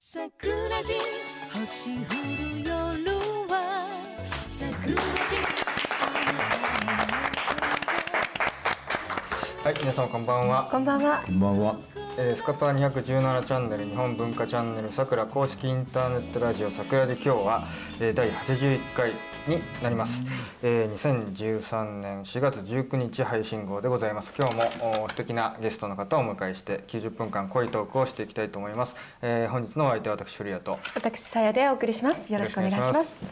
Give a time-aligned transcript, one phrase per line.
[0.00, 0.30] 桜
[0.84, 0.92] 地
[1.52, 2.72] 星降る夜
[3.48, 3.88] は
[4.46, 4.98] 桜地
[9.64, 10.68] はい、皆様こんばんは。
[10.70, 11.22] こんばんは。
[11.26, 11.76] こんばんは。
[12.16, 17.64] えースカパー217チャンネル日本文化チャンネルさくら公式インターネットラジオさくらで今日は、
[18.00, 19.10] えー第81回
[19.48, 20.22] になります、
[20.62, 24.62] えー2013年4月19日配信号でございます今日も
[25.04, 32.32] お素敵なゲストの方をお迎えして90分間濃いトークをしていきたいと思います、えー本日のお相手は私古谷と私さやでお送りします。
[32.32, 33.24] よろしくお願いします。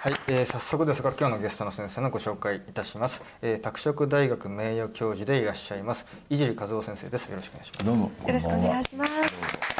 [0.00, 8.04] はい、えー早速ですが今日のゲストの先生のご紹介いたします、えー拓殖大学名誉教授でいらっしゃいます井尻和夫先生ですよろしくお願いしますどうも。
[8.04, 9.75] よろしくお願いします。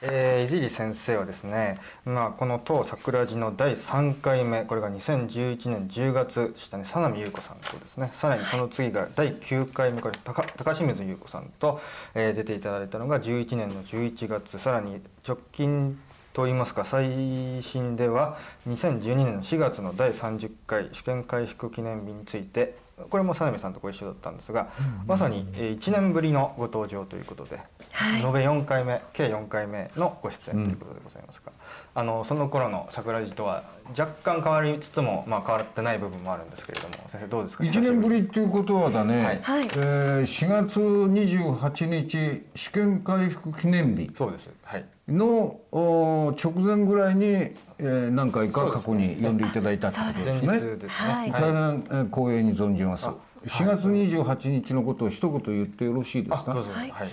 [0.00, 11.80] えー、井尻先生はですね、まあ、この当桜寺の第3回目これが2011年10月でしたね佐波優子さんとですねさらにその次が第9回目これ高高清水優子さんと、
[12.14, 15.98] えー出ていただいたのが11年の11月さらに直近
[16.32, 22.76] といいますか最新では2012年の4月の第30回主権回復記念日について
[23.10, 24.68] これも佐波さんとご一緒だったんですが、
[25.06, 27.60] まさにえー1年ぶりのご登場ということで、
[27.92, 28.22] はい。
[28.22, 31.52] 延べ4回目計4回目のご出演ということでございますが、
[31.94, 33.64] あのその頃の桜地とは
[33.98, 37.64] 若干変わりつつも、まあ、変わってない部分もあるんですけれども先生どうですか？
[37.64, 39.64] 一年ぶりっていうことはだね、はいはい。
[39.64, 44.50] えー4月28日試験回復記念日そうです。
[44.64, 44.84] はい。
[45.08, 50.58] のお直前ぐらいに、えー何回か過去に呼んでいただいたってこと前ですね。
[50.58, 50.76] す。
[50.76, 50.88] ね。
[50.88, 51.32] はい。
[51.32, 53.06] 大変、えー光栄に存じます。
[53.46, 56.52] 4月28日のことを一言言ってよろしいですか？
[56.52, 56.70] あどうぞ。
[56.72, 56.90] はい。
[56.90, 57.08] はい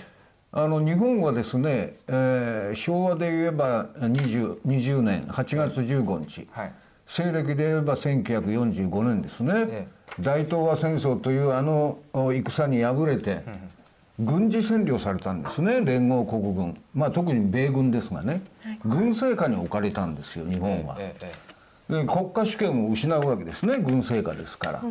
[0.58, 6.72] あの日本はですね、えー昭和で言えば 20, 20年8月15日、はい。
[7.06, 13.42] 西暦で言えば1945年ですね、え大東亜戦争というあのお戦に敗れて、
[14.18, 15.82] 軍事占領されたんですね。
[15.82, 18.40] 連合国軍、まあ、特に米軍ですがね、
[18.82, 20.96] 軍政下に置かれたんですよ日本は。
[20.98, 21.32] ええ
[21.90, 24.82] えで国家主権を失うわけですね軍政下ですから、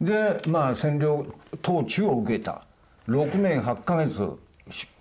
[0.00, 1.24] でまあ占領
[1.64, 2.62] 統治を受けた。
[3.08, 4.20] 6年8ヶ月し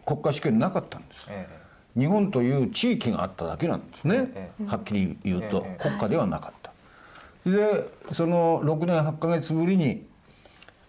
[0.07, 1.27] 国家主権なかったんです。
[1.29, 1.47] え
[1.95, 1.99] え。
[1.99, 6.71] 日本という地域があっただけなんですね、えはっきり言うと、え国家ではなかった。
[7.49, 10.05] でその6年8ヶ月ぶりに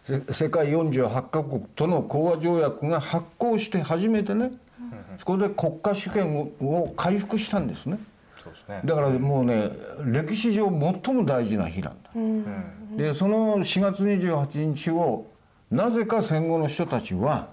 [0.04, 4.52] せ世界48カ国との講和条約が発効して初めてね、
[5.18, 7.98] そこで国家主権をを回復したんですね。
[8.36, 8.80] そうですね。
[8.84, 9.70] だからもうね
[10.04, 10.66] 歴史上
[11.04, 12.10] 最も大事な日なんだ、
[12.96, 15.26] でその4月28日を
[15.70, 17.48] なぜか戦後の人たちは、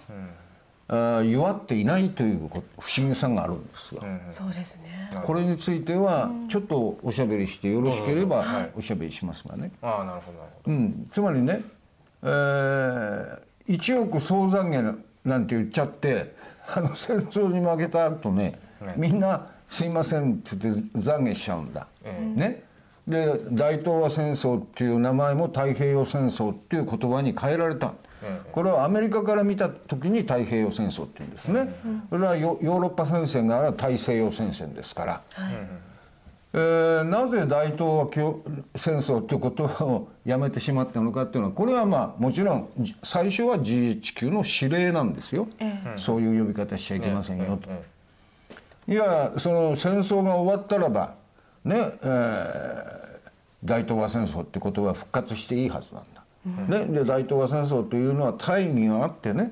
[0.88, 5.10] あー祝っていないということ不思議さがあるんですよ、そうですね。
[5.24, 8.72] これについてはちょっとおしゃべりしてよろしければはい。
[8.76, 10.72] おしゃべりしますがね、ああなるほどなるほど。
[10.72, 11.62] うん、つまりね、
[12.24, 16.36] えー1億総残業なんて言っちゃって
[16.72, 18.60] あの戦争に負けた後ね
[18.96, 21.88] みんな「すいません」って言って懺悔しちゃうんだ。
[22.36, 22.64] ね、
[23.08, 27.94] で大東亜戦争っていう名前も太平洋戦争っていう言葉に変えられた。
[28.52, 31.76] これはアメリカから見た時に太平洋戦争っていうんですね。
[32.10, 35.22] それはヨヨーロッパ戦線が大西洋戦線ですから。
[36.54, 38.42] えーなぜ大東亜共
[38.76, 45.50] 戦争ということをやめてしまったのかっていうのはこれはまあもちろんじ最初は GHQ の指令なんですよ、
[45.98, 47.70] そういう呼び方しちゃいけませんよと。
[48.90, 51.16] いやその戦争が終わったらば
[51.66, 53.06] ね、えー
[53.64, 56.15] 大東亜戦争ってことは復活していいはずなんだ。
[56.46, 59.52] ね、で大東亜戦争というのは大義があってね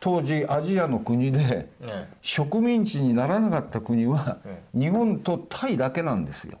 [0.00, 4.38] 当時アジアの国でえ植民地にならなかった国は
[4.74, 6.58] 日本とタイだけなんですよ。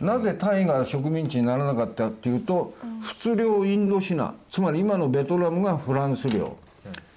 [0.00, 6.56] なぜタイが植民地にならなかったっていうと仏領インドシナつまり今のベトナムがフランス領。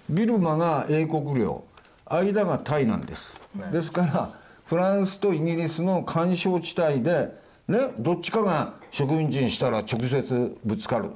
[0.10, 1.64] ビルマが英国領。
[2.10, 3.40] 間がタイなんです。
[3.72, 4.30] ですから
[4.66, 7.30] フランスとイギリスの干渉地帯で
[7.68, 11.12] ねどっちかが植民地にしたら直接ぶつかる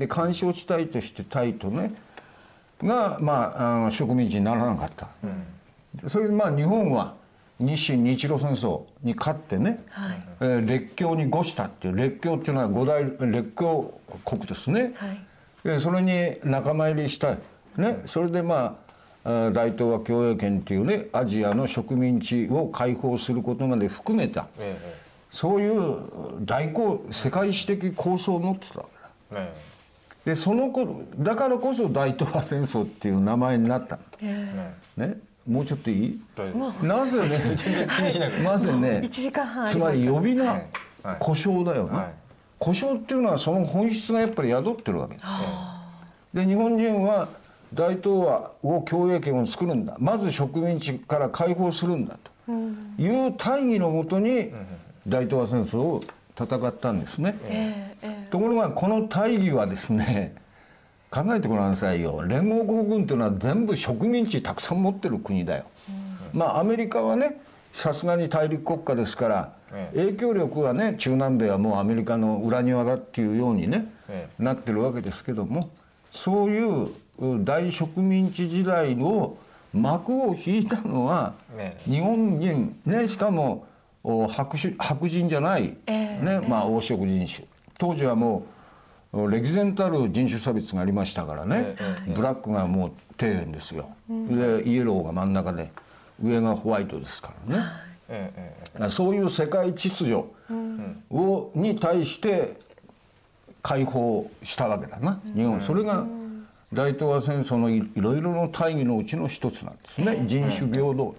[0.00, 1.92] で干渉地帯としてタイとね
[2.82, 5.08] がまああの植民地にならなかった、
[6.08, 7.14] それでまあ日本は
[7.58, 9.84] 日清日露戦争に勝ってね、
[10.40, 13.92] えー列強に誤したっていう列強っていうのは五大列強
[14.24, 15.20] 国ですね、はい。
[15.62, 17.38] でそれに仲間入りしたい、
[17.76, 18.78] ね、それでま
[19.22, 25.10] あ大東亜共栄圏っていうねアジアの植民地を解放することまで含めたええ。
[25.28, 25.98] そういう
[26.40, 28.86] 大構世界史的構想を持ってたわ
[29.30, 29.42] けだ。
[29.42, 29.69] え
[30.30, 34.02] でその頃だからこそ大東亜戦争っていう名前になったの。
[34.22, 35.16] ええね。
[35.48, 36.20] もうちょっといい？
[36.82, 39.64] なぜね 全然気にしなずね一時間半。
[39.64, 40.66] ありつまり呼び名はい。
[41.02, 41.16] はい。
[41.18, 42.06] 故障だよね、はい。
[42.60, 45.24] 故障っていうのはその本質がやっぱり宿ってるわけです。
[45.24, 45.30] よ
[46.32, 47.28] で日本人は
[47.74, 49.96] 大東亜を共栄圏を作るんだ。
[49.98, 52.52] まず植民地から解放するんだと。
[53.02, 54.52] いう大義のもとに
[55.08, 56.04] 大東亜戦争を
[56.38, 57.36] 戦ったんですね。
[57.42, 60.34] えええところがこの大義はですね
[61.10, 62.22] 考えてごらんなさいよ。
[62.22, 65.64] 連合国軍というのは全部植民地たくさん持ってる国だよ。
[66.32, 67.40] まあアメリカはね
[67.72, 75.68] さすがに大陸国家ですからえ影響力はね中南米はもうアメリカの裏庭だっていうようにねえなってるわけですけども
[76.12, 79.36] そういうう大植民地時代を
[79.72, 83.66] 幕を引いたのはえ日本人ねしかも
[84.02, 86.24] お白種白人じゃない、ええ。
[86.24, 87.46] ねまあ、黄色人種
[87.80, 88.46] 当時はも
[89.12, 95.72] うお歴然たる人種差別がありましたからね、えブラックがもう底辺ですよ、でイエローが真ん中で
[96.22, 97.64] 上がホワイトですからね。
[98.08, 100.14] ええええそういう世界秩序
[101.10, 102.56] を、に対して
[103.62, 105.20] 解放したわけだな。
[105.34, 106.06] 日本それが
[106.72, 110.22] 大東亜戦争のいいろいろな大義のうちの一つなんですね。
[110.26, 111.14] 人種平等。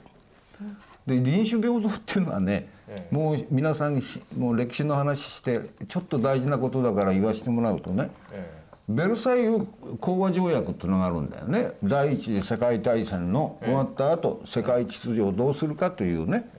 [1.08, 2.70] で人種平等っていうのはね
[3.12, 8.10] もう皆さんしもう歴史の話してちょっと大事なことだから言わせてもらうとね。
[8.32, 9.68] えベルサイユ
[10.00, 11.72] 講和条約っていうのがあるんだよね。
[11.84, 16.50] 第一次世界大戦の終わった後世界秩序をどうするかというね。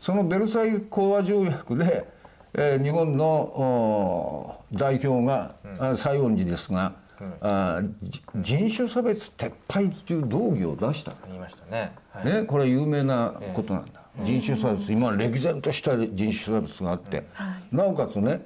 [0.00, 2.06] そのベルサイユ講和条約で、
[2.54, 6.94] えー日本の代表が、あ西園寺ですが、
[7.40, 11.12] あじ人種差別撤廃っていう道義を出した。
[11.12, 11.92] え言いましたね。
[12.10, 12.24] はい。
[12.24, 17.24] ね、これは有名なことなんだ、人種差別今歴然とした人種差別があって、
[17.70, 18.44] なおかつね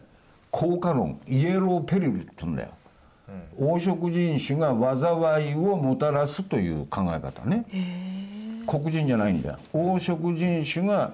[0.50, 2.70] 効果論イエローペリルって言うんだよ、
[3.58, 7.64] 黄色人種が災いをもたらすという考え方ね。
[8.66, 9.58] 黒人じゃないんだよ。
[9.72, 11.12] 黄色人種が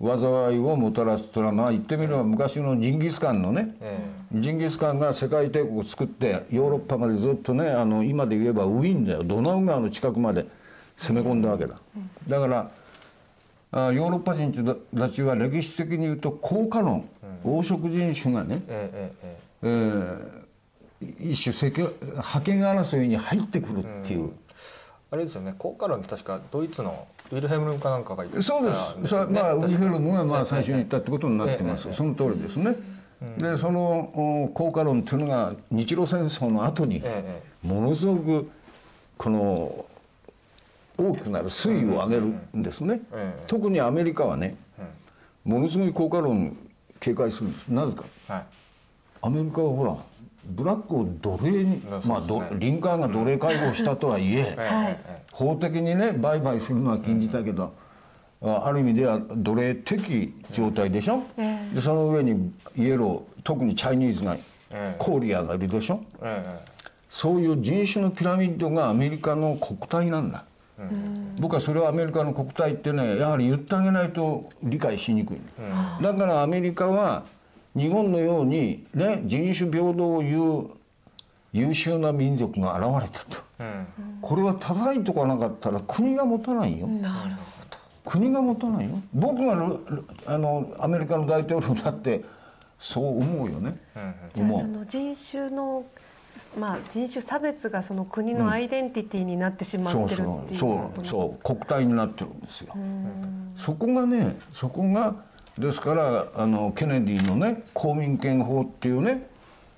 [0.00, 3.98] 災いをもたらすというのはまあ言ってみれば昔のジンギスカンのね、え
[4.32, 9.24] ジンギスカンが世界帝国を作ってヨーロッパまでずっとねあの今で言えばウィーンだよ。
[9.24, 10.46] ドナウ川の近くまで
[10.96, 11.80] 攻め込んだわけだ、
[12.28, 12.70] だからあ
[13.72, 14.52] ヨーロッパ人
[14.96, 17.08] たちは歴史的に言うと効果論、
[17.44, 20.48] 黄色人種がね、えええええー
[21.20, 21.70] 一種
[22.20, 24.32] 覇権争いに入ってくるっていう、
[25.12, 28.74] あれですよね効果論って確かドイツのウィルヘムルかなんかが言ったんそうで
[29.06, 29.10] す。
[29.10, 31.86] それはまあウィルヘルムがまあ最初に言ったってことになってます。
[31.86, 32.74] ええその通りですね。
[33.38, 37.42] でそのお効果論っていうのが日露戦争の後にえ。
[37.62, 38.50] ものすごく
[39.16, 39.84] この
[40.98, 42.22] 大きくなる水位を上げる
[42.56, 43.00] んですね。
[43.12, 43.44] ええ。
[43.46, 44.56] 特にアメリカはね、
[45.44, 46.56] ものすごい効果論
[46.98, 47.68] 警戒するんです。
[47.68, 48.04] なぜか。
[48.34, 48.44] はい。
[49.22, 49.96] アメリカはほら
[50.44, 54.56] ブラックを奴隷に、まあどリンカーンが奴隷解放したとはいえ。
[54.58, 57.72] ええ法的にね売買するのは禁じたけど、
[58.42, 64.36] あある意味では奴隷的状態でしょ、えでその上にイエロー特にチャイニーズが、
[64.72, 66.00] えコーリアがいるでしょ？
[66.22, 66.78] ええ
[67.08, 70.44] そういう人種のピラミッドがアメリカの国体なんだ、
[71.38, 75.40] 僕はそれはアメリカの国体ってねやはり言ってあげないと理解しにくい、
[76.02, 77.24] だからアメリカは
[77.76, 80.70] 日本のようにね人種平等を言う
[81.52, 83.42] 優秀な民族が現れたと。
[83.60, 83.86] うん。
[84.20, 86.86] これは叩いとかなかったら国が持たないよ。
[86.86, 87.36] なる
[88.04, 89.00] 国が持たないよ。
[89.12, 89.52] 僕が
[90.26, 92.24] あのアメリカの大統領だって
[92.78, 93.76] そう思うよね、
[94.32, 95.84] じゃあ思そうの人種の
[96.58, 101.38] まあ人種差別がその国のアイデンティティになってしまってるそうっていうそうそう。
[101.42, 102.74] 国体になってるんですよ
[103.56, 105.16] そこがねそこが
[105.58, 109.28] ですからあのケネディのね公民権法っていうね、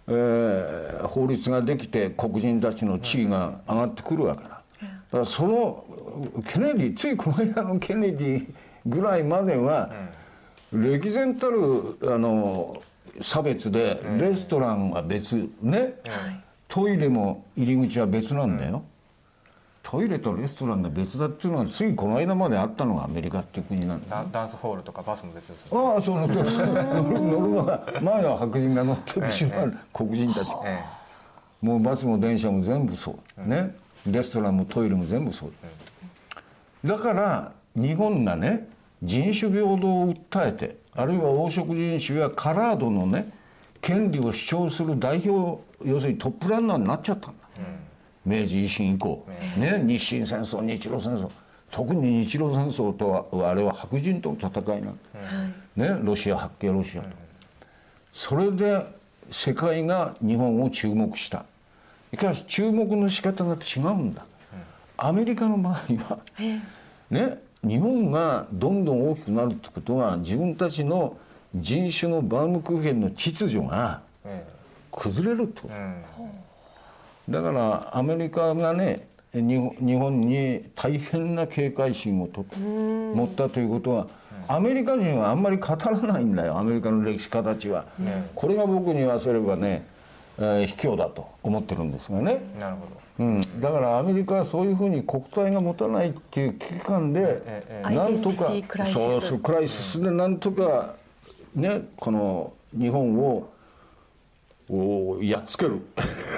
[0.09, 4.49] えー法律ができて黒人たちの地位が上がってくるわけだ。
[4.51, 5.85] だからその
[6.47, 8.55] ケネディついこの間のケネディ
[8.87, 9.91] ぐらいまでは、
[10.73, 12.81] 歴然たるあの
[13.21, 15.97] 差別でレストランは別ね、
[16.71, 18.85] トイレも入り口は別なんだよ、
[19.83, 24.25] トイレとレストランが別だっていうのはついこの間まであったのがアメリカっていう国なんだ。
[24.33, 25.95] ダダンスホールとかバスも別ですよね。
[25.95, 30.81] ああそう乗ってる乗る乗る前は白人が乗って後ろは黒人たちえ
[31.61, 33.49] もうバスも電車も全部そう。
[33.49, 33.75] ね。
[34.07, 35.53] レストランもトイレも全部そう。
[36.87, 38.69] だから日本がね
[39.03, 43.29] 人種平等を訴えてあるいは黄色人種やカラードのね
[43.81, 47.41] 権利を主張する代表要するにトップランナーになっちゃったんだ、
[48.25, 51.31] 明治維新以降、ね、日清戦争日露戦争。
[51.71, 54.99] 特に日露戦争とはあれは白人との戦いなん
[55.77, 57.09] だ、ね、ロシア白系ロシアと、
[58.13, 58.85] それで
[59.31, 61.45] 世界が日本を注目した。
[62.13, 64.27] しかし注目の仕方が違うんだ、
[64.97, 66.19] アメリカの場合は、
[67.09, 71.17] ね、日本がどんどん大きくなるってことは自分たちの
[71.55, 74.45] 人種のバームクーヘンの秩序がえ
[74.93, 75.75] 崩れるってこと。
[75.75, 77.33] うん。
[77.33, 84.07] だからアメリカがね日本日本に大変な警戒心をと持ったということは
[84.49, 87.85] アメリカ人はあんまり語らないんだよアメリカの歴史家たちは、
[88.35, 89.87] これが僕に言わせればね、
[90.39, 93.01] えー卑怯だと思ってるんですがね、なるほど。
[93.21, 98.51] うん、だからアメリカはそういうふうに国体が持たないっていう危機感でええなんとか
[98.87, 100.95] そうそうクライシスでなんとか
[101.55, 103.51] ねこの日本を
[104.71, 105.81] おやっつける。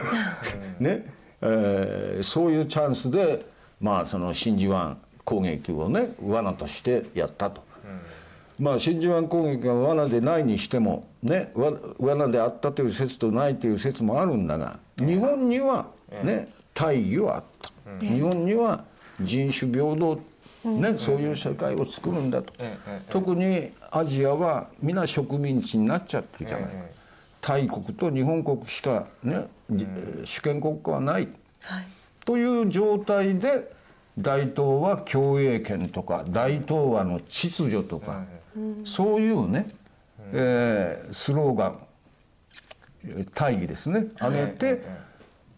[0.80, 1.04] ね、
[1.40, 3.44] えーそういうチャンスで
[3.80, 7.62] まあその真珠湾攻撃をね罠としてやったと。
[8.58, 15.86] まあ真珠湾攻撃が罠でないにしてもねわ罠であったという説とないという説もあるんだが日本には
[16.22, 18.84] ね大義はあった、日本には
[19.20, 20.20] 人種平等、
[20.64, 22.52] ねそういう社会を作るんだと、
[23.10, 26.91] 特にアジアは皆植民地になっちゃってるじゃないか、ええ
[27.42, 29.84] 大国と日本国しかね、じ
[30.24, 31.28] 主権国家はない。
[31.60, 31.86] はい。
[32.24, 33.72] という状態で
[34.16, 38.24] 大東亜共栄圏とか大東亜の秩序とか、
[38.84, 39.66] そういうね、
[40.32, 41.78] えースローガン
[43.34, 44.06] 大義ですね。
[44.20, 44.84] 上げて、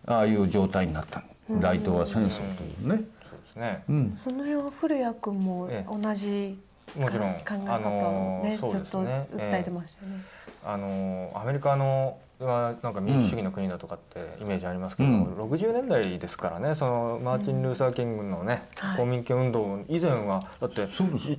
[0.07, 1.23] ああいう状態になった。
[1.51, 3.05] の大東亜戦争というね。
[3.29, 3.85] そうですね、
[4.17, 5.99] その辺は古谷君もええ。
[6.03, 6.59] 同じ
[6.97, 10.23] もちろん考え方をね,、ずっと訴えてましたよね。
[10.65, 18.97] あのアメリカのはなんか民主主義の国だとかってイメージありますけども、60年代ですからねそのマーチン・ルーサー・キングのね、はい。
[18.99, 20.89] 公民権運動以前はだって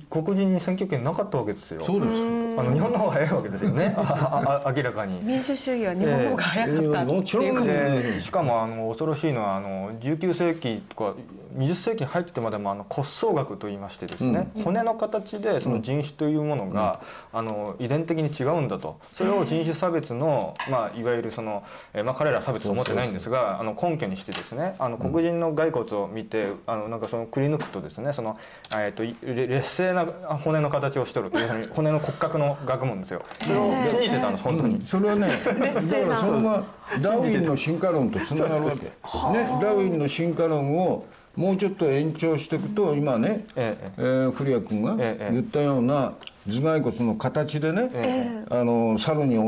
[0.08, 1.82] 黒人に選挙権なかったわけですよ。
[1.84, 2.12] そうです。
[2.12, 3.94] あの日本の方が早いわけですよね。
[3.98, 5.20] あああ明らかに。
[5.22, 11.14] 民主主義は日本の方が早かったってもちろんいうことででしかもあの恐ろしいのはあの19世紀とか
[11.54, 17.00] 20世紀に入ってまでもあの骨葬学といいましてですね、骨の形でその人種というものが、
[17.32, 18.98] あの遺伝的に違うんだと。
[19.14, 28.38] それを人種差別の、まあ、いわゆるその、えーまあ、彼らは差別と思ってないんですがあの根拠にしてですねあの黒人の骸骨を見て、あのなんかそのくり抜くとですねその、
[28.72, 31.30] えー、と劣勢な骨の形をしてる。
[31.30, 33.22] と要するに骨の骨格の学問ですよ。
[33.42, 34.84] それを信じてたんです本当に。
[34.84, 36.08] それはねだ劣勢な。
[36.08, 36.64] からそれが
[37.02, 41.04] ダーウィンの進化論とつながるわけ、ね、ダーウィンの進化論を
[41.36, 46.14] もうちょっと延長していくと今ね、えええー古谷君がええ言ったような
[46.48, 49.38] 頭蓋骨の形でね、えあの猿に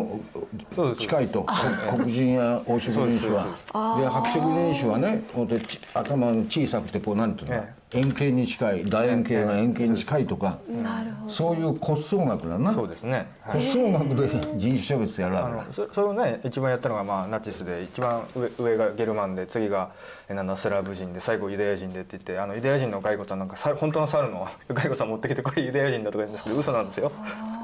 [0.99, 1.42] 近いと。
[1.42, 1.47] こ
[1.97, 3.45] 黒人や黄色人種は。
[4.00, 4.40] で白色
[4.73, 5.23] 人種はね
[5.95, 11.30] 頭が小さくてこうなんていうの、え円形に近い楕円形が円形に近いとか、なるほど。
[11.30, 12.73] そういう骨葬学だな。
[12.75, 15.64] そうですね、はい骨葬学で人種差別やるあわ。
[15.64, 19.90] けそそれをね一番やったのが、まあ、ナチスで一番上上がゲルマンで次が
[20.28, 27.11] えなんだスラブ人で最後ユダヤ人でって言ってあのユダヤ人の骸骨はなんか猿本当の猿の 骸骨を持ってきてこれユダヤ人だとか言うんですけど嘘なんですよ。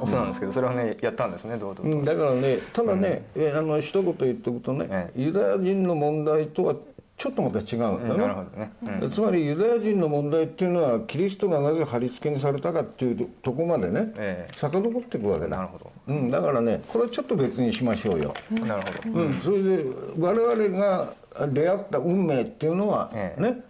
[0.02, 1.82] 嘘なんですけどそれをねやったんですね堂々と。
[1.82, 5.10] うん、だからねただね、えあの一言言っておくとね、え。
[5.16, 6.74] ユダヤ人の問題とは
[7.16, 8.26] ちょっとまた違うんだな。
[8.26, 9.10] るねほどね、うん。
[9.10, 14.56] つまりユダヤ人の問題っていうのはキリストがなぜ貼り付けにされたかっていうとこまでね、ええ。
[14.56, 15.56] 遡っていくわけだ。
[15.56, 15.92] なるほど。
[16.06, 19.84] うん、だからねこれはちょっと別にしましょうよ、なるほど、うんそれで
[20.18, 21.14] 我々が
[21.48, 23.40] 出会った運命っていうのは、ええ。
[23.40, 23.60] ね、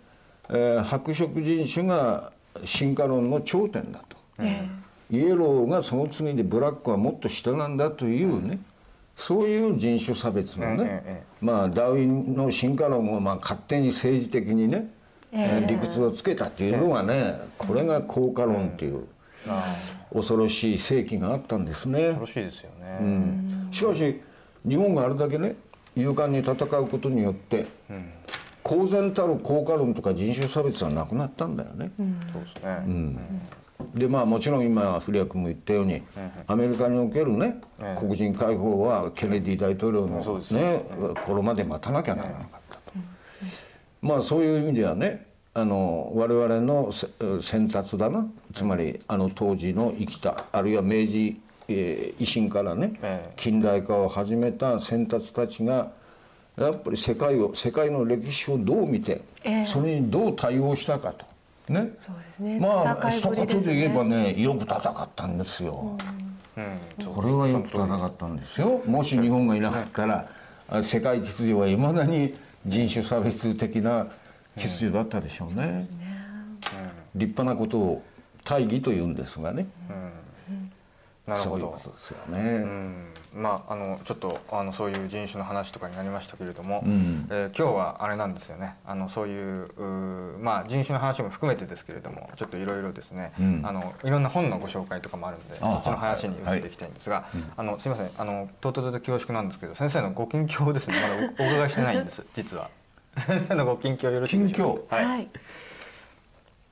[0.49, 2.33] えー白色人種が
[2.65, 4.17] 進化論の頂点だと。
[4.41, 4.67] え。
[5.11, 8.59] イエローがその次でブラックはもっと下なんだというね、
[9.17, 14.91] そういう人種差別のね、まあダーウィンの進化論をまあ勝手に政治的にね、
[15.33, 19.05] ええ理屈をつけたっていうのがね、これが効果論っていう
[20.13, 22.03] 恐ろしい世紀があったんですね。
[22.09, 22.17] よ。
[22.21, 24.21] ろしいですよね、しかし
[24.67, 25.57] 日本があれだけね
[25.97, 27.67] 勇敢に戦うことによって、
[28.63, 31.93] 公然たる効果論とか人種差別はなくなったんだよね。
[32.33, 33.17] そうですね、
[33.95, 36.03] でまあもちろん今古谷君も言ったように、
[36.47, 38.01] アメリカにおけるね、ええ。
[38.01, 42.81] 黒人解放はケネディ大統領のね頃まで待たなきゃならなかったと、
[44.01, 47.09] まあそういう意味ではねあの我々のせ
[47.41, 48.27] 先達だな。
[48.53, 53.33] つまりあの当時の生きたあるいは明治、えー維新からね、ええ。
[53.37, 55.93] 近代化を始めた先達たちが
[56.57, 59.67] やっぱり世界を世界の歴史をどう見て、ええ。
[59.67, 61.27] それにどう対応したかと
[61.69, 61.93] ね。
[61.97, 62.61] そうですね。
[62.61, 64.33] まあ一戦いぶり言で言えばね。
[64.35, 65.97] ねよく戦ったんですよ、
[66.57, 67.07] うん。
[67.07, 68.83] これはよく戦ったんですよ。
[68.87, 70.29] もし日本がいなかったら
[70.69, 72.35] あ世界秩序はいまだに
[72.67, 74.07] 人種差別的な
[74.57, 75.89] 秩序だったでしょうね、
[77.15, 78.03] 立派なことを
[78.45, 79.67] 大義と言うんですがね、
[81.27, 81.51] なるほど。
[81.51, 87.27] そういうことですよね、うんまああのちょっとあのそういう人種の話とかになりましたけれども、ん。
[87.31, 88.77] えー今日はあれなんですよね。
[88.87, 89.69] あのそういう
[90.41, 93.63] まあ人種の話も含めてですけれどもちょっといろいろですね、うん。
[93.65, 97.27] あのいろんな本のご紹介とかもあるんであそっちの話に移っていきたいんですが、
[97.57, 98.11] あのすみません。
[98.19, 102.71] あの唐突で恐縮なんですけど先生のご近況をですねまだおお伺いしてないんです 実は。
[103.17, 104.97] 先生のご近況よろしいでしょうか？
[104.97, 105.29] はい、はい。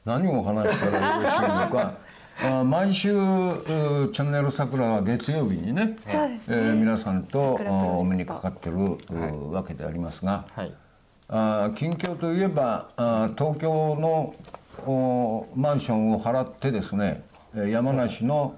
[0.04, 1.95] 何を話したらよろしいのか
[2.40, 6.48] あ毎週チャンネル桜は月曜日にねそうですね。
[6.48, 7.54] えー皆さんと
[7.98, 8.98] お目にかかってる、
[9.52, 10.72] わけでありますが、はい。
[11.28, 14.34] あー近況といえばあー東京の
[14.86, 17.22] おマンションを払ってですね
[17.54, 18.54] えー山梨の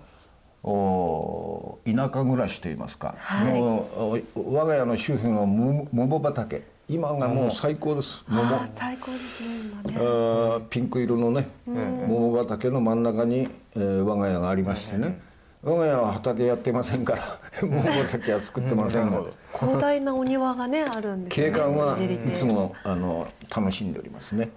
[0.63, 3.15] お田舎暮らしといいますか、
[3.45, 3.89] も
[4.35, 8.25] うお我が家の周辺は桃桃畑今がもう最高です。
[8.29, 8.43] 桃。
[8.57, 10.67] あー最高ですね今ね。
[10.69, 15.19] ピンク色のね桃畑の真ん中に、えー我が家がありましてね。
[15.63, 19.23] 我が家は畑やってませんから 桃畑は作ってませんが
[19.59, 24.51] 広大なお庭がねあるんですよね景観はいつもあの楽しんでおりますね。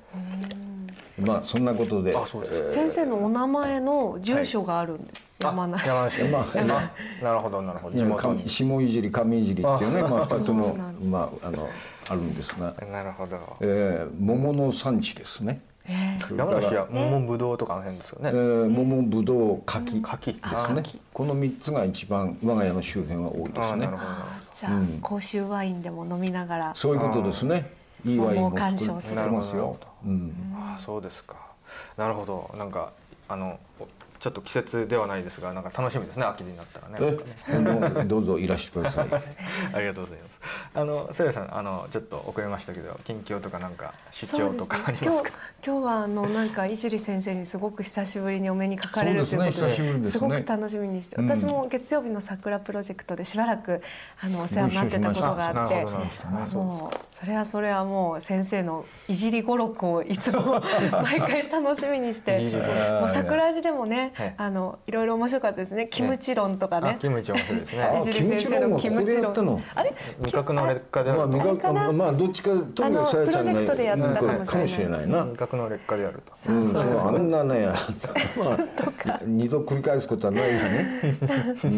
[1.17, 2.73] まあそんなことであそうです。
[2.73, 5.87] 先生のお名前の住所があるんです、山梨。
[5.87, 6.45] 山梨まあ
[7.21, 7.97] あなるほどなるほど。
[7.97, 8.49] 地か元に。
[8.49, 10.75] 下いじり上いじりっていうねまあ二つの
[11.09, 11.69] まああの
[12.09, 13.37] あるんですが、なるほど。
[13.61, 15.61] えー桃の産地ですね。
[15.89, 16.51] えそれから。
[16.51, 18.29] 山梨は桃ぶどうとかあの辺ですよね。
[18.33, 20.83] えー桃ぶどう柿柿ですね。
[21.13, 23.85] この三つが一番我が家の周辺は多いですね。
[23.85, 23.97] あなる。
[23.97, 24.09] ほど。
[24.09, 24.21] なる
[24.53, 26.73] じゃあ、甲州ワインでも飲みながら。
[26.75, 27.71] そういうことですね。
[28.05, 29.21] いいワインも桃を鑑作っ賞する。
[29.21, 29.61] てますよ。
[29.61, 29.77] なるほ。
[30.05, 30.35] うん。
[30.53, 31.35] ほどあそうですか。
[31.97, 32.51] なるほど。
[32.57, 32.91] なんか
[33.29, 33.87] あのお
[34.19, 36.25] ちょっと季節ではないですがなんか楽しみですね。
[36.25, 37.11] 秋になったらね。
[37.11, 39.07] ねえ、どうぞいらしてください。
[39.73, 40.26] ありがとうございます。
[40.73, 45.29] あの、せいやさん、あの、ちょっと遅れましたけど、近況とか、なんか出張とかありますか？
[45.65, 49.93] 今日今日はあのなんかいじり先生にすごく久しぶりにお目にかかれるということですね。
[49.93, 50.09] ね。
[50.09, 51.27] すごく楽しみにして、うん。
[51.27, 53.81] 私も月曜日の桜プロジェクトでしばらく
[54.21, 55.83] あのお世話になってたことがあって
[56.55, 60.61] もうそれはそれはもう先生のいじり語録をいつも
[61.03, 62.39] 毎回楽しみにして
[62.99, 64.33] もう桜地でもねはい。
[64.37, 65.87] あのいろいろ面白かったですね。
[65.87, 66.97] キムチ論とかあ、ね。
[66.99, 68.09] キムチ面白いですあね。
[68.09, 69.93] いじり先生のキムチ論あれ？
[70.21, 71.55] 味覚の劣化であまあ味ると。
[71.57, 74.47] 覚あまあどっちかとにかくさやちゃんがあのプロジェクトでやったかもしれない。
[74.47, 75.25] かもしれないな。
[75.25, 76.51] 味覚の劣化であると。
[76.53, 77.67] うん、そうあんなね、
[78.37, 81.17] まあ二度繰り返すことはないよね。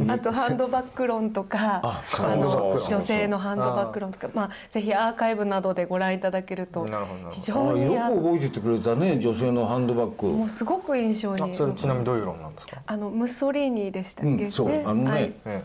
[0.10, 2.02] あとハンドバッグ論とか、あ
[2.36, 6.86] の女性のハンドバッグ論とか、まあぜひアーカイブなどでご覧いただけると。
[6.86, 7.42] なるほどなるほど。
[7.42, 10.28] 非あよ常にあく覚えててくれたね、女性のハンドバッグ。
[10.28, 12.78] もうすごく印象あに、それちなみにどういう論なんですか？
[12.86, 15.34] あのムッソリーニでしたっけ、うん、そう、あのね、はい。
[15.46, 15.64] え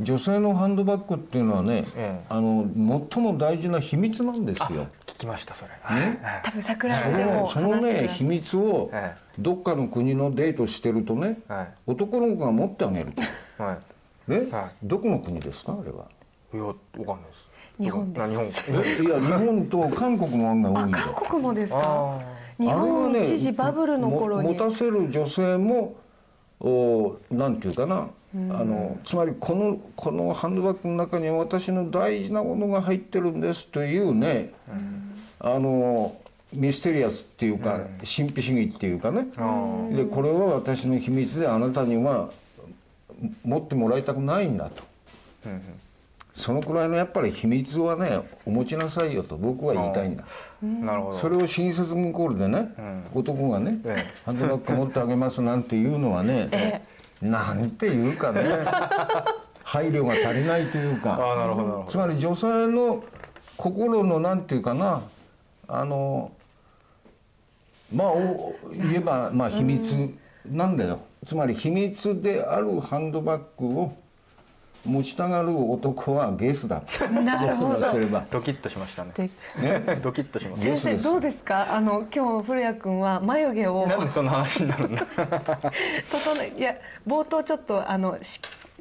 [0.00, 2.66] 女性のハンドバッグっていうのはね、ええあの
[3.12, 4.66] 最も大事な秘密なんですよ。
[4.72, 5.70] え、聞きました、それ。
[5.96, 6.20] ね。
[6.42, 13.22] 多分桜地そでものそのね秘密をえどっかの国のデートしてるとね、はい男の子が持ってあげると。
[13.62, 13.78] は
[14.26, 16.06] ね、はどこの国ですかあれは？
[16.52, 16.56] い。
[16.56, 16.74] いや、わ
[17.14, 17.50] かんないです。
[17.80, 18.44] 日本ですあ日本。
[18.84, 21.14] えいや日本と韓国の案が多いあんだよ。
[21.14, 21.80] 韓国もですか？
[21.84, 22.20] あ
[22.58, 25.94] 日本一時バブルの頃に、も持たせる女性も
[26.60, 34.52] おなんていうかな、あのつまりこのこのハンドバッグの中には私の大事なものが入ってるんですというね、
[35.38, 36.16] あの
[36.52, 39.28] ミステリアスっていうか、神秘主義っていうかね、
[39.94, 42.30] でこれは私の秘密であなたには
[43.44, 44.82] 持ってもらいたくないんだと。
[46.34, 50.24] そのくらいのやっぱり秘密はねお持ちなさいよと僕は言いたいんだ。
[50.24, 50.66] あ。
[50.66, 51.18] なるほど。
[51.18, 52.74] それを親切向こうでね、
[53.14, 56.82] 男がね、えハンドバッグ持ってあげますなんていうのはね、
[57.22, 58.42] なんていうかね。
[59.64, 61.84] 配慮が足りないというか。
[61.88, 63.02] つまり女性の
[63.56, 65.02] 心のなんていうかな。
[65.66, 66.30] あの
[67.94, 70.14] まあお言えばまあ秘密
[70.46, 73.96] なんだよ、つまり秘密であるハンドバッグを
[74.84, 76.82] 持ちたがる男はゲスだ。
[77.10, 77.68] なるほど。
[77.70, 78.24] 僕らすれば。
[78.30, 79.10] ドキッとしましたね。
[79.14, 80.00] 素敵。
[80.02, 80.62] ドキッとします。
[80.62, 81.74] 先生どうですか？
[81.74, 83.86] あの今日古谷君は眉毛を。
[83.86, 85.06] なんでそんな話になるんだ。
[86.10, 86.74] 整えいや
[87.06, 88.40] 冒頭ちょっとあのし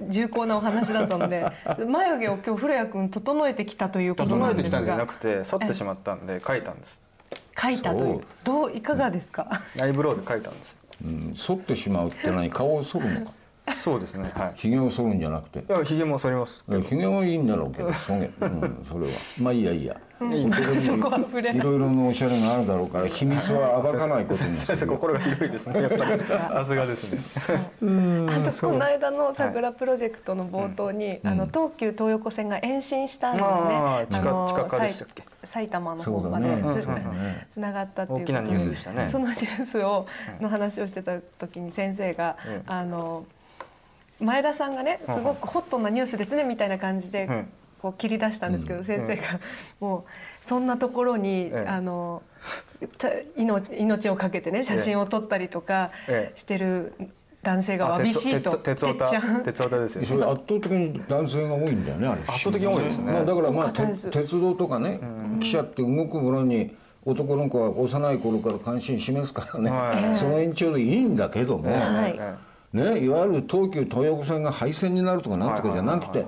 [0.09, 1.45] 重厚なお話だったので
[1.87, 6.99] 眉毛を今日古谷君整えてきたということ整なんですえてきたんじゃながくて、反ってしまったんで、書いたんです。
[7.61, 8.17] 書いたといそう。
[8.17, 10.77] うどういかがですか、 アイブロウで書いたんですよ。
[11.05, 12.49] うん、剃ってしまうって何？
[12.49, 13.31] 顔を剃るのか
[13.75, 14.31] そうですね。
[14.35, 14.53] はい。
[14.55, 15.59] ひげを剃るんじゃなくて？
[15.59, 16.65] いや、ひげも剃ります。
[16.87, 19.95] ひげはいいんだろうけど そげ、うん、それはまあいいやいいや
[20.81, 25.89] そこは触れないいろいろなおしゃれがあるだろうから秘密は暴かないことに 先生心が広いですね。
[25.89, 27.19] さすがですね。
[28.29, 33.49] あとこの間の桜プロジェクトの冒頭に、あの東急東横線が延伸したんですね。
[33.49, 36.45] あー地下の地下化でしたっけ埼玉の方まで
[37.51, 40.07] つながったっていう大きなニュースでしたねそのニュースを
[40.39, 43.25] の話をしてた時に先生が、うんあの
[44.23, 47.47] 前田さんがねすごくホットなニュースですねみたいな感じでうん。
[47.83, 49.41] こう切り出したんですけど、先生が。
[49.81, 51.67] もうそんなところに、ええ。
[51.67, 52.23] あの
[52.97, 56.39] た命命をかけてね写真を撮ったりとかええ。
[56.39, 56.93] してる
[57.41, 59.43] 男性があわびしいと鉄鉄オタてっちゃん。
[59.43, 60.07] 鉄オタですよね。
[60.07, 62.21] それ圧倒的に男性が多いんだよねあれ。
[62.21, 63.11] 圧倒的に多いですね。
[63.11, 64.99] まあ、だからまあ鉄道とかね
[65.39, 70.15] 汽車って動くものに男の子は幼い頃から関心示すからね、はい。
[70.15, 72.15] その延長でいいんだけども、はい。
[72.17, 72.33] え
[72.73, 76.25] ね、いわゆる東急東横線が廃線になるとかなんとかじゃなくて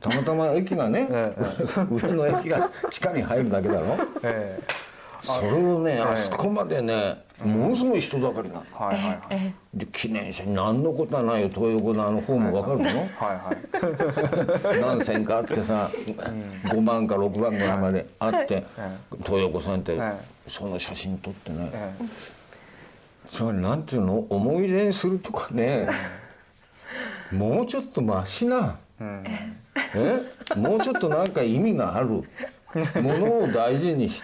[0.00, 1.34] たまたま駅がねえ
[1.88, 3.96] 上の駅が地下に入るだけだろ。
[4.22, 4.84] ええ。
[5.22, 8.64] それをねあそこまでねものすごい人だかりなの。
[8.72, 9.18] えはいはいはい。
[9.30, 12.84] えで記念車に何のことはないよ東横のあのホーム分かるの？
[12.88, 14.80] はいはい。
[14.82, 15.88] 何線かあってさ
[16.64, 18.64] 5番か6番ぐらいまであって
[19.24, 20.12] 東横線ってえ。
[20.46, 21.70] その写真撮ってね。
[21.72, 22.04] ええ
[23.26, 25.88] それなんていうの思い出にするとかね。
[27.32, 28.76] もうちょっとマシな。
[29.00, 29.24] うん。
[29.94, 30.56] え？
[30.56, 32.08] もうちょっとなんか意味がある。
[32.08, 32.22] も
[33.18, 34.22] のを大事にし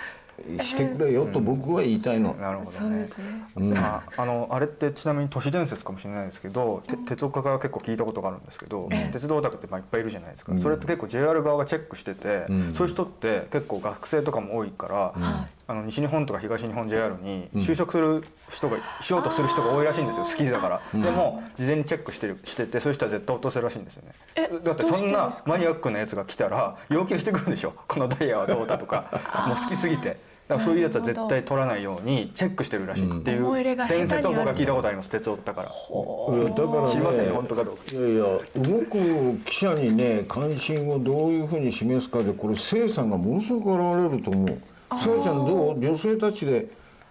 [0.60, 2.34] してくれよと僕は言いたいの。
[2.34, 3.78] なるほどそうねですね。
[3.78, 12.74] ああのあれってちなみに都市伝説かもしれないですけど、て鉄オタから結構聞いたことがあるんですけど、鉄道オタクってまあいっぱいいるじゃないですか、それって結構 JR 側がチェックしてて、ん。
[12.74, 20.24] そういう人って結構学生とかも多いから、あの西日本とか東日本 JR に就職する人が、しようとする人が多いらしいんですよ。
[20.24, 24.12] 好きだから、でも事前にチェックしてるしててそういう人は絶対落とせるらしいんですよね。
[24.35, 27.72] えだってそんなマニアックなやつが来たら要求してくるでしょ。
[27.87, 29.06] このダイヤはどうだとか。
[29.46, 30.09] もう好きすぎて。
[30.48, 33.20] だからそういうやつは絶対取らないようにチェックしてるらしい。
[33.20, 35.11] っていう伝説を僕は聞いたことあります。
[35.11, 35.68] 鉄オタから。
[35.68, 37.83] だからね知りませんよ本当かどうか。
[37.94, 38.24] いやいや
[38.56, 44.59] 動く記者にね関心をどういうふうに示すかでこれ生さんがものすごく現れると思う
[44.98, 45.79] さやちゃんどう？
[45.81, 46.68] 女性たちで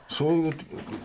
[0.07, 0.53] そういう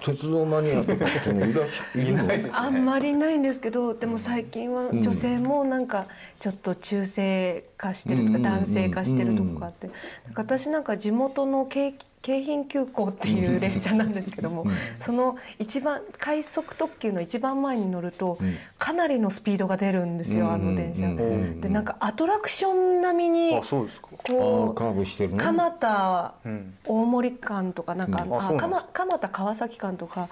[0.01, 2.57] 鉄道マニアとかっていうのいらっしゃいるのないです？
[2.59, 6.07] あんまりないんですけどでも最近は女性もなんか
[6.41, 9.89] ちょっと中性化してるとかうん男性化してるとこがあって。
[10.25, 14.67] なんか私なんか地元の京京浜急行っていう列車なんですけども
[14.99, 18.39] その一番快速特急の一番前に乗ると
[18.79, 21.05] かなりのスピードが出るんですよあの電車。
[21.05, 21.11] うん。
[21.11, 21.19] うん。
[21.19, 21.61] うん。
[21.61, 24.09] でなんかアトラクション並みにあそうですか。
[24.13, 25.37] あこーカーブしてるね。
[25.37, 26.75] う蒲田うん。
[26.87, 28.35] 大森間とかなんかうん。
[28.39, 30.31] あ蒲蒲田川崎間とか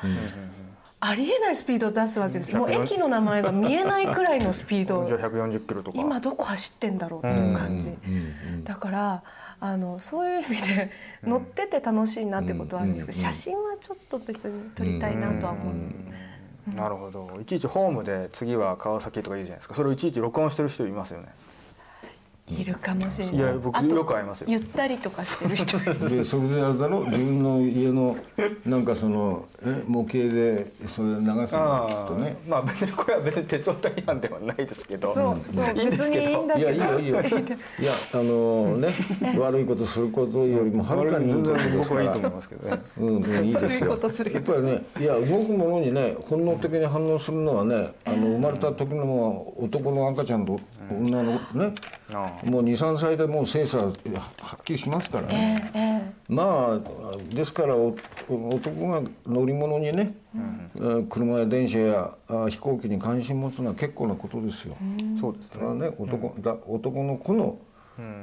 [1.01, 2.57] ありえないスピードを出すわけです。
[2.57, 5.05] もう駅の名前が見えないくらいのスピード。
[5.07, 6.01] じゃあ140キロとか。
[6.01, 7.89] 今どこ走ってんだろうっていう感じ。
[7.89, 8.15] うん。
[8.15, 8.17] う
[8.59, 8.65] ん。
[8.65, 9.23] だから
[9.65, 10.91] あのそういう意味で
[11.23, 16.75] 乗ってて楽しいなってことはあるんですけどうん写真はちょっと別に撮りたいなとは思う。
[16.75, 17.39] なるほど。
[17.41, 19.75] いちいちホームで次は川崎とか言うじゃないですか。
[19.75, 21.29] それをいちいち録音してる人いますよね
[22.61, 23.37] いるかもしれない。
[23.37, 24.47] いや僕あとよく会いますよ。
[24.51, 25.79] ゆったりとかしてる人。
[26.09, 27.05] でそれであれだろ？
[27.07, 28.17] 自分の家の
[28.67, 31.87] なんかそのえ模型でそれ流すの？
[31.87, 32.37] あきっとね。
[32.47, 35.13] あまあ別にこれは別に鉄オタ違反ではないですけど。
[35.15, 36.29] そうそういいんですけど。
[36.29, 37.21] いいんだいやいいよいいよ。
[37.21, 37.25] い
[37.85, 38.89] やあのね
[39.39, 41.73] 悪いことすることよりもはるかにいい全ことですから。
[41.73, 42.83] 然僕はいいと思いますけどね。
[42.99, 43.91] うんうん、いいですよ。
[43.91, 50.59] 悪いことするやっぱりねいや動くものにね本能的に反応するのはねあの生まれた時のも男の赤ちゃんと
[50.91, 51.75] 女のね。
[52.15, 53.91] あもう23歳でもう性差はは
[54.61, 55.93] っきりしますからね、ええ
[56.29, 57.95] まあですからお
[58.29, 64.77] 男が乗り物にね、えー車や電車やあ飛行機に関心持つのは結構なことですよ。
[65.21, 65.61] そうですね。
[65.61, 67.59] だからね男だ男の子の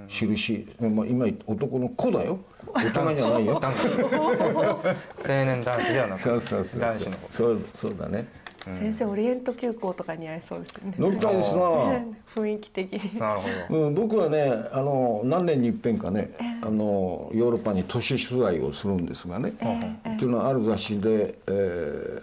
[0.07, 2.39] 印、まあ、今男の子だよ。
[2.73, 3.61] 大人じゃないよ。
[3.61, 8.27] 青年男子ではなく男子のそうそうだね。
[8.73, 10.93] 先生オリエント急行とか似合いそうですよね。
[10.97, 11.61] 乗りたいですな。
[12.35, 13.19] 雰囲気的に。
[13.19, 13.79] なるほど。
[13.87, 21.51] うん、僕はねあの何年に一遍かね、あのヨーロッパに都市取材をするんですがね、っていうのはある雑誌で、え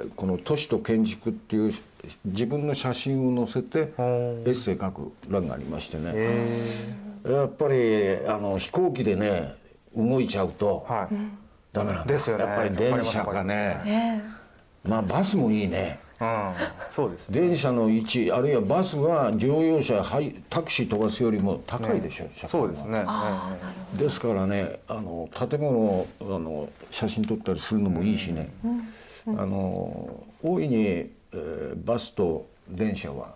[0.03, 1.73] ーこの都市と建築っていう
[2.25, 6.15] 自分の写真を載せてエッセイ書く欄がありましてね、
[7.29, 9.55] やっぱりあの飛行機でね
[9.97, 11.15] 動いちゃうとはい。
[11.73, 12.13] ダメなんだ。
[12.15, 12.45] ですよね。
[12.45, 13.83] やっぱり電車がね。
[13.85, 14.21] え
[14.89, 15.99] まあバスもいいね。
[16.01, 16.06] うん
[16.91, 17.41] そうですね。
[17.41, 23.05] 電車の位置あるいはバスは乗用車はいタクシー飛ばすよりも高いでしょ、車高はそうですね。
[23.95, 28.51] ですからねあの建物をあの写真撮ったりするのもいいしね、
[29.27, 33.35] あの大いに、えーバスと電車は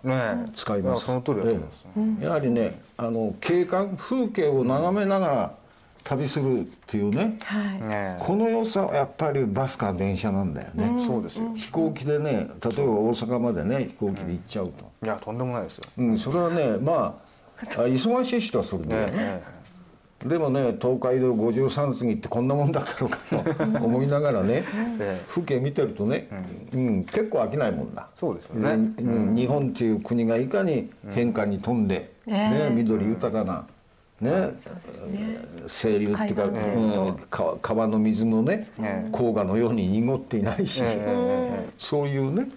[0.53, 0.99] 使います。
[1.01, 2.23] やその通りだと思います、ええ。
[2.25, 5.55] やはりねあの景観風景を眺めながら
[6.03, 7.87] 旅するっていうね、はい。
[7.87, 11.51] ねこの良さはやっぱりバスか電車なんだよね、そうですよ。
[11.55, 15.83] 飛行機でね例えば大阪までね飛行機で行っちゃうと、いやとんでもないですよ。
[15.97, 19.05] うん、それはねまああ忙しい人はそれで、ね。
[19.13, 19.41] え
[20.25, 24.63] でもね東海道53次ってこんなもんだったのかと思いながらね
[24.99, 25.21] ええ。
[25.27, 26.27] 風景見てるとね、
[26.73, 27.03] うん。
[27.05, 28.07] 結構飽きないもんだ。
[28.15, 28.73] そうですよね。
[28.73, 33.65] うん日本っていう国がいかに変化に富んで、ね緑豊かな、
[34.21, 34.53] ね。
[35.67, 38.69] 清流っていうか、川川の水もね、
[39.11, 42.47] 黄河のように濁っていないし、えそういうね、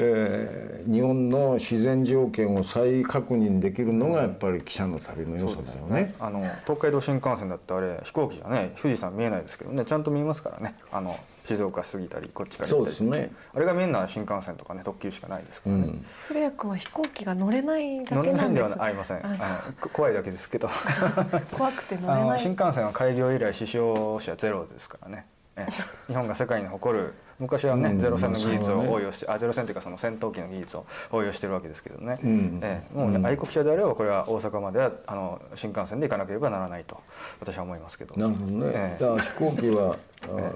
[0.00, 6.14] えー日本の自然条件を再確認できるのがやっぱり汽車の旅の良さだよね。
[6.18, 10.74] あの東海道新幹線だってあれ飛行機じゃね富士山見えないですけどねちゃんと見えますからね。
[10.90, 12.96] あの静岡過ぎたりこっちから行ったり。
[12.96, 13.30] そうですね。
[13.54, 19.18] あれが見えるのは新幹線とかね特急しかないですからね、古谷君は飛行機が乗れないだ乗れなでけないんですはありません。
[19.18, 20.68] ああのこ怖いだけですけど。
[21.52, 22.38] 怖くて乗れない。
[22.38, 23.78] 新幹線は開業以来死傷
[24.20, 25.26] 者ゼロですからね。
[25.56, 25.72] ええ。
[26.06, 32.60] 日本が世界に誇る昔はね、うんゼロ戦の技術をそうね応用して、あゼロ戦というかその戦闘機の技術を応用してるわけですけどね、うん。
[32.62, 33.26] ええもうね、うん。
[33.26, 37.00] 愛国者であればこれは大阪まではあの新幹線で行かなければならないと
[37.40, 38.14] 私は思いますけど。
[38.16, 38.72] なるほどね。
[38.74, 39.02] ええ。
[39.02, 40.52] だから飛行機は、 あ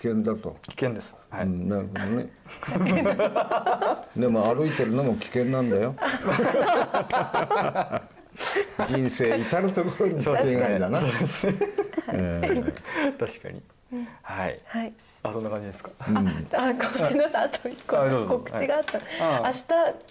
[0.00, 0.56] 危険だと。
[0.62, 1.44] 危険です、はい。
[1.44, 2.30] うん、なるほどね。
[4.16, 5.94] でも歩いてるのも危険なんだよ。
[8.86, 11.00] 人生至る所に危険だな。
[12.12, 12.72] ええ。
[13.18, 13.62] 確かに、
[14.22, 14.60] はい。
[14.64, 17.44] はいあそんな感じですか、あ、あごめんなさい。
[17.44, 17.96] あと一個。
[18.28, 18.98] 告知があった。
[18.98, 19.06] はい。
[19.18, 19.64] あ明日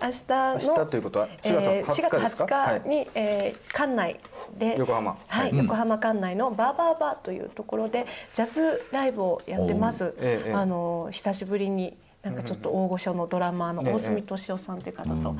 [0.03, 2.19] 明日の明日ということは？4えー月20日？
[2.19, 4.19] ですか4月20日に、えー館内
[4.57, 5.17] で横浜。
[5.27, 5.57] はい、はい。
[5.57, 10.13] 横浜館内のバーバーバーというところでジャズライブをやってます。
[10.19, 10.53] ええええ。
[10.53, 11.95] あの久しぶりに。
[12.23, 15.35] なんかちょっと大御所のドラマーのええ大隅敏夫さんという方と、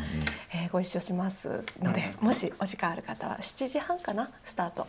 [0.54, 4.30] えーご一緒しますので、もしお時間ある方は7時半かな？
[4.46, 4.88] スタート。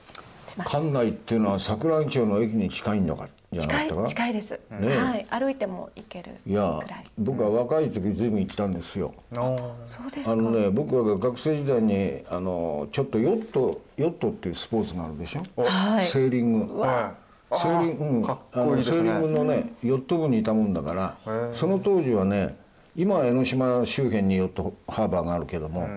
[0.65, 4.07] 館内っていうのは桜木町の駅に近いのかじゃないったか？
[4.07, 5.27] 近いです、ねはい。
[5.31, 7.05] 歩いても行けるいやくらい。
[7.19, 9.15] 僕は若い時ずいぶん行ったんですよ。
[9.33, 10.31] おーそうですか。
[10.33, 15.43] あのね僕が学生時代にあのちょっとヨットヨットっていうスポーツがあるでしょ？
[15.63, 16.03] はい。
[16.03, 16.81] セーリング。
[16.81, 18.97] はいセーリング、うん、かっこいいですね。
[18.99, 21.17] セーリングのね、ヨット部にいたもんだから
[21.55, 22.59] その当時はね
[22.95, 25.89] 今は江ノ島周辺にヨットハーバーがあるけども、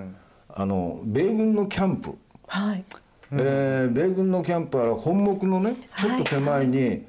[0.48, 2.86] あの米軍のキャンプ、はい
[3.34, 7.06] えー米軍のキャンプは本木のねちょっと手前に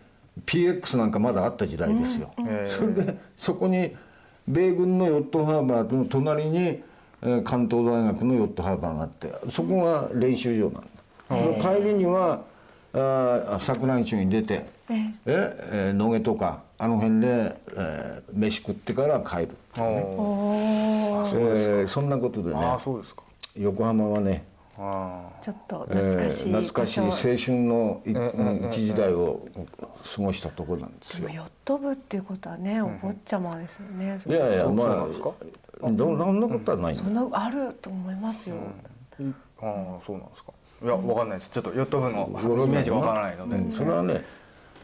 [0.47, 2.33] PX なんかまだあった時代ですよ。
[2.67, 3.91] それでそこに
[4.49, 10.83] 米軍のヨットハーバーの隣に、えー関東大学のヨットハーバーがあってそこが練習場なん
[11.63, 11.69] だ。
[11.71, 12.43] で帰りには
[12.95, 14.97] あー桜井町に出てええ。
[15.27, 21.81] ええー野毛とかあの辺で、えー飯食ってから帰る、おーおー。
[21.81, 23.23] えーそんなことでねああそうですか。
[23.57, 24.62] 横浜はねあ
[25.41, 29.41] ちょっとえー懐かしい、懐かしい青春のいうん一時代を
[30.17, 31.29] 過ごしたところなんですよ。
[31.29, 31.35] でも。
[31.35, 34.19] ヨット部っていうことはね、お坊ちゃまですよね。
[34.27, 35.07] いやいやま
[35.85, 38.57] あどそんなことはないそんなあると思いますよ。
[39.61, 40.53] あああそうなんですか。
[40.83, 41.51] いやわかんないです。
[41.51, 42.29] ちょっとヨット部の
[42.67, 44.25] イメージがわからないので、うんそれはね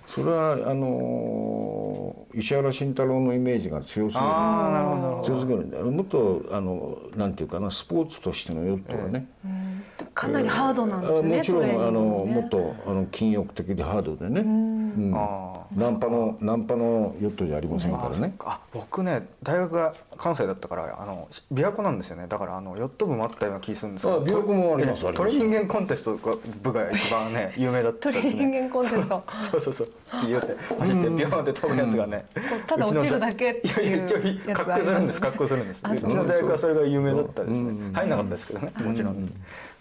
[0.09, 4.27] それはあのー石原慎太郎のイメージが強すぎる。
[4.27, 5.01] ああなるほど。
[5.01, 5.65] なるほど強すぎる。
[5.67, 9.85] んだよもっとあのなんていうかなスポーツとしてのヨットはね、うん。
[10.15, 11.35] かなりハードなんですよね。
[11.35, 15.13] あもちろんあのもっとあの禁欲的でハードでね、うん。
[15.17, 18.35] あナンパのナンパのヨットじゃありませんあからね。
[18.41, 22.27] あ僕ね大学が関西だったからあの琵琶湖なんですよね。
[22.29, 24.19] だからあのヨット部もあったような気するんですけど。
[24.19, 25.39] あ琵琶湖もありますえあります。
[25.39, 28.33] 鳥人間コンテストが部が一番ね有名だったですね。
[28.33, 29.25] 鳥人間コンテスト。
[29.39, 29.89] そうそうそう
[30.23, 32.25] ピヨって走ってビヨーンって飛ぶやつがね、
[32.67, 39.33] ただ落ちるだけっていういやいや一応やつ格好するんです格好するんですあうちの大学はそれが有名だったですねうん入んなかったですけどねもちろん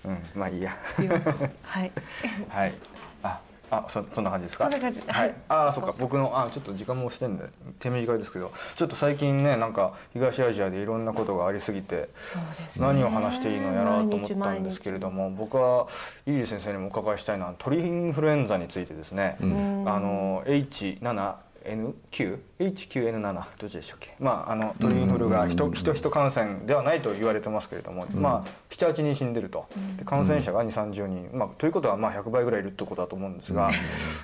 [0.05, 0.77] うんまあいいや
[1.63, 1.91] はい。
[2.49, 2.73] はい
[3.69, 4.63] ああそそんな感じですか？
[4.63, 5.01] そんな感じ。
[5.01, 5.29] ははい。
[5.29, 5.93] いあそっか。
[5.99, 7.45] 僕のあちょっと時間もしてんで
[7.79, 12.09] 手短いですけどちょっと最近ねなんか東アジアでいろんなことがありすぎて。
[12.79, 15.87] 何を話していいのやらと思ったんですけれども僕は
[16.25, 19.43] イリー先生にもお伺いしたいのは鳥インフルエンザについてですね、あ
[19.99, 21.35] の H7N9、
[21.75, 29.67] H9N7 どっちでしたっけ、まあ、あの鳥インフルが人人人感染ではないと言われてますけれども、まあ、78人死んでると。
[29.97, 33.71] で感染者が2 3 0人、まあ、ということはまあ100倍ぐらいいるってことだと思うんですが、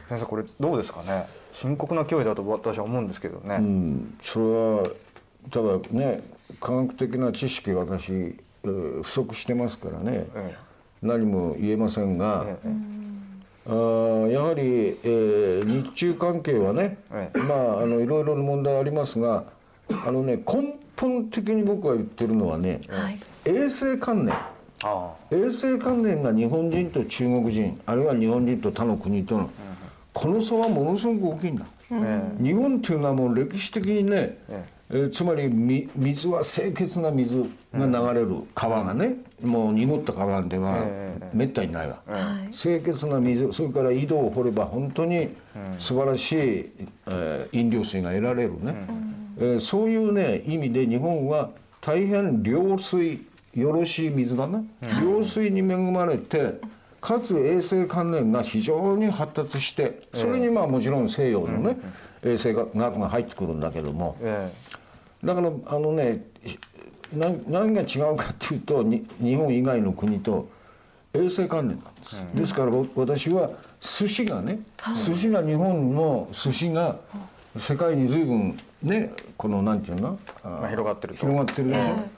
[0.07, 1.27] 先生これどうですかね？
[1.51, 3.55] 深刻な脅威だと私は思うんですけどね。
[3.55, 4.89] うん、それは
[5.51, 6.21] ただね
[6.59, 10.55] 科学的な知識私、えー不足してますからね、え。
[11.01, 12.69] 何も言えませんが、ええ
[13.65, 14.61] あーやはり、
[15.03, 19.45] えー日中関係はね、ええまああのいろいろな問題ありますが
[20.05, 23.19] あのね根本的に僕が言ってるのはね、はい。
[23.45, 24.35] 衛生観念。
[24.83, 29.49] あ衛生観念が日本人と中国人あるいは日本人と他の国との
[30.13, 31.65] この差はものすごく大きいんだ。
[31.65, 41.29] あ、え日本っていうのはもう歴史的にね、ええーつまりみ水は清潔な水が流れる川がね、もう濁った川なんてはええ。
[41.33, 42.53] めったにないわ、はい。
[42.53, 45.29] 清潔な水それから井戸を掘れば本当に
[45.79, 46.71] 素晴らしい、
[47.07, 48.75] えー飲料水が得られるね、
[49.37, 51.49] えーそういうね意味で日本は
[51.81, 54.63] 大変良水よろしい水だな、
[55.01, 56.59] 良水に恵まれて
[57.01, 61.77] かつ衛生観念が非常に発達してそれにまあもちろん西洋のね、
[62.23, 64.51] 衛生学が入ってくるんだけども、え
[65.23, 66.72] だからあのねな
[67.13, 70.49] 何が違うかっていうとに日本以外の国と
[71.13, 74.59] 衛生関連なんです、ですからぼ私は寿司がね
[74.95, 76.97] 寿司が日本の寿司が
[77.57, 80.17] 世界に随分ねこのなんていうの？
[80.43, 81.19] あまあ広がってると。
[81.19, 82.09] 広がってるでしょ、え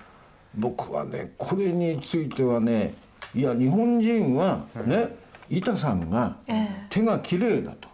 [0.56, 2.94] 僕はねこれについてはね
[3.34, 5.14] いや日本人はね、
[5.50, 7.90] 板さんがえ手が綺麗だと、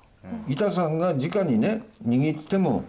[0.48, 2.84] 板さんが直にね握っても、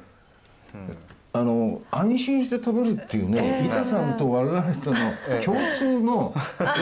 [1.35, 4.99] あの安心して食べるっていうね、板さんと我々との
[5.43, 6.35] 共通の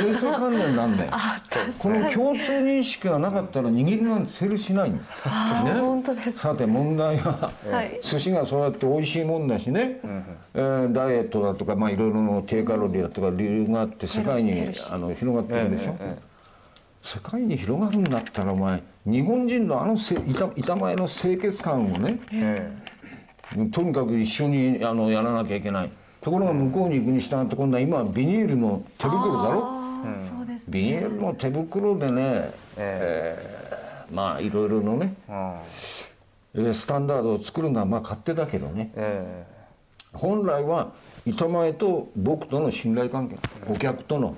[0.09, 1.11] 衛生観念なんだよ。
[1.13, 8.01] あ確この共通認識がなかったら握りなんてセールしないんだよあー本当ですさて問題は、はい。
[8.03, 10.01] 寿司がそうやって美味しいもんだしね、
[10.55, 15.95] えーダイエットだとかまあいろいろの低カロリーだとか理由があって世界にあの広がってるでしょ、
[17.03, 22.71] 世界に広がるんだったらお前日本人のあのせ板板前の清潔感をねえ
[23.73, 25.91] とにかく一緒にあのやらなきゃいけない。
[26.21, 29.61] ところが向こうに行くに従って今度は今はビニールの手袋だろ？
[29.61, 36.67] うビニールの手袋でね、えーまあいろいろのねえうん。
[36.67, 38.93] えースタンダードを作るのはまあ勝手だけどね。
[38.95, 39.47] え
[40.13, 40.93] 本来は
[41.25, 43.37] 板前と僕との信頼関係。
[43.69, 44.37] お客との。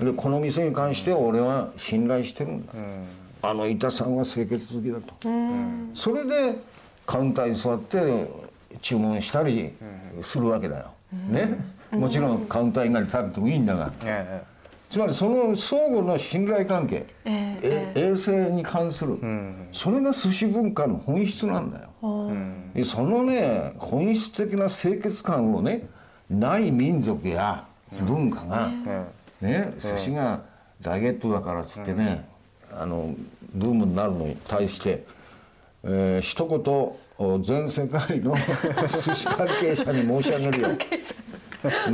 [0.00, 2.72] でこの店に関しては俺は信頼してるんだ、
[3.42, 5.14] あの板さんは清潔好きだと、
[5.92, 6.58] それで
[7.08, 8.28] カウンターに座って
[8.82, 9.72] 注文したり
[10.20, 10.92] するわけだよ、
[11.30, 11.58] ね？
[11.90, 13.90] もちろんカウンター以外で食べてもいいんだが。
[14.04, 14.58] ええ。
[14.90, 19.18] つまりその相互の信頼関係、ええ衛生に関する、
[19.72, 21.88] それが寿司文化の本質なんだよ、
[22.74, 25.86] でそのね本質的な清潔感をね
[26.28, 27.66] ない民族や
[28.02, 29.06] 文化が、え
[29.40, 30.42] ね寿司が
[30.82, 32.28] ダイエットだからっつってね、
[32.72, 33.14] あの
[33.54, 35.06] ブームになるのに対して、
[35.84, 38.34] えー一言お全世界の
[38.88, 40.68] 寿司関係者に申し上げるよ。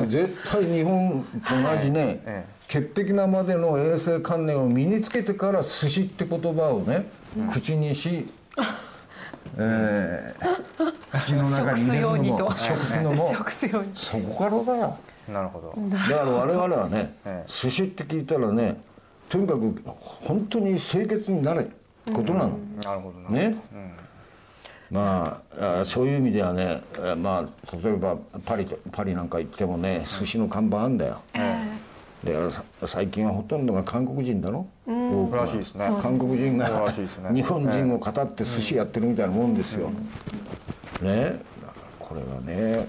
[0.06, 7.06] 絶対日本と同じね、え潔癖なまでの衛生観念を身につけてから寿司って言葉をね、
[7.52, 8.26] 口にし、
[9.56, 13.34] えー口の中に入れるのも食食すのも
[13.94, 14.98] そこからだよ。
[15.28, 15.74] えなるほど。
[15.88, 17.50] だから我々はねええ。
[17.50, 18.80] 寿司って聞いたらね
[19.28, 21.66] とにかく本当に清潔になれ
[22.12, 22.58] ことなの？
[22.82, 23.30] なるほどな。
[23.30, 23.56] ね、
[24.90, 31.20] まああそういう意味ではねえまあ例えばパリとパリなんか行ってもね寿司の看板あんだよ。
[32.22, 35.42] でさ最近はほとんどが韓国人だろ、多くは。
[35.42, 35.86] らしいですね。
[36.00, 36.90] 韓国人が
[37.34, 39.90] 日本人を語って寿司やってるみたいなもんですよ。
[41.02, 42.88] ねだからこれはね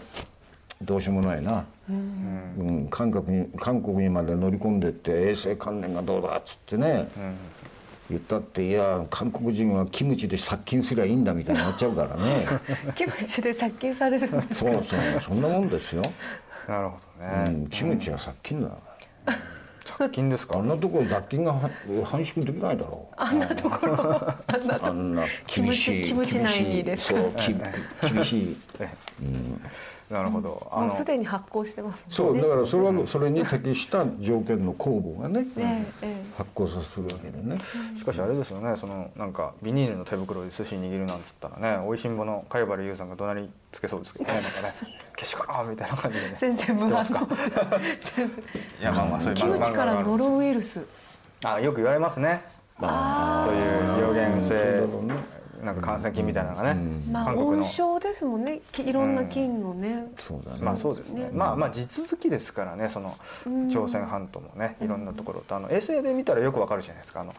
[0.82, 2.88] どうしようもないな、うん。
[2.90, 7.08] 韓国に韓国にまで乗り込んでって衛生観念がどうだっつってね、
[8.10, 12.46] 言ったっていや韓国人はキムチで殺菌すりゃいいんだみたいになっちゃうからね。
[12.96, 16.04] キムチで殺菌されるんですそうそうそんなもんですよ、
[16.68, 18.70] なるほどうねん、キムチは殺菌だ。
[19.86, 20.58] 殺菌ですか？
[20.60, 21.60] あんなところ雑菌がは
[22.04, 23.14] 繁殖できないだろう。
[23.18, 24.34] あんなところ。
[24.82, 27.56] あんな厳しいキムチキムチ内にですかそうき
[28.14, 28.58] 厳しい
[30.10, 30.72] なるほど。
[30.72, 32.30] もうすでに発酵してますね。
[32.30, 35.48] うだからそれはそれに適した条件の酵母がね
[36.38, 37.58] 発酵させるわけでね。
[37.98, 44.74] しかしあれですよねそのなんかビニールの手袋で寿司握るなんつったらねおいしんぼの貝原優さんが怒鳴りつけそうですけどねなんかね
[45.16, 47.20] けしからんみたいな感じでね先生知ってますか？
[47.20, 48.28] 先
[48.82, 50.86] いやまあまあそういうキムチからノロウイルス。
[51.44, 52.44] あよく言われますね。
[52.80, 54.86] そういう病原性
[55.66, 57.58] なんか感染菌みたいなのがね、まあ韓国の。
[57.58, 58.62] 温床ですもんね。
[58.72, 60.60] きいろんな菌のね、そうだね。
[60.62, 61.30] まあそうですね。
[61.34, 63.16] まあまあ地続きですからね、その
[63.70, 67.22] 朝鮮半島もね、いろんなところとあの衛星で見たらよくわかるじゃないですか。
[67.22, 67.34] あの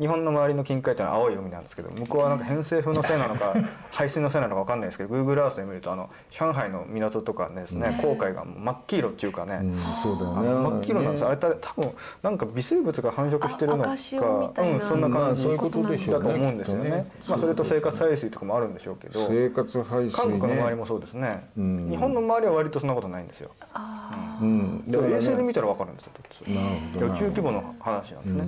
[0.00, 3.54] 日本の周りの近海というのは青い海なんですけど、向こうはなんか偏西風のせいなのか
[3.92, 9.60] 排水のせいなのかわかんないですけど、Google Earth で見るとあの上海の港とかですね、航海が真っ黄色っていうかね。
[9.62, 9.80] うん。
[9.94, 11.28] そうだよあねの真っ黄色なんですよ。
[11.28, 16.28] あれた多分なんか微生物が繁殖してるのか、うんそんな感じまあそういうことでしょうね。
[16.28, 17.06] だと思うんですよね。
[17.28, 19.20] まあそれと生活排水とかもあるんでしょうけど。
[19.26, 21.90] 生活排水韓国の周りねもそうですね、ん。
[21.90, 23.50] 日本の周りは割とそんなことないんですよ、
[24.40, 24.84] うん。
[24.86, 26.12] 衛星でね見たら分かるんですよ
[26.48, 28.44] な宇宙規模の話なんですね、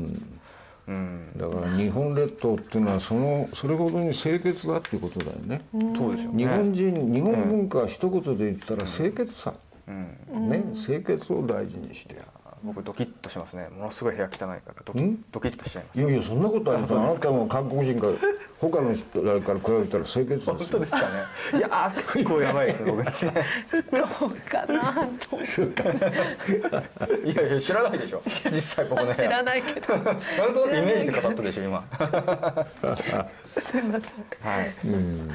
[0.87, 1.33] うん。
[1.37, 5.63] だから日本列島っていうのはそのそれほどに清潔だっていうことだよね。
[5.97, 6.45] そうですよね。
[6.45, 9.55] 日本人日本文化は一言で言ったら清潔さ。
[9.87, 12.17] ね清潔を大事にして
[12.65, 13.69] 僕ドキッとしますね。
[13.69, 15.23] ものすごい部屋汚いからドキん？
[15.31, 16.01] ドキッとしちゃいます。
[16.01, 18.13] いやいやそんなことありませんあなたも韓国人から
[18.59, 20.55] 他の人らから比べたら清潔ですよ。
[20.55, 21.05] 本当ですかね。
[21.59, 23.33] いやー結構やばいですね僕んちね。
[23.93, 24.95] どうかな。
[25.19, 25.37] と
[27.27, 28.23] いやいや知らないでしょ。
[28.25, 29.97] 実際ここね知らないけど。
[29.97, 31.85] なんとなくイメージで語ったでしょ今。
[33.59, 34.13] すいません。
[34.41, 34.73] はい、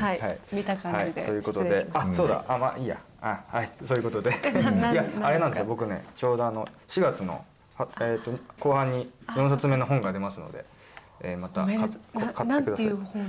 [0.01, 0.39] はい、はい。
[0.51, 1.87] 見た感じで、はい、ということで。
[1.93, 2.43] あそうだ。
[2.47, 4.31] あまあいいやあはいそういうことで。
[4.79, 5.65] ないやなあれなんですよ。
[5.65, 7.43] 僕ねちょうどあの4月の
[7.75, 10.65] はえー、と後半に4冊目の本が出ますので、
[11.21, 11.79] えー、また買っ
[12.59, 12.87] てください。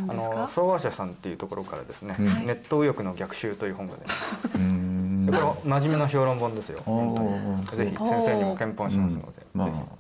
[0.08, 2.26] あの総合社さんっていうところからですね、うん。
[2.46, 4.38] ネット右翼の逆襲という本が出ます。
[4.54, 5.26] うん。
[5.26, 6.82] でこれは真面目な評論本ですよ。
[6.84, 7.66] 本当おに。
[7.66, 9.99] ーぜひ先生にも検本しますので、まあぜひ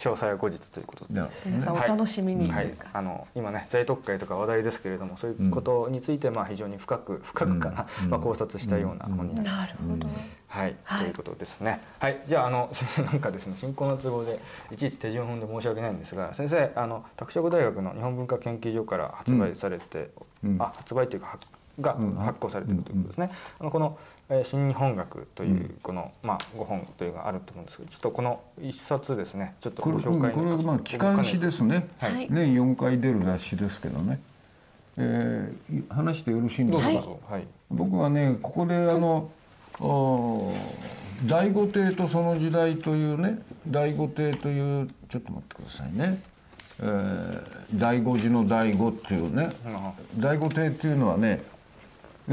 [0.00, 1.14] 詳細は後日ということで。
[1.14, 8.10] では皆さんお楽しみにとはいいうか、あの今ね在特会とか話題ですけれどもそういうことについてまあ非常に深く深くかな、うん。
[8.10, 9.72] まあ、考察したような本になります。
[9.74, 10.08] なるほど、
[10.48, 11.02] はい、はい。
[11.02, 11.82] ということですね。
[11.98, 12.70] はい、じゃああの
[13.04, 14.40] なんかですね進行の都合で
[14.70, 20.10] いちいち手順踏んで申し訳ないんですが先生あの拓殖大学の日本文化研究所から発売されて、
[20.42, 20.56] うん。
[20.58, 21.46] あ発売というか発
[21.78, 22.14] がうん。
[22.14, 23.30] 発行されているということですね。
[23.58, 24.09] あのこの、えー
[24.44, 29.54] 新日本学というこの、まあ5本というのがあると思うんですけどちょっとこの一冊ですね。
[29.60, 32.28] ちょっとご紹介これはまあ機関誌ですね、はい。
[32.30, 34.20] 年4回出る雑誌ですけどね、
[34.96, 37.46] えー話してよろしいんですか、はい。
[37.70, 39.30] 僕はねここであの
[39.80, 40.52] お
[41.26, 46.22] 第五帝とその時代というね第五帝というちょっと待ってくださいね、
[46.80, 49.50] えー、第五次の第五っていうね
[50.16, 51.42] 第五帝っていうのはね、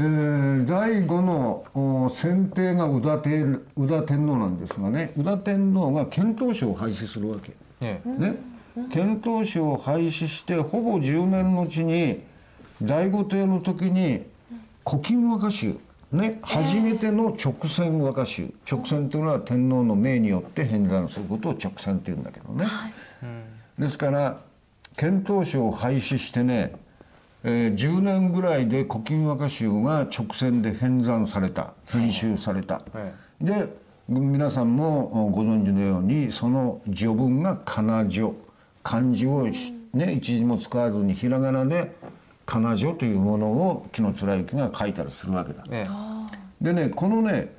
[0.00, 7.52] ー、第五のお先帝が宇田天宇田天皇なんですがね宇田天皇が遣唐使を廃止するわけ。
[7.80, 8.08] ええ。
[8.08, 8.36] ね、
[8.92, 12.22] 遣唐使を廃止してほぼ10年のうちに
[12.80, 14.24] 第五帝の時に
[14.88, 15.76] 古今和歌集
[16.12, 22.66] ね、初めての直線和歌集直線というのは天皇の命によって編纂することを直線っていうんだけどね、
[23.78, 24.38] ですから
[24.96, 26.72] 遣唐使を廃止してね、
[27.44, 33.68] えー10年ぐらいで古今和歌集が直線で編纂された編集された、えで
[34.08, 38.32] 皆さんもご存知のようにその序文が仮名序
[38.82, 41.94] 漢字をしね一字も使わずにひらがなで
[42.46, 45.64] 仮名序というものを紀貫之が書いたりするわけだ。
[45.70, 45.86] え
[46.60, 47.54] でねこのね、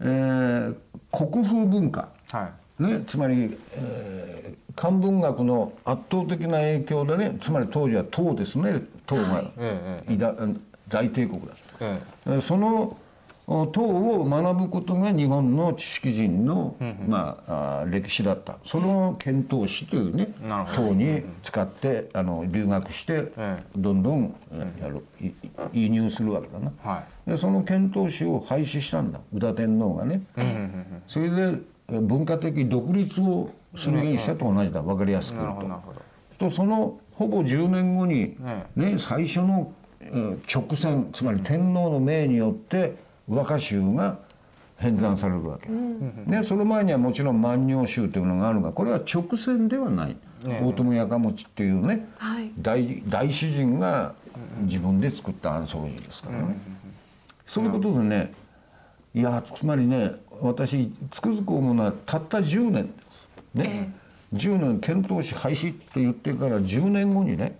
[0.00, 0.76] えー
[1.10, 2.82] 国風文化、えはい。
[2.82, 9.42] ね、つまり、えー漢文学の圧倒的な影響でねつまり当時は唐ですね唐が、
[10.88, 11.46] 大帝国だ。
[11.80, 12.30] ええ。
[12.30, 12.96] ーその
[13.50, 16.76] お唐を学ぶことが日本の知識人の、
[17.08, 18.58] まあ、あー歴史だった。
[18.62, 20.88] その遣唐使というねなるほど。
[20.88, 25.32] 唐に使ってあの留学してえどんどんえーやるい
[25.72, 26.70] 輸入するわけだな。
[26.82, 29.20] はでその遣唐使を廃止したんだ。
[29.32, 30.20] 宇田天皇がね。
[31.06, 31.58] それで
[31.90, 34.82] え文化的独立を宣言したと同じだ。
[34.82, 35.60] 分かりやすくな言うと。
[35.62, 36.48] るほどなるほど。
[36.50, 42.94] とそのほぼ10年後にえね最初のえー直線つまり天皇の命によって
[43.28, 44.18] 和歌集が
[44.78, 52.52] 編纂されるわけ、ね、その前にはもちろん万葉集というのがあるがこれは直線ではない、大友やかもちっていうね、はい。
[52.60, 54.14] 大大詩人が
[54.62, 56.56] 自分で作ったアンソロジーですからね、
[57.44, 58.32] そういうことでね
[59.14, 63.28] いやつまりね私つくづく思うのはたった10年です。
[63.54, 63.92] ね、
[64.34, 67.56] 10年遣唐使廃止って言ってから10年後にね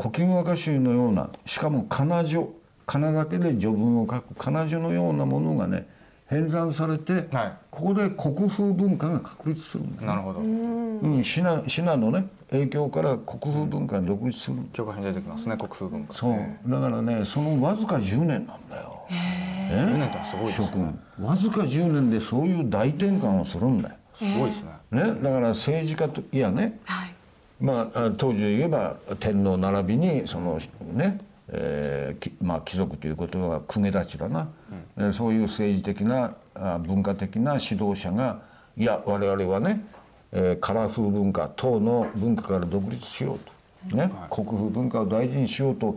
[0.00, 2.46] 古今和歌集のようなしかも仮名序
[2.86, 5.86] 仮名だけで序文を書く仮名序のようなものがね
[6.26, 7.52] 編纂されて、はい。
[7.70, 10.40] ここで国風文化が確立するんだ、なるほど。
[10.40, 16.14] うん、信濃信濃のね影響から国風文化が独立する教科書に出てきますね国風文化。
[16.14, 16.32] そう。
[16.32, 19.06] えだからねそのわずか10年なんだよ。
[19.10, 19.70] え。
[19.70, 21.26] 10年ってすごいです諸ね君。
[21.26, 23.94] わずか10年でそういう大転換をするんだよ。
[24.32, 24.70] すごいですね。
[24.90, 27.14] ね、だから政治家といやね、はい。
[27.60, 30.58] まあ、あ当時で言えば天皇並びにその
[30.92, 34.48] ね、えーきまあ、貴族ということは公家たちだな、
[34.96, 38.40] えーそういう政治的なあ文化的な指導者が
[38.76, 39.84] いや我々はね、
[40.32, 45.96] えー、カラフル文化唐の文化から独立しようと、ね国風文化を大事にしようと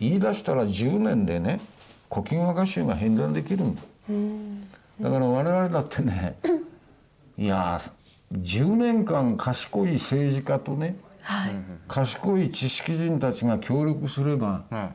[0.00, 1.60] 言い出したら10年でね
[2.10, 3.74] 古今和歌集が編纂できるん。
[3.74, 3.82] だ。
[5.00, 6.36] だから我々だってね
[7.38, 7.92] いやー
[8.32, 11.52] 10年間賢い政治家とねはい。
[11.88, 14.88] 賢い知識人たちが協力すればうん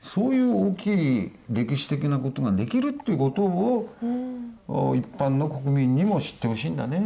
[0.00, 3.88] そういう大きい歴史的なことができるっていうことを、
[4.68, 7.02] お一般の国民にも知ってほしいんだね。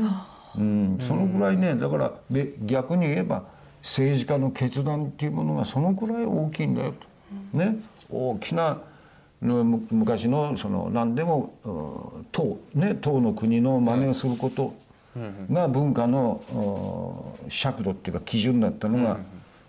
[0.56, 3.44] うん、そのぐらいねだからで逆に言えば
[3.80, 7.58] 政治家の決断っていうものがそのくらい大きいんだよと。
[7.58, 7.78] ね、
[8.10, 8.82] 大きな
[9.42, 14.72] 昔のその何でもうん唐ね唐の国の真似をすること
[15.50, 16.40] が文化の
[17.44, 19.18] うん尺度っていうか基準だったのが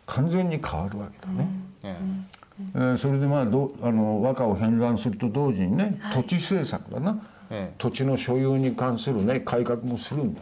[0.05, 1.47] 完全に変わるわけだね。
[1.83, 7.19] ええーそれでまあどあの和歌を編纂すると同時にね、土地政策だな、
[7.49, 7.75] ええ。
[7.79, 10.41] 土地の所有に関するね改革もするんだ、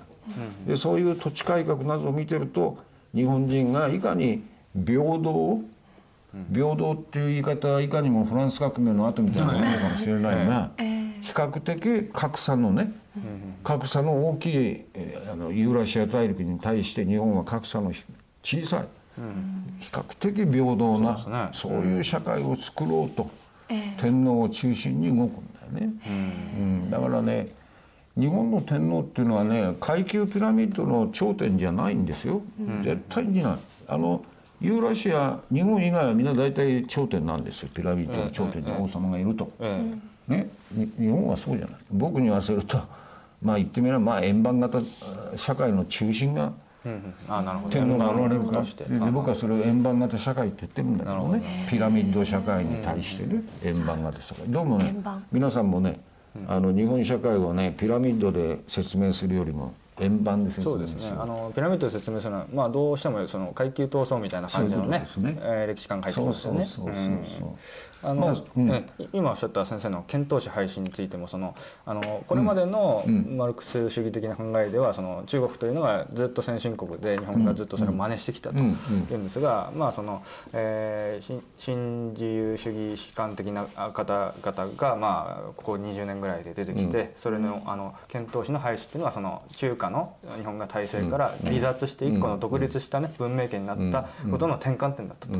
[0.67, 2.77] でそういう土地改革などを見てると
[3.15, 4.43] 日本人がいかに
[4.75, 5.61] 平等、
[6.53, 12.93] 平等っていう言い方はいかにもフランス革命の後みたいなものかもしれないが、比較的格差のね、
[13.63, 17.91] 格差の大きいえーあのユーラシア大陸に対して日本は格差の
[18.41, 18.85] 小さい、
[19.79, 23.29] 比較的平等なそういう社会を作ろうと、
[23.69, 26.89] え天皇を中心に動くんだよね、うん。
[26.89, 27.49] だからね
[28.17, 32.41] 日本の天皇っていうのはね階級ピラミッドの頂点じゃないんですよ、
[32.81, 33.57] 絶対にない。
[33.87, 34.23] あの
[34.61, 37.69] ユーラシア日本以外はみんな大体頂点なんですよ。
[37.73, 39.83] ピラミッドの頂点に王様がいると、え
[40.27, 40.49] ね。
[40.71, 41.75] に日本はそうじゃない。
[41.91, 42.77] 僕に言わせると
[43.41, 44.81] まあ言ってみればまあ円盤型あ
[45.35, 46.53] 社会の中心が
[47.71, 48.83] 天皇が現れるかとして。
[48.83, 51.67] でで僕はそれを円盤型社会って言ってるんだけどね。
[51.67, 54.45] ピラミッド社会に対してね円盤型社会。
[54.47, 54.95] どうもね
[55.31, 55.99] 皆さんもね
[56.47, 61.13] あの日本社会をねピラミッドで説明するよりも円盤で説そうですね。
[61.17, 65.37] あのピラミッドで説明するのは、まあ、どうしてもその階級闘争みたいな感じのねそうね。
[65.41, 66.65] えー歴史観が入ってますよね。
[66.65, 67.05] そうそうそう
[67.39, 67.49] そう
[68.03, 68.81] あのま
[69.13, 80.23] 今おっしゃった先生の遣唐使廃止についてもそのあのこれまでのマルクス主義的な考えではその中国というのがずっと先進国で日本がずっとそれを真似してきたというんですが、まあその、
[80.53, 95.33] えー新新自由主義主観的な方々がまあここ20年ぐらいで出てきて、それのあの遣唐使の廃止っていうのはその中華の日本が体制から離脱して一個の独立したね文明圏になったことの転換点だったと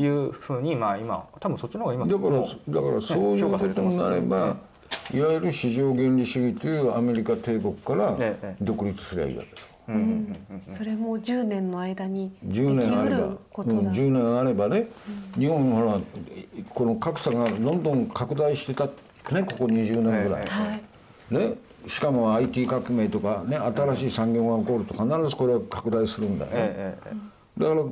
[0.00, 4.56] いうふうにまあ今多分そっちの方が今だからもだからそういうことになれば
[5.12, 5.20] い。
[5.20, 9.56] わゆる市場原理主義というアメリカ帝国からええ独立すりゃいいわけで
[10.66, 13.16] すそれも10年の間にでき10年あれば。
[13.18, 14.88] ることだ、うん10年あればね、
[15.38, 16.00] 日本ほら
[16.70, 20.80] この格差がどんどん拡大してたねここ20年ぐらい、は
[21.30, 21.34] い。
[21.34, 21.54] ね
[21.86, 26.50] しかも IT 革命とかね新しい産業が起こると必ずこれは拡大するんだよ。
[26.50, 27.82] ね、ええええだから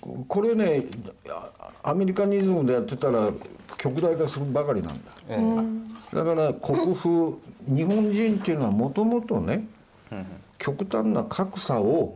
[0.00, 0.84] ここれね
[1.28, 1.50] あ
[1.82, 3.30] アメリカニズムでやってたら
[3.78, 5.12] 極大化するばかりなんだ。
[5.28, 5.38] え
[6.12, 6.16] え。
[6.16, 7.32] だから国風
[7.66, 9.66] 日本人っていうのはもともとね
[10.58, 12.14] 極端な格差を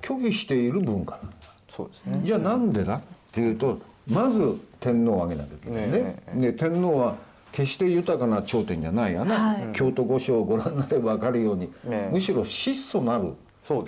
[0.00, 1.16] 拒否している文化。
[1.16, 1.32] なんだ
[1.68, 2.20] そうですね。
[2.24, 3.00] じゃあなんでだっ
[3.32, 6.22] ていうとまず天皇を挙げなきゃいけないね。
[6.36, 7.16] で天皇は
[7.50, 9.12] 決して豊かな頂点じゃない。
[9.14, 9.68] やな、はい。
[9.72, 13.32] 京都御所をご覧になれば分かるように、ねむしろ質素なる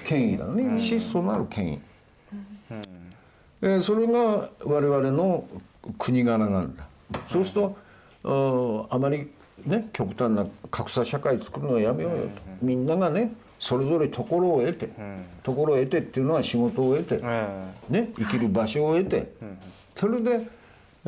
[0.04, 0.78] 権威だね。
[0.78, 1.78] 質素なる権威、
[3.62, 5.46] えーそれが我々の
[5.98, 6.86] 国柄なんだ。
[7.26, 7.72] そうする
[8.22, 9.30] と、あまり
[9.66, 12.28] ね極端な格差社会作るのはやめようよと、
[12.62, 14.90] みんながねそれぞれところを得て、
[15.42, 19.32] ところを得てっていうのは仕事を得て、えね、生きる場所を得て、
[19.94, 20.46] それで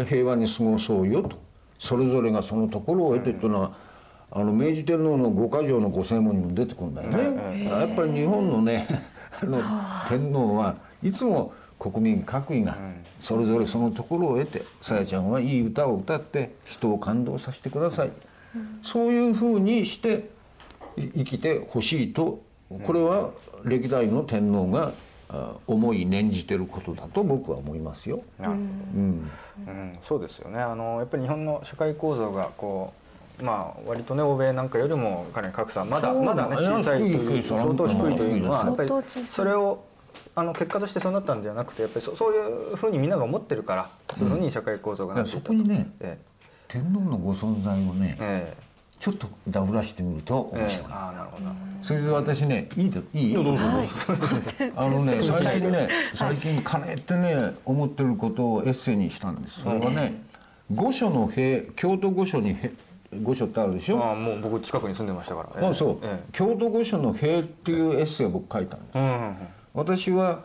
[0.04, 1.38] 平和に過ごそうよと。
[1.78, 3.72] それぞれがそのところを得てっていうのは、
[4.30, 7.64] あの明治天皇の五箇条の御正門にも出てくるんだよね。
[7.64, 8.86] やっぱり日本のね
[9.40, 9.60] あの
[10.08, 11.52] 天皇はいつも
[11.90, 12.76] 国民各位が
[13.18, 18.10] それぞれそのところを得てさやちゃんはいい歌を歌って人を感動させてください、
[18.82, 20.28] そういうふうにして
[20.96, 22.42] い生きてほしいと
[22.84, 23.30] これは
[23.64, 24.92] 歴代の天皇が
[25.28, 28.22] あ思い念じてることだと僕は思いますよ。
[28.38, 28.62] えなるほど。
[28.62, 29.30] うん。
[29.66, 30.60] うん、そうですよね。
[30.60, 32.92] あのやっぱり日本の社会構造がこ
[33.40, 38.90] うまあ割とね欧米なんかよりもかなり格差まだまだね小さいと低いう相当低いというのはやっぱり
[39.28, 39.84] それを
[40.38, 46.18] あの結果としてそうなったんではなくてやっぱりそそういうふうにみんなが思ってるからそういうふうに社会構造がなっていそったこにねえ
[46.68, 48.66] 天皇のご存在をねええ。
[48.98, 50.92] ちょっとダブらしてみるとえええ面白い。
[50.92, 51.44] ああなるほど。
[51.82, 53.36] それで私ねいいでいい？
[53.36, 53.88] ほどどうぞどうぞ。
[54.76, 59.60] あのね最近ね最近金ってね思ってることをエッセイにしたんです。
[59.60, 60.22] それはね
[60.74, 62.72] 御所の塀京都御所にへ
[63.22, 64.02] 御所ってあるでしょ？
[64.02, 68.98] ああもう僕近くに住んでましたから、ええあそう、え京都御所の塀っていうエッセイを僕書いたんです。
[68.98, 69.36] えうんうんうん
[69.76, 70.42] 私は、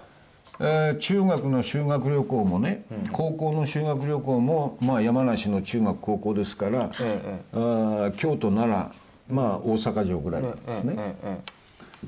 [0.59, 11.15] えー中学の修学旅行もね、高校の修学旅行も、まあ、山梨の中学高校ですから、ええあー京都奈良まあ大阪城ぐらいなんですね。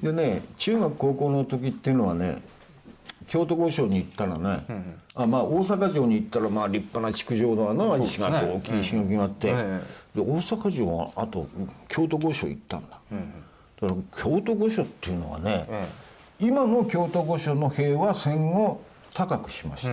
[0.01, 2.41] でね中学高校の時っていうのはね
[3.27, 4.65] 京都御所に行ったらね、
[5.15, 9.79] あまあ大阪城に行ったらまあ立派な築城だな石垣、大きい石垣があって、え
[10.13, 11.47] で大阪城はあと
[11.87, 12.99] 京都御所行ったんだ、
[13.81, 15.87] だから京都御所っていうのはね、え
[16.39, 18.81] 今の京都御所の塀は戦後
[19.13, 19.89] 高くしました、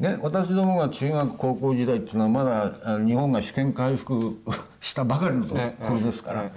[0.00, 4.38] ね、私どもが中学高校時代っていうのはまだあ日本が主権回復
[4.80, 6.50] したばかりのところですから、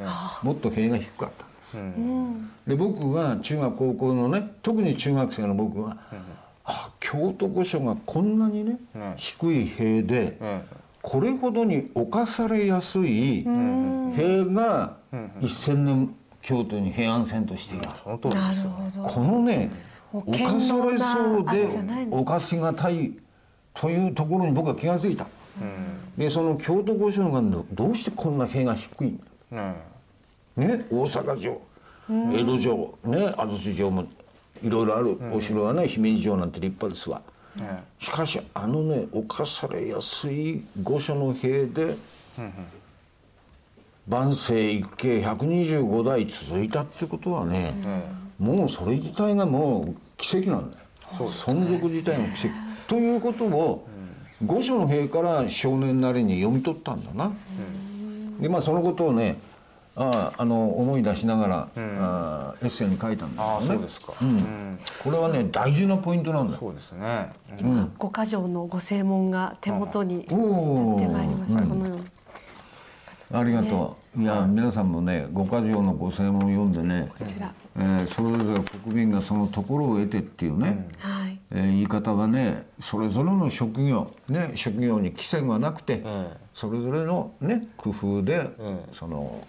[0.43, 1.29] もっと塀が低かっ
[1.71, 5.97] たんです、で僕が中学高校のね特に中学生の僕は、
[6.65, 8.79] あ京都御所がこんなにね、
[9.17, 10.63] 低い塀で、え
[11.01, 14.97] これほどに侵されやすい塀が
[15.39, 16.15] 1,000年
[16.49, 17.87] 京都に平安遷としている。
[18.03, 18.71] その通りなるですよ。
[18.71, 19.07] ほど。
[19.07, 19.69] このね
[20.11, 21.67] 犯されそうで
[22.09, 23.13] 犯しがたい
[23.75, 25.27] というところに僕は気が付いた。
[26.17, 29.21] でその京都御所がどうしてこんな塀が低いん
[29.51, 29.75] だね
[30.55, 31.61] ね、大阪城、
[32.09, 34.07] 江戸城、ね、安土城も
[34.63, 35.17] いろいろある。
[35.31, 37.21] お城はね、姫路城なんて立派ですわ。
[37.55, 41.95] ねしかしあのね侵されやすい御所の塀で、
[44.09, 47.73] 万世一系125代続いたってことはね、
[48.39, 50.83] もうそれ自体がもう奇跡なんだよ、
[51.27, 52.55] 存続自体の奇跡。
[52.87, 53.87] ということを、
[54.43, 57.31] 御所の塀から少年なりに読み取ったんだな。
[58.39, 59.37] でまあそのことをね
[59.95, 64.13] ああの思い出しながら、あエッセイに書いたんだああけどねそうですか、
[65.03, 66.59] これはね大事なポイントなんだよ。
[66.59, 67.29] そうですね、
[67.99, 71.61] 五箇条のご正門が手元に出てまいりました。
[71.61, 72.03] このように。
[73.31, 74.21] ありがとう。
[74.21, 77.53] いや、皆さんもね、五箇条のご正門を読んでね、こちら。
[77.77, 81.39] えーそれぞれ国民がそのところを得てっていうね、はい。
[81.51, 89.39] えー言い方はね、それぞれの職業、ね、職業に規制がなくて、えそれぞれのね、工夫で、えその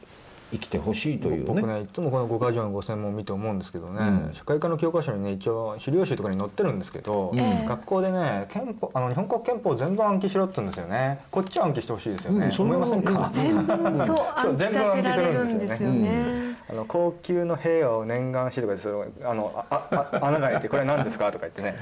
[0.53, 1.45] 生きてほしいというね。
[1.47, 11.21] 僕ねいつもこの五箇条のご専門を見て思うんですけどね、社会科の教科書にね一応資料集とかに載ってるんですけど、ええ学校でね憲法あの日本国憲法全部暗記しろって言うんですよね。
[11.31, 13.73] こっちは暗記してほしいですよね、うん思いませんか、全部
[14.05, 16.51] そうそう暗記させられるんですよね。
[16.69, 21.33] あの高級の兵を念願しとかでそれあのあああ穴が開いてこれ何ですか？
[21.33, 21.75] とか言ってね。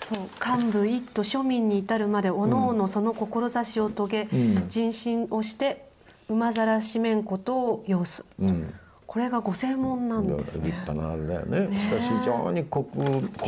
[0.00, 0.18] そう
[0.60, 4.68] 幹部一都庶民に至るまでおのおのその志を遂げ、ん。
[4.68, 5.91] 人心をして
[6.32, 8.74] 馬ざらしめんことを要す、うん
[9.12, 10.68] これがご専門なんです立ね。
[10.86, 11.78] 派なあれだよね。
[11.78, 12.86] しかし非常に国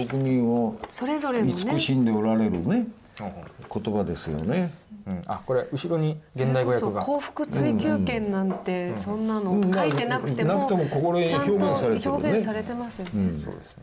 [0.08, 1.52] 国民をそれぞれのね。
[1.52, 4.74] 慈しんでおられるね言葉ですよね。
[5.06, 13.12] うん、あこれ後ろに現代語訳が幸福追求権なんてそんなの書いてなくてもうんなくてもここでちゃんと表現されてるね表現されてますよね。
[13.42, 13.82] そうですね。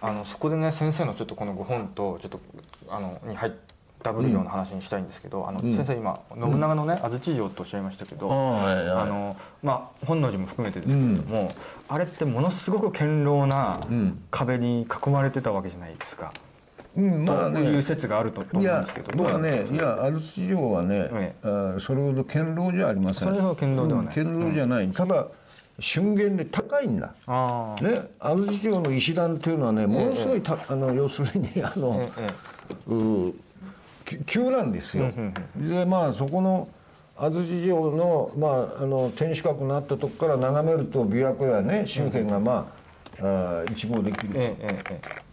[0.00, 2.40] あのそこでね先生のちょっとこのご本とちょっと
[2.88, 3.52] あのに入
[4.06, 11.52] ダブるような話にしたいんですけど、あの先生今信長のね安土城とおっしゃいましたけど、あのまあ本能寺も含めてですけれども、
[11.88, 13.80] あれってものすごく堅牢な
[14.30, 16.32] 壁に囲まれてたわけじゃないですか。
[16.96, 17.82] うん、まあというね。
[17.82, 19.72] 説があると思うんですけど、どうまあなんですか？
[19.72, 23.28] ねいやアルス城はね、えあーそれほど堅牢じゃありません。
[23.28, 24.16] それほど堅牢ではない。
[24.16, 25.26] うん堅牢じゃない、ただ
[25.78, 27.12] 瞬間で高いんだ。
[27.26, 32.30] ああ、ねアルス城の石段っていうのはねものすごいた、あの要するにあの、え
[32.86, 33.34] うき
[34.24, 35.10] 急なんですよ。
[35.56, 36.68] でまあそこの
[37.18, 38.48] 安土城の,、ま
[38.78, 42.72] あ、あの天守閣のあったとこから眺めると琵琶湖やね周辺がま
[43.20, 45.26] あ、あー一望できる、ええええ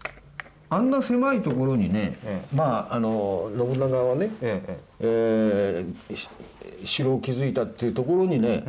[0.69, 6.29] あんな狭いところにね、えまああの信長はね、えええーし
[6.83, 8.63] 城を築いたっていうところにね、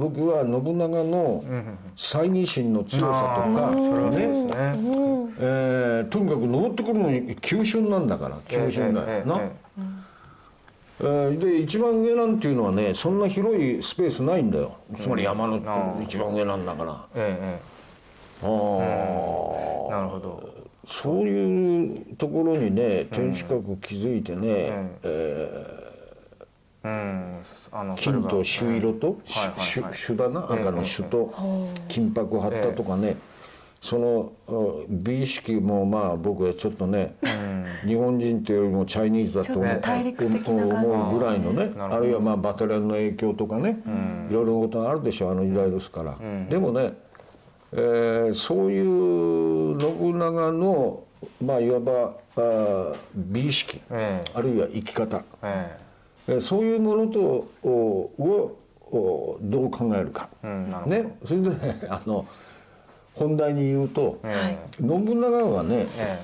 [0.00, 1.44] 僕は信長の
[1.94, 3.70] 猜疑心の強さとか、
[4.08, 4.54] うですね。
[5.38, 9.36] えーとにかく登ってくるのに急峻なんだから急峻だよな。
[9.40, 9.52] え
[11.02, 14.76] えーで一番上なんていうのはねそんな広いスペースないんだよ。
[14.94, 17.60] つまり山の一番上なんだから、あええ
[18.42, 20.60] あええなるほど。
[20.84, 24.90] そういうところにね天守閣築いてね、
[26.82, 29.94] うん、あの金と朱色と朱はい。
[29.94, 30.44] 朱だな。
[30.50, 31.34] 赤の朱と
[31.88, 33.16] 金箔を貼ったとかね。
[33.82, 37.16] その uh, 美意識もまあ僕はちょっとね
[37.86, 39.62] 日本人っていうよりもチャイニーズだと思
[41.14, 41.72] うぐらいのね。
[41.78, 43.82] あるいはまあバテレンの影響とかね。
[44.28, 46.18] いろいろなことがあるでしょうあの時代ですから。
[46.48, 46.92] でもね
[47.72, 51.04] えーそういう信長の
[51.42, 54.30] まあいわばあー美意識ええ。
[54.34, 55.24] あるいは生き方。
[55.42, 55.78] ええ。
[55.86, 55.89] ー
[56.40, 58.56] そういうものとおを
[58.92, 60.96] おどう考えるか、んなるほど。
[60.96, 62.26] ね、それでね あの
[63.14, 66.18] 本題に言うと、え信長はね、え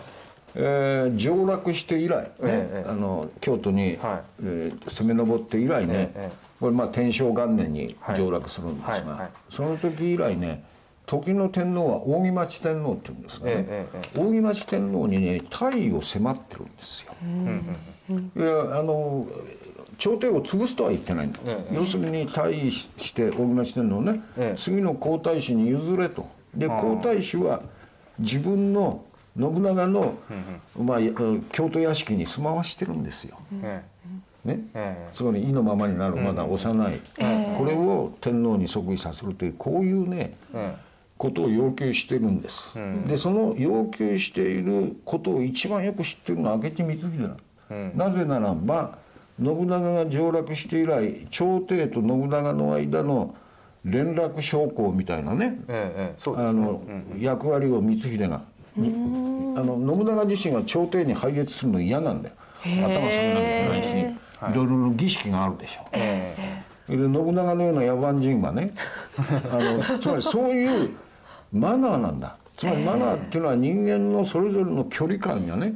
[0.55, 1.11] え。
[1.13, 4.43] ー上洛して以来、ねええあの京都に、はい。
[4.43, 9.19] えー攻め上って以来ね、ええこれまあ天正元年に上洛するんですが、はいはい。
[9.21, 10.65] はいその時以来ね
[11.07, 13.87] 時の天皇は扇町天皇って言うんですがね、
[14.17, 17.13] 扇町天皇にね退位を迫ってるんですよ。
[18.37, 19.25] いやあの
[19.99, 26.29] 朝廷を潰すとは言ってないんだ、え要するに退位しして扇町天皇ね、ええ次の皇太子に譲れと。
[26.55, 27.63] で皇太子は
[28.19, 29.05] 自分の
[29.39, 30.15] 信長の、
[30.79, 30.99] まあ、
[31.53, 33.39] 京都屋敷に住まわしてるんですよ。
[33.63, 33.83] え
[34.45, 34.61] ね。
[34.75, 37.01] ええつまり意のままになるまだ幼い、
[37.57, 40.77] これを天皇に即位させるというこういうね、え
[41.19, 47.37] ことを要求してるんです、でその要求していることを一番よく知ってるのは明智光秀なの、
[47.95, 48.99] なぜならば
[49.43, 53.35] 信長が上洛して以来朝廷と信長の間の
[53.85, 56.83] 連絡将校みたいなねあの、
[57.19, 58.43] 役割を光秀が。
[58.77, 58.93] に
[59.57, 62.35] あの信長自身が朝廷に配列するの嫌なんだよ。
[62.63, 64.55] 頭下げなきゃいけないしい。
[64.55, 65.87] ろいろの儀式があるでしょ。
[65.93, 68.73] えで信長のような野蛮人はね
[69.51, 70.91] あのつまりそういう
[71.53, 75.75] マナーなんだつまりマナーっていうのは人間のそれぞれの距離感やね、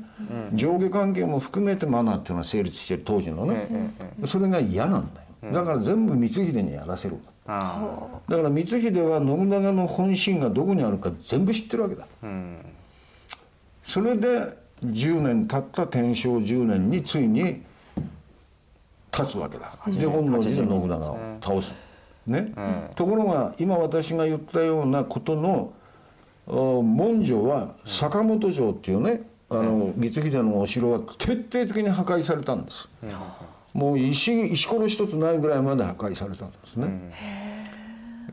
[0.55, 3.93] 上下関係も含めてマナーっていうのは成立してる当時のね、
[4.25, 5.53] それが嫌なんだよ。
[5.53, 7.17] だから全部光秀にやらせる
[7.47, 12.07] あだから光秀は信長の本心がどこにあるか全部知ってるわけだ。
[13.83, 17.63] それで10年経った天正10年についに
[19.13, 19.73] 立つわけだ。
[19.87, 21.75] で本能寺で信長を倒す。
[22.27, 22.53] ね、
[22.95, 25.73] ところが今私が言ったようなことのお
[26.51, 32.89] 文書は坂本城っていうねあの光秀のお城は徹底的に破壊されたんです、
[33.73, 37.15] もう石石ころ一つないぐらいまで破壊されたんですね、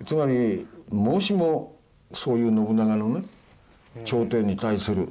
[0.06, 1.76] つまりもしも
[2.12, 3.24] そういう信長のね
[4.04, 5.10] 朝廷に対する、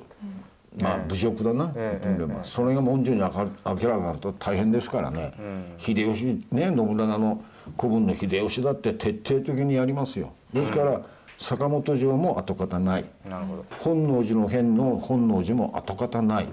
[0.79, 3.45] まあ侮辱だな、言ってみれば、それが文書に明らか
[3.75, 5.33] になると大変ですからね、
[5.79, 7.43] 秀吉ね信長の
[7.77, 10.33] 子分の秀吉だって徹底的にやりますよ。
[10.53, 11.03] ですから、
[11.39, 13.05] 坂本城も跡形ない。
[13.29, 13.65] なるほど。
[13.79, 16.49] 本能寺の変の本能寺も跡形ない、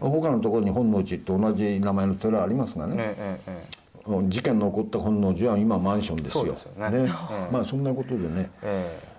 [0.00, 3.82] 他のところに本能寺と同じ名前の寺ありますがね、ええええ
[4.28, 6.46] 事件の起こった本能寺は今マンションですよ。
[6.46, 7.08] よね。
[7.52, 9.12] まあそんなことでね、ええ。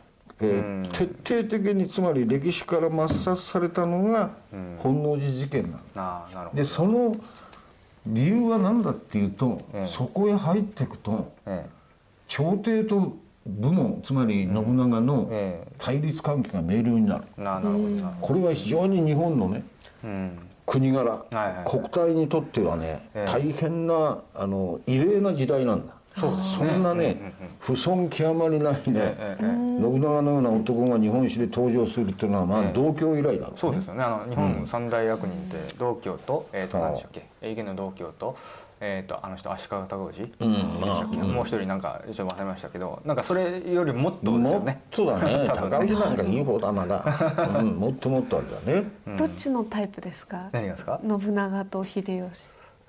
[0.46, 0.92] ー
[1.24, 4.32] 徹底的につまり歴史から抹殺されたのが
[4.80, 5.80] 本能寺事件なんだ。
[5.86, 6.58] えああなるほど。
[6.58, 7.16] でその
[8.06, 11.66] 理由は何だっていうと、そこへ入っていくとえ。
[12.28, 13.16] 朝廷と
[13.46, 17.24] 武門つまり信長のえ対立関係が明瞭になる。
[18.22, 19.64] これは非常に日本のね
[20.66, 21.26] 国柄、
[21.66, 23.32] 国体にとってはね、ええ。
[23.32, 25.94] 大変なあの異例な時代なんだ。
[26.16, 33.54] そうそんなね、不遜極まりないね、信長のような男が日本史で登場するっていうのはまあ同郷以来だろうね。
[33.58, 34.04] そうですよね。
[34.04, 37.26] あの日本三大役人って道教と,、えー、と何でしたっけ？
[37.42, 38.38] 永遠の道教と,、
[38.80, 41.18] えー、とあの人足利尊氏、うんでしたっけ？
[41.18, 44.82] もう一人なんかちょっと忘れましたけどなんかそれよりもっとですよもっね。
[44.92, 45.46] とだね。
[45.48, 47.04] 多分高氏なんかいい方だまだ、
[47.60, 49.18] うん、もっともっとあれだね。
[49.18, 50.50] どっちのタイプですか？
[50.52, 51.00] 何がですか？
[51.08, 52.24] 信長と秀吉。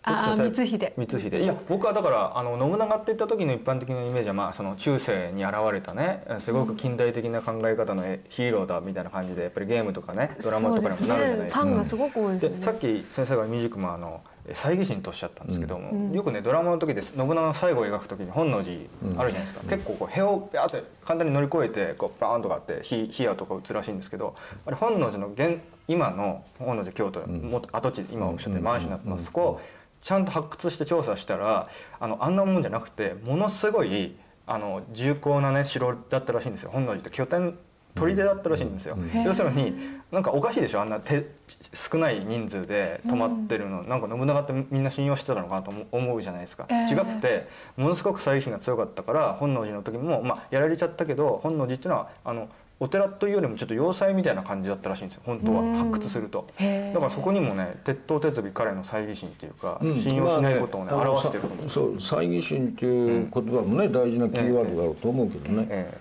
[0.06, 0.66] あ光プ？
[0.66, 0.92] 秀。
[0.98, 1.40] 光秀。
[1.42, 11.60] いや僕はだからあの信長って言った時の一般的なイメージはまあその中世に現れたねすごく近代的な考え方のえヒーローだみたいな感じでやっぱりゲームとかねドラマとかにもなるじゃないですか。
[11.62, 12.56] ファンがすごく多いですよね。
[12.58, 14.20] でさっき先生が未熟もあの
[14.52, 18.76] 猜疑心とおっしゃったんですけども、よくねドラマの時です信長の最後を描く時に本能寺
[19.16, 24.34] あるじゃないですか、結構こう塀をピャーって簡単に乗り越えてこうバーンとかって火火矢とか撃つらしいんですけど
[24.66, 29.60] あれ本能寺の現今の本能寺京都、もっと跡地今おっしゃったマンションになってます、そこを
[30.02, 31.68] ちゃんと発掘して調査したら
[31.98, 34.14] あのあんなもんじゃなくてものすごい
[34.46, 36.70] あの重厚なね城だったらしいんですよ。
[36.70, 37.56] 本能寺って拠点
[37.94, 39.74] 砦だったらしいんですよ、要するに
[40.10, 40.80] なんかおかしいでしょ？
[40.80, 41.26] あんな手
[41.72, 52.48] 少ない人数で泊まってるの、なんか信長ってみんな信用してたのかなと思思うじゃないですか、ええ違くてものすごく猜疑心が強かったから本能寺の時も、まあ、やられちゃったけど本能寺っていうのはあの
[52.80, 55.22] お寺というよりもちょっと要塞みたいな感じだったらしいんですよ。
[55.24, 56.48] 本当は発掘すると。
[56.58, 65.98] だからそこにもね鉄頭鉄尾彼の猜疑心っていうか、うん信用しないことをね、まあ表してると思うんですそう猜疑心っていう言葉もね大事なキーワードだろうと思うけどね、え。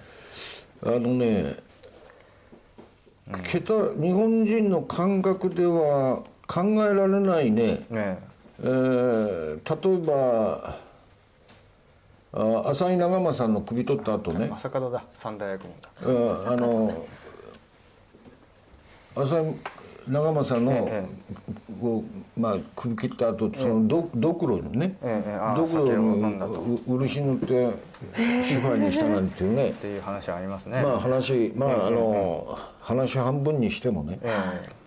[0.86, 1.56] あのね、
[3.44, 8.20] 桁日本人の感覚では考えられないね、えね。
[8.60, 9.54] えー
[9.90, 10.76] 例えば
[12.36, 15.04] あ浅井長政の首取った後えね、正門だ。
[15.16, 15.90] 三大役人だ。
[16.02, 17.06] うんあの
[19.16, 19.56] 浅井
[20.08, 21.06] 長政の、え
[21.80, 22.04] こ
[22.38, 26.62] うまあ首切った後そのどドクロにね、えええあドクロ酒を飲んだと。
[26.62, 29.70] にう漆塗って支配にしたなんていうね。
[29.70, 34.20] っていう話ありますね、まあ話まああの話半分にしてもね。
[34.22, 34.84] え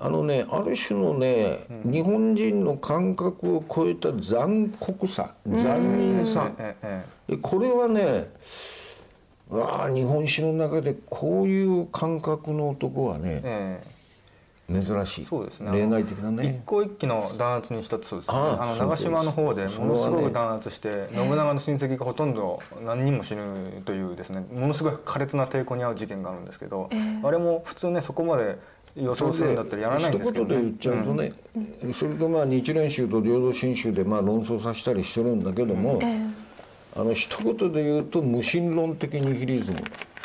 [0.00, 6.52] あのねある種のね日本人の感覚を超えた残酷さ残忍えさ
[7.42, 8.30] これはね
[9.48, 13.97] わあ日本史の中でこういう感覚の男はねええ
[14.70, 15.26] 珍しい。
[15.26, 15.72] そうですね。
[15.72, 18.36] 例外的な一ね個一揆の弾圧に一つそうですね。
[18.36, 26.90] あああの長島の方でものすごく弾圧して信長の親戚がほとんど何人も死ぬというですねものすごい苛烈な抵抗に遭う事件があるんですけど、
[27.22, 28.58] あれも普通ねそこまで
[28.94, 31.32] 予想するんだったらやらないんですけど一言で言っちゃうとね、
[31.92, 36.00] それとまあ日蓮宗と領土真宗でまあ論争させたりしてるんだけども、
[36.94, 39.78] あの一言で言うと無神論的ニヒリズム、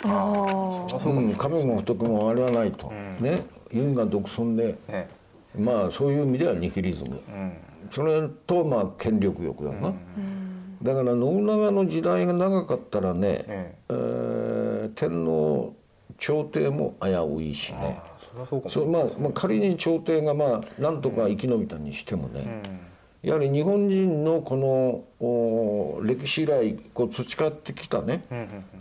[0.06, 3.42] うん、神も仏もあれはないと、ね。
[3.72, 4.76] 唯我独尊で。
[4.88, 5.08] え
[5.58, 9.94] まあそういう意味ではニヒリズム、えそれとまあ権力欲だな、
[10.82, 13.94] だから信長の時代が長かったらね、ええ。
[14.88, 15.76] ー天皇
[16.18, 18.02] 朝廷も危ういしね。
[18.04, 18.70] あそれはそうかも。
[18.70, 22.62] そうまあ、まあ仮に朝廷がまあなんとか生き延びたにしてもね、
[23.24, 28.26] やはり日本人のこのお歴史以来こう培ってきたね、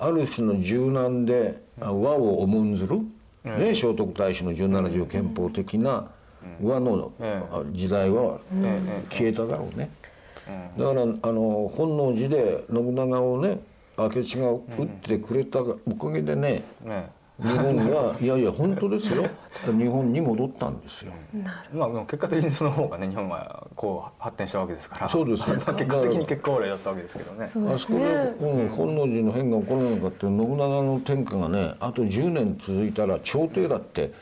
[0.01, 2.99] ある種の柔軟であ和を重んずる、
[3.45, 6.11] ね、聖徳太子の17条憲法的な
[6.61, 8.41] 和のあ時代は
[9.11, 9.91] 消えただろうね。
[10.77, 13.61] だからあの本能寺で信長をね
[13.97, 17.11] 明智が撃ってくれたおかげでね、ね
[17.43, 19.29] 日本がいやいや本当ですよ。
[19.65, 21.13] 日本に戻ったんですよ。
[21.73, 25.09] まあ結果的にその方がね日本はこう発展したわけですから。
[25.09, 25.57] そうですよ。
[25.57, 27.47] まあ結果的に結果オーライだったわけですけどね。
[27.47, 28.05] そうであそこで。
[28.05, 34.13] うん、本能寺の変が起こらなかった信長の天下がねあと10年続いたら朝廷だって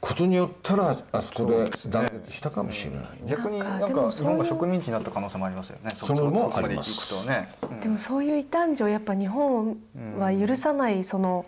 [0.00, 3.08] ことによったらあそこで団結したかもしれないね。
[3.26, 5.90] 逆になんか日本が植民地になった可能性もありますよね。
[5.94, 7.14] それもあります。
[7.14, 7.80] くとね、うん。
[7.80, 9.76] でもそういう異端児をやっぱ日本
[10.18, 11.44] は許さないその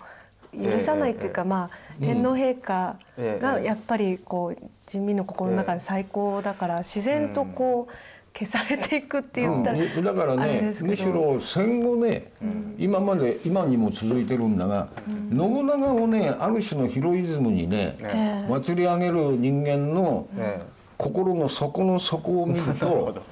[0.57, 10.05] 許さないというか、まあ天皇陛下がやっぱりこう人民の心の中で最高だから自然とこう消されていくって言ったら、うん。
[10.05, 12.32] だからねむしろ戦後ね、
[12.78, 18.50] 今まで今にも続いてるんだが、信長をねある種のヒロイズムにね、ええ。
[18.50, 20.61] 祭り上げる人間のえ
[20.98, 23.22] 心の底の底を見ると ど。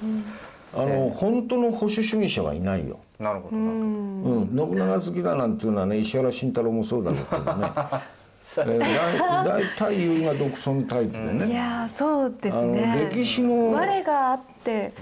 [0.72, 3.00] あの本当の保守主義者はいないよ。
[3.20, 3.58] なるほど、う
[4.44, 7.72] ん、信長好きだなんていうのはね石原慎太郎もそうだろうけどね、
[8.56, 13.08] えー、だ大体優雅独尊タイプでいね、やーそうですね。
[13.12, 14.92] 歴史の我があって、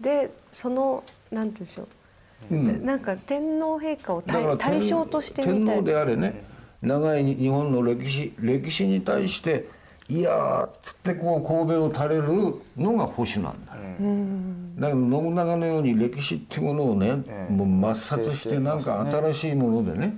[0.00, 6.42] でそのなんて言うんでしょう、なんか天皇陛下をだから対対象として天皇みたいであれね
[6.82, 9.68] 長い日本の歴史歴史に対して
[10.10, 17.12] いやつってこう神戸を垂れるのが保守なんだ、だから信長のように歴史っていうものをね、
[17.50, 20.16] もう抹殺してなんか新しいものでね、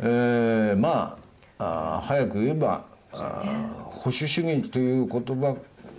[0.00, 1.18] えーま
[1.58, 5.56] ああー早く言えばあー保守主義という言葉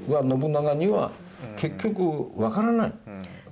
[0.07, 1.11] は信長には
[1.57, 2.93] 結局わからない。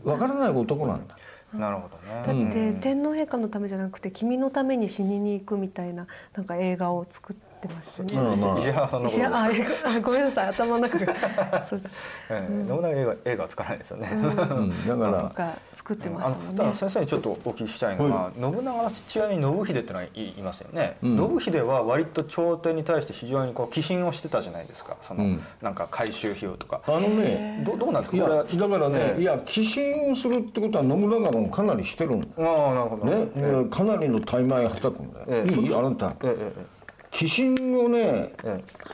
[0.03, 1.17] わからない男なんだ。
[1.53, 8.37] なるほどだねって天皇陛下のためじゃなくて君のために死にに行くみたいななんか映画を作ってましたよね。
[8.37, 8.59] まあまあ。
[8.59, 9.89] 石原さんのこといやですか？
[9.89, 10.47] ああ ごめんなさい。
[10.47, 11.65] 頭の中が。
[11.67, 14.15] 信長映画映画は作らないですよね、う
[14.61, 15.57] ん、だから。
[15.73, 16.75] 作ってましたもんね。
[16.75, 24.97] 先生にちょっとお聞きしたいのは、信長の父親に信秀ってのがいいますよね、信秀は割と朝廷に対して非常にこう寄進をしてたじゃないですか。
[25.01, 25.43] その、うん。
[25.61, 26.81] なんか回収費用とか。
[26.87, 28.27] あのねどどうなんですか？
[28.27, 29.21] だからね、ええ。
[29.21, 32.41] いや寄進をするってことは信長もかなりしてるんだあ
[32.71, 33.05] あなるほど。
[33.05, 35.51] ね、えかなりの大枚はたくんだよ、ええ。
[35.61, 36.07] いいあなた。
[36.23, 36.76] えええ
[37.11, 38.87] 寄進をねえええ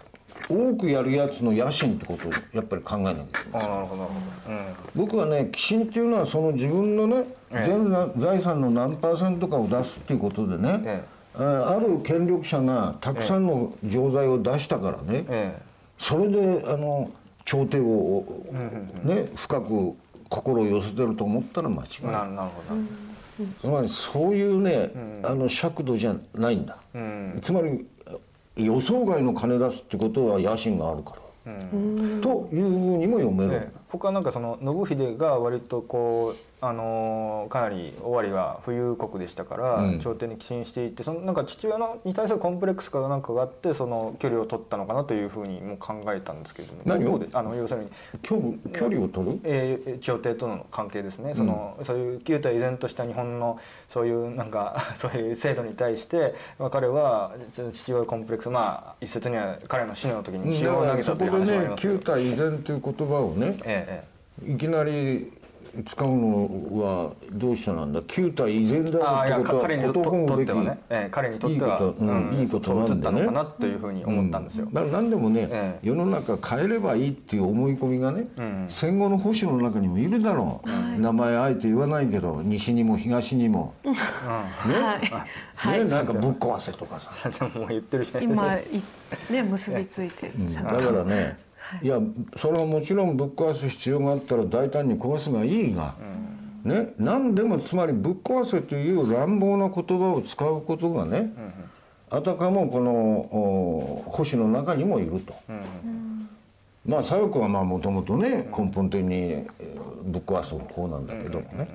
[0.49, 3.64] 多くやるやつの野心ってことをやっぱり考えなきゃいけない。
[3.64, 4.76] ああなるほどなるほど、うん。
[4.95, 11.03] 僕はね寄進っていうのはその自分のね、全財産の何パーセントかを出すっていうことでね、え
[11.36, 15.61] あある権力者がたくさんの錠剤を出したからね、え
[15.97, 17.09] それであの
[17.45, 18.26] 朝廷を、
[19.03, 19.95] ね、深く
[20.30, 24.89] 心を寄せてると思ったら間違いなるほど、つまりそういうね、
[25.24, 27.38] あの尺度じゃないんだ、ん。
[27.41, 27.86] つまり
[28.56, 31.51] 予想外の金出すってことは野心があるから、
[32.22, 40.00] というふうにも読める、ええ僕はなんかその信秀が割とこうあのーかなり尾張が富裕国でしたから、うん。
[40.00, 46.82] 朝廷に寄進していってそのなんか父親のに対するコンプレックスかなんかがあってその距離を取ったのかなというふうにも考えたんですけれども。
[46.86, 47.22] 何を？
[47.34, 47.89] あの要するに、
[48.22, 48.41] 距
[48.74, 49.39] 距離を取る？
[49.44, 51.34] えー朝廷との関係ですね。
[51.36, 61.94] その、そういう旧体依然とした日本のそういうなんか そういう制度に対して、まあ、彼はち父親コンプレックスまあ一説には彼の死の時にだか塩を投げたという話もありねますけど。
[62.00, 65.32] 旧体依然という言葉をねえええいきなり
[65.86, 66.48] 使うの
[66.84, 68.02] はどうしてなんだ？
[68.08, 71.80] 旧体依然だってことは彼にとってはね、ええ彼にとっては。
[71.80, 73.22] いいことうんいいことなんでね。
[73.22, 74.68] のかなというふうに思ったんですよ。
[74.72, 75.88] だから何でもね、ええ。
[75.88, 78.66] 世の中変えればいいっていう思い込みがね、ん。
[78.68, 83.94] 戦後の保守の中にもいるだろう、名前あえて言わないけど西にも東にも、ね？
[83.94, 88.46] ねなんかぶっ壊せとかさ、 でも言ってるじゃないですか。
[88.46, 91.38] 今いね結びついてだからね、
[91.82, 91.99] い、や
[92.36, 95.95] それはもちろんぶっ壊す必要があったら大胆に壊すがいいが、
[96.64, 101.34] ね、何でもつまりぶっ壊せという乱暴な言葉を使うことがね、
[102.09, 105.34] あたかもこのお保守の中にもいると。
[106.86, 111.68] まあ左翼はまあもともとね根本的にえーぶっ壊す方なんだけどもね。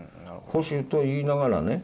[0.46, 1.82] 保守と言いながらね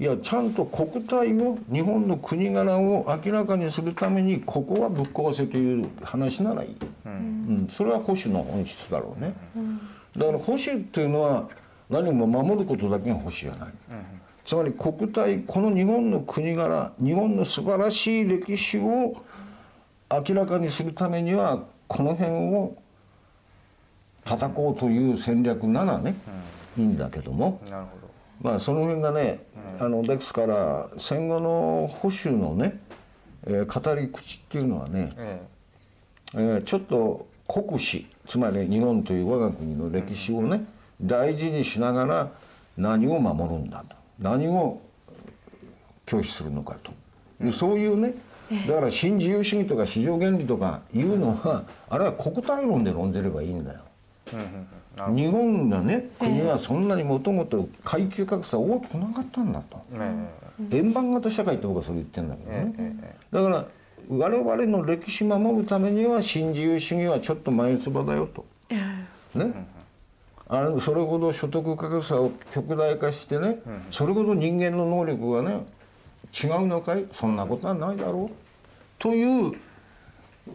[0.00, 6.76] いやちゃんと国体を日本の国柄を明らかにするためにここはぶっ壊せという話ならいい、
[7.06, 7.68] うん。
[7.70, 9.34] それは保守の本質だろうね、
[10.16, 11.48] だから保守っていうのは
[11.88, 13.68] 何も守ることだけが保守じゃない、
[14.44, 19.14] つまり国体この日本の国柄日本の素晴らしい歴史を
[20.10, 22.76] 明らかにするためにはこの辺を
[24.24, 26.16] 叩こうという戦略ならね、
[26.76, 27.60] いいんだけども。
[27.70, 28.03] なるほど
[28.44, 29.40] まあその辺がね、
[29.80, 32.78] あのですから戦後の保守のね、
[33.46, 35.42] えー語り口っていうのはね、え
[36.34, 40.62] えーちょっと国史つまり日本という我が国の歴史をね、
[41.00, 42.30] 大事にしながら
[42.76, 43.96] 何を守るんだと。
[44.18, 44.78] 何を
[46.04, 46.92] 拒否するのかと。
[47.50, 48.14] そういうね
[48.68, 53.80] だから新自由主義とか市場原理とかいうのはあれは国体論で論ぜればいいんだよ。
[54.26, 59.82] 日本がね国はそんなにもともと階級格差大きくなかったんだと。
[60.70, 63.16] 円盤型社会って僕はそれ言ってんだけどね。
[63.30, 63.64] だから
[64.08, 68.44] 我々の歴史守るためには新自由主義はちょっと前つばだよと。
[69.34, 69.52] ね。
[70.46, 73.60] あれそれほど所得格差を極大化してね、
[73.90, 75.66] それほど人間の能力がね
[76.32, 77.06] 違うのかい？
[77.12, 78.36] そんなことはないだろう。
[78.98, 79.54] という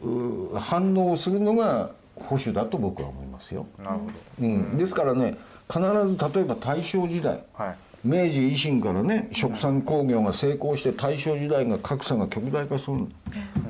[0.04, 1.90] う反応をするのが
[2.20, 3.66] 保守だと僕は思いますよ。
[3.84, 4.06] なるほ
[4.42, 5.38] うん、ですからね
[5.70, 7.78] 必ず例えば大正時代どはい。
[8.02, 13.10] 明治維新からね殖産工業が成功して大正時代が格差が極大化するん。
[13.10, 13.14] だ、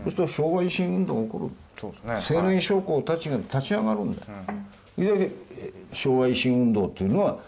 [0.06, 1.50] そうすると昭和維新運動が起こる。
[1.80, 2.39] そうですね。
[2.39, 4.22] 青年将校たちが立ち上がるんだ
[4.97, 5.32] よ、でえ
[5.91, 7.39] 昭和維新運動っていうのは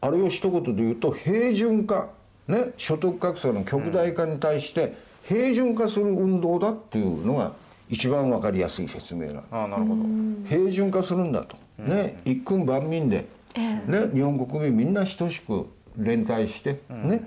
[0.00, 2.08] あれを一言で言うと平準化、
[2.46, 4.94] ね、所得格差の極大化に対して
[5.24, 7.52] 平準化する運動だっていうのが
[7.90, 10.02] 一番わかりやすい説明なのああなるほど。
[10.48, 13.26] 平準化するんだと、ね、一君万民で、
[13.56, 17.22] ね、日本国民みんな等しく連帯して、ね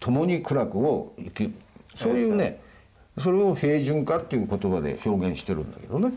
[0.00, 1.54] 共に苦楽を生きる。
[1.94, 2.60] そういうね
[3.16, 6.12] それを平準化っていう言葉で表現してるんだけどね、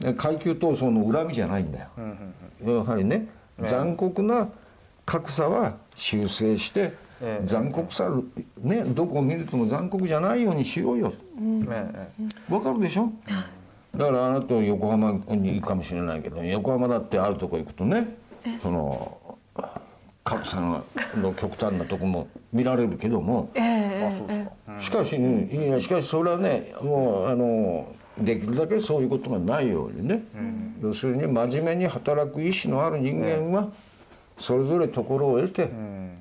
[0.00, 1.88] で階級闘争の恨みじゃないんだよ、
[2.66, 3.28] やはりね。
[3.62, 4.48] 残酷な
[5.06, 6.92] 格差は修正して、
[7.22, 7.46] ええ。
[7.46, 8.10] 残酷さ
[8.62, 11.12] ねどこを見るとも残酷じゃないようにしようよ、
[11.70, 12.08] え
[12.50, 13.10] えわかるでしょ？
[13.96, 18.16] だからあなた横浜に行くかもしれないけど横浜だってあるとこ行くとね
[18.62, 19.18] その
[20.22, 20.84] 格差の
[21.16, 23.50] の極端なとこも見られるけども。
[23.54, 24.80] ええあそうですか。
[24.80, 30.24] しかし、うんいやしかしそれはねもうあのできるだけそういうことがないようにね、
[30.82, 33.68] 要するに真面目に働く意志のある人間は
[34.38, 35.70] それぞれところを得て、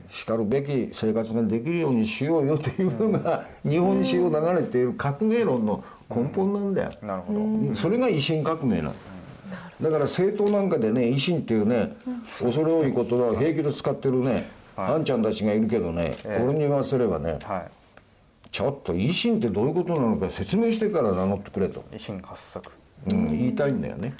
[0.10, 6.92] しかるべき生活ができるようにしようよというのが、日本史を流れている革命論の根本なんだよ。
[7.02, 7.76] なるほど。
[7.76, 8.94] それが維新革命なの。
[9.82, 9.92] だ。
[9.92, 11.96] から政党なんかでね維新っていうね
[12.40, 16.44] 恐れ多い言葉を平気で使ってるね、あんちゃんたちがいるけどね、ええ。
[16.44, 17.68] 俺に言わせればねは
[18.50, 22.72] ちょっと維新ってどういうことなのか説明してから名乗ってくれと、い維新発作。
[23.12, 24.16] うん、言いたいんだよね。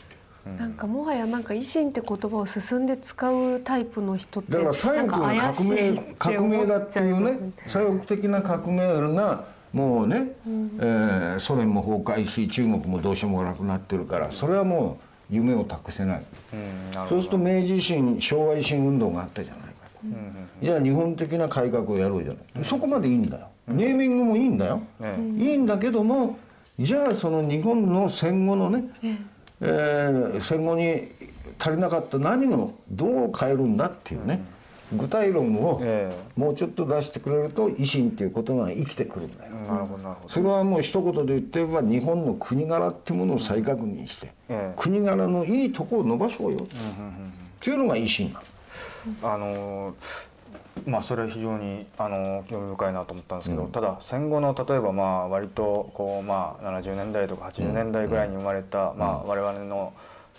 [0.58, 10.32] なんかもはやなんか維新って言葉を進んで使うタイプの人ってだから左翼がなんか怪し革命革命だっていうね左翼的な革命がもうね、
[10.80, 14.98] えーソ連も崩壊し中国もどうしようもなくなってるからそれはも
[15.30, 16.24] う夢を託せない。
[16.54, 17.16] うんなるほど。
[17.16, 23.50] そうすると明治維新昭和維新運動があったじゃないかと、じゃあ日本的な改革をやろうじゃない、そこまでいいんだよ。
[23.68, 25.18] ネーミングもいいんだよ、え。
[25.38, 26.40] いいんだけども
[26.80, 28.86] じゃあその日本の戦後のね、
[29.62, 31.10] えー戦後に
[31.60, 34.44] 足りなかった何をどう変えるんだっていうね、
[34.94, 39.52] 具体論をえもうちょっと出してくれると維新っていうことが生きてくるんだよ、
[40.28, 44.74] それはもう一言で言ってば日本の国柄っていうものを再確認して、ええ。
[44.78, 46.68] 国柄のいいとこを伸ばそうよ、っ
[47.60, 48.42] ていうのが維新な
[49.22, 49.34] の。
[49.34, 49.96] あの
[50.88, 59.94] まあそれは非常にあの興味深いなと思ったんですけど、ただ戦後の例えばまあ割とこうまあ70年代とか80年代ぐらいに生まれた、まあ我々の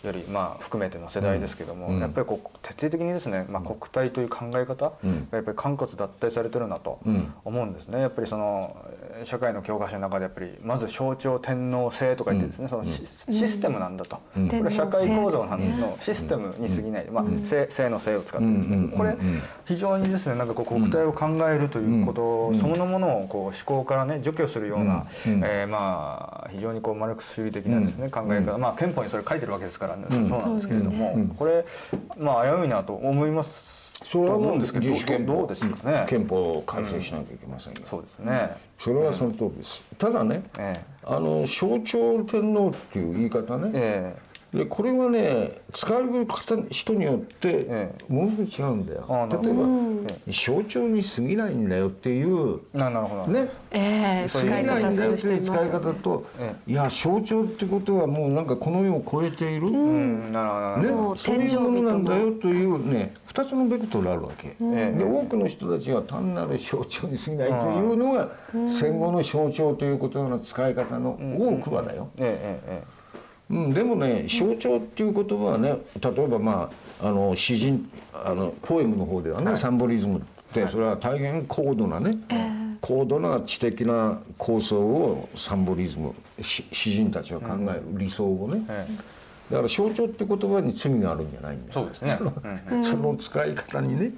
[0.05, 4.93] よりまあ含めての世代ですけども、やっぱりこう徹底的にですね、まあ、国体という考え方が
[5.33, 7.01] やっぱり貫骨脱退されてるなと
[7.45, 8.01] 思うんですね。
[8.01, 14.21] やっぱりそのえー社会の教科書の中でやっぱりまず象徴天皇制とか言ってですね、そのシシステムなんだと、こ
[14.53, 19.17] れは社会構造のシステムに過ぎない、まあ性性の性を使ってですね、これ
[19.65, 31.65] 非常にですねなんかこう国体を考えるということそのものをこう思考からね除去するような、えーまあ非常にこうマルクス主義的なですね、考え方、まあ憲法にそれ書いてるわけですからね、そうなんですけれども、これ
[32.19, 33.79] まあ危ういなと思います。
[34.05, 35.33] それはもうと思うんですけど自主憲法。
[35.35, 39.85] どうですかね、憲法を改正しなきゃいけませんよ、そうですね、それはその通りです。
[39.99, 40.99] ただね、ええ。
[41.05, 44.17] あの象徴天皇っていう言い方ね、え
[44.53, 53.51] でこれはね使う方人によってえものすごく違うんだよ、例えば、象徴に過ぎないんだよっていうえななるほど、ね。
[53.71, 68.31] ええ過ぎないんだよっていう使い方と、えいや象徴ってことはもうなんかこの世を超えている、うんなるほどね、そういうものなんだよというね2つのベクトルあるわけ、えで多くの人たちは単なる象徴に過ぎないというのが
[68.67, 72.98] 戦後の象徴ということの使い方の多くはだよ、えええええ
[73.51, 76.71] うん、でもね象徴っていう言葉はね例えばま
[77.01, 80.23] ああの詩人あのポエムの方ではね、サンボリズムっ
[80.53, 82.17] てそれは大変高度なね、
[82.81, 88.87] 高度な知的な構想をサンボリズム詩詩人たちは考える、理想をね、え
[89.51, 91.73] だから象徴って言葉に罪があるんじゃないんだよ。
[91.73, 92.19] そうですね。
[92.73, 94.13] うんその使い方にね、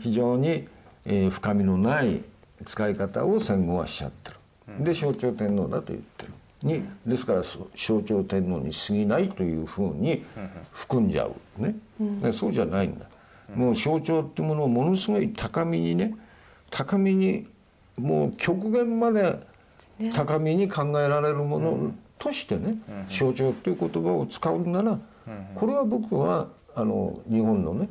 [0.00, 0.66] 非常に、
[1.04, 2.22] えー深みのない
[2.64, 6.32] 使い方を戦後はしちゃってる、で象徴天皇だと言ってる
[6.62, 10.24] にですからそ象徴天皇に過ぎないというふうに
[10.72, 11.32] 含んじゃう。
[11.62, 13.06] ね、でそうじゃないんだ、
[13.54, 16.14] もう象徴っていうものをものすごい高みにね
[16.70, 17.46] 高みに
[17.96, 19.38] もう極限まで
[20.14, 22.78] 高みに考えられるものとしてね、
[23.08, 24.98] 象徴っていう言葉を使うなら、
[25.54, 27.88] これは僕はあの日本のね、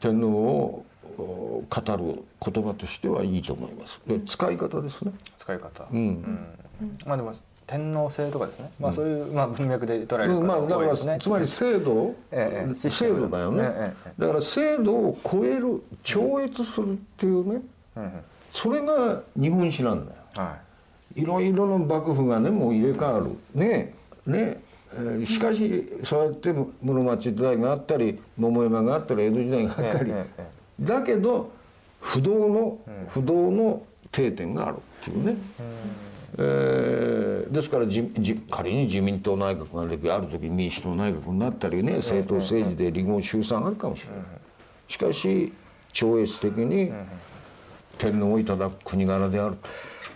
[0.00, 0.84] 天皇を
[1.18, 4.00] お語る言葉としてはいいと思います。
[4.06, 5.12] で使い方ですね。
[5.38, 5.84] 使い方。
[5.92, 5.98] うん。
[5.98, 6.02] う
[6.84, 6.96] ん。
[7.06, 7.32] まあでも
[7.72, 8.70] 天皇制とかですね。
[8.78, 11.16] まあそういうまあ文脈で捉えるうんまあだから方が多いですね。
[11.18, 17.62] つまり制度、ええ制度だよね、えええだから制度を超える超越するっていうね、
[17.96, 18.02] うん。
[18.04, 18.12] うん。
[18.52, 20.18] それが日本史なんだよ。
[20.36, 20.56] は
[21.16, 21.24] い。
[21.24, 23.30] ろいろな幕府がねもう入れ替わる。
[23.54, 23.94] ね
[24.26, 24.60] ね、
[24.94, 24.96] え。
[24.96, 30.12] ーしかしそうやって室町時代があったり桃山があったり江戸時代があったり、
[30.78, 31.50] だけど
[32.00, 35.36] 不動の、不動の定点があるっていうね、
[36.38, 44.22] えーですからじじ仮に自民党内閣がある時ある時民主党内閣になったりね政党政治で離合集散あるかもしれない、
[44.88, 45.52] しかし
[45.92, 46.90] 超越的に
[47.98, 49.56] 天皇をいただく国柄である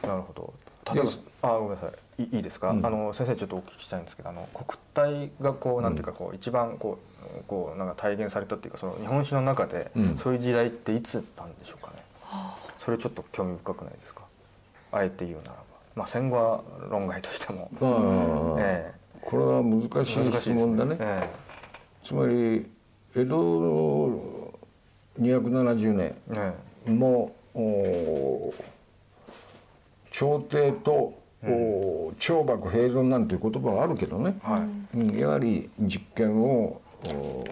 [0.01, 0.09] と。
[0.09, 0.55] なるほど。
[0.95, 2.23] 例えばであごめんなさい。
[2.23, 10.17] いいいですか、あの先生ちょっとお聞きしたいんですけどあの国体がこうなんていうかこう一番こうこうなんか体現されたっていうかその日本史の中でうん。
[10.17, 12.03] そういう時代っていつなんでしょうかね、
[12.79, 14.23] それちょっと興味深くないですか？
[14.93, 15.66] あえて言うならば
[15.97, 17.71] まあ戦後は論外としても、
[18.61, 18.93] え
[19.23, 20.99] これは難しい質問だね。
[21.01, 21.29] え
[22.05, 22.69] つまり
[23.17, 24.53] 江戸の
[25.19, 26.55] 270年え
[26.87, 26.91] え。
[26.91, 28.53] もお
[30.11, 34.99] 朝廷と、お朝幕平存なんていう言葉はあるけどね、えはい。
[34.99, 37.45] うんやはり実権をお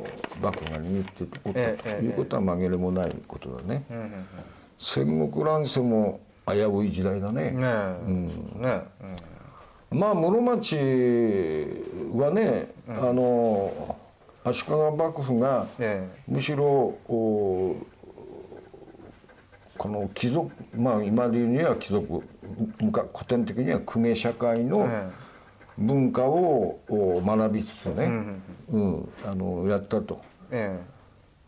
[0.42, 3.84] 幕府が握っておったええええということは紛れもないことだね。
[4.78, 7.52] 戦国乱世も危うい時代だね。
[7.54, 7.58] う
[8.10, 8.26] ん。
[8.26, 8.82] ねうですね、
[9.90, 10.76] まあ室町
[12.14, 13.96] はね、あの
[14.44, 17.76] 足利幕府がえむしろお
[19.78, 22.22] この貴族まあ今で言うには貴族
[22.78, 25.10] 古典的には公家社会のえ
[25.76, 28.04] 文化をお学びつつね、
[28.70, 29.08] うん。
[29.26, 30.20] あのやったと。
[30.50, 30.78] え。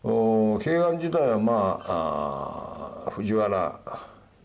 [0.03, 3.79] お平安時代はまああー藤原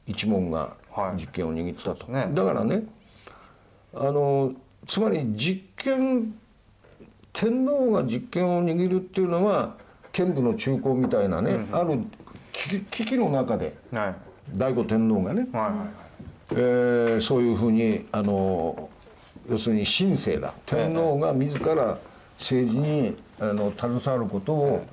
[0.06, 1.20] 一門がはい。
[1.20, 2.28] 実権を握ったと、ね。
[2.32, 2.84] だからね
[3.94, 4.52] あの
[4.86, 6.34] つまり実権
[7.32, 9.76] 天皇が実権を握るっていうのは
[10.12, 12.00] 剣武の中興みたいなね、ある
[12.52, 14.14] 危機の中でえはい。
[14.52, 16.02] 醍醐天皇がね、はいはい
[16.50, 18.90] えーそういうふうにあの
[19.48, 20.52] 要するに神聖だ。
[20.66, 21.98] 天皇が自ら
[22.38, 24.84] 政治にあの携わることを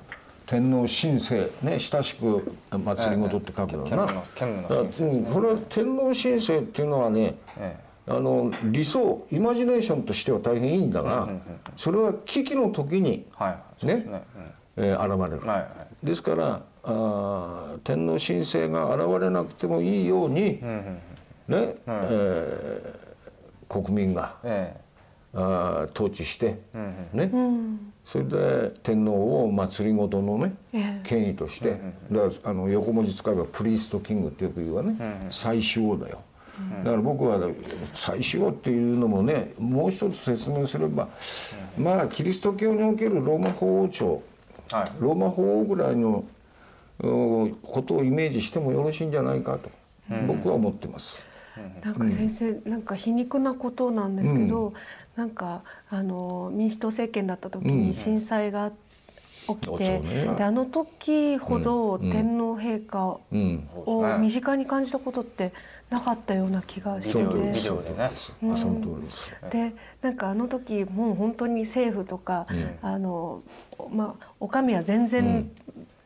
[0.50, 7.78] 天皇神聖ね親しく祭り事って書くのな、これは天皇神聖っていうのはね、え
[8.08, 11.28] あの理想イマジネーションとしては大変いいんだが、
[11.76, 14.22] それは危機の時に、はいそうですね。
[14.76, 15.66] えー現れる、はいは
[16.02, 16.06] い。
[16.06, 21.66] ですからあー天皇神聖が現れなくてもいいように、うんうんうん。
[21.66, 24.76] ね、えー国民がえ
[25.32, 27.30] あー統治して、うんね、
[28.10, 31.00] それで天皇を祭りごとのね、ええ。
[31.04, 31.80] 権威として、
[32.10, 36.20] だからあの横文字使えばプリーストキングってよく言うわね、最主王だよ。
[36.82, 37.38] だから僕は
[37.92, 41.08] 最主王っていうのもねもう一つ説明すれば、
[41.78, 44.20] まあキリスト教におけるローマ法王朝。
[44.72, 44.86] えはい。
[44.98, 46.24] ローマ法王ぐらいの
[46.98, 49.70] うんことをイメージしてもよろしいんじゃないかと、
[50.26, 51.24] 僕は思ってます。
[51.84, 54.72] なんか先生、なんか皮肉なことなんですけど、
[55.14, 58.70] なんかあの民主党政権だった時に震災が
[59.46, 60.34] 起きうんて、そうね。
[60.36, 65.52] であの時ほど天皇陛下うん、を身近に感じたことって
[65.90, 67.52] なかったような気がしてね。
[69.50, 72.46] でなんかあの時もう本当に政府とか、
[72.80, 73.42] あの
[73.90, 75.50] まあお上は全然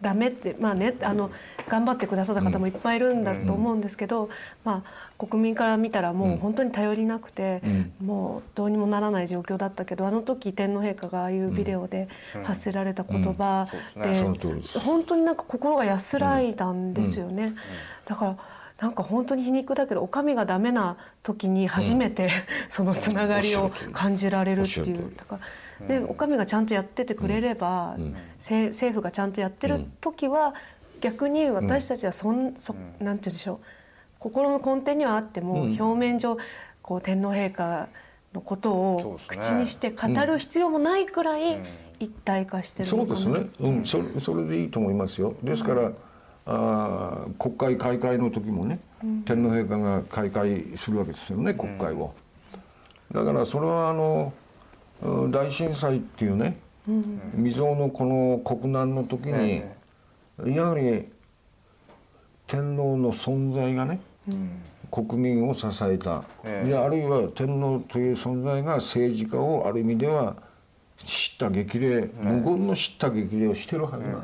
[0.04, 1.30] ダメって、まあねあの
[1.66, 4.28] 頑張ってくださった方もいっぱいいるんだと思うんですけど、
[4.62, 7.62] まあ国民から見たらもう本当に頼りなくて、
[8.04, 12.08] もうどうにもならない状況だったけどあの時天皇陛下がああいうビデオで
[12.44, 13.66] 発せられた言葉
[13.96, 14.12] で
[14.78, 17.54] 本当になんか心が安らいだんですよね。
[18.04, 18.36] だから
[18.80, 22.28] なんか本当に皮肉だけどお上がダメな時に初めて、
[22.68, 25.40] そのつながりを感じられるっていうだから
[25.88, 27.96] でお上がちゃんとやっててくれれば、
[28.38, 30.54] せ政府がちゃんとやってる時は、
[31.00, 33.58] 逆に私たちはそん、そなんて言うんでしょう。
[34.18, 36.38] 心の根底にはあっても、表面上
[36.82, 37.88] こう天皇陛下
[38.34, 41.60] のことを口にして語る必要もないくらい
[42.00, 45.34] 一体化してるそうですね、うん、それそれでいいと思いますよ。
[45.42, 45.92] ですから、
[46.46, 48.80] あ国会開会の時もね、
[49.24, 52.12] 天皇陛下が開会するわけですよね国会を。
[53.12, 54.32] だからそれはあの
[55.30, 56.56] 大震災っていうね、
[57.36, 59.62] 未曾有のこの国難の時に、
[60.46, 61.08] やはり
[62.46, 64.00] 天皇の存在がね、
[64.90, 70.36] 国民を支えた、であるいは天皇という存在が政治家をある意味では
[70.96, 74.18] 知った激励、無言の知った激励をしてるはずなんだ、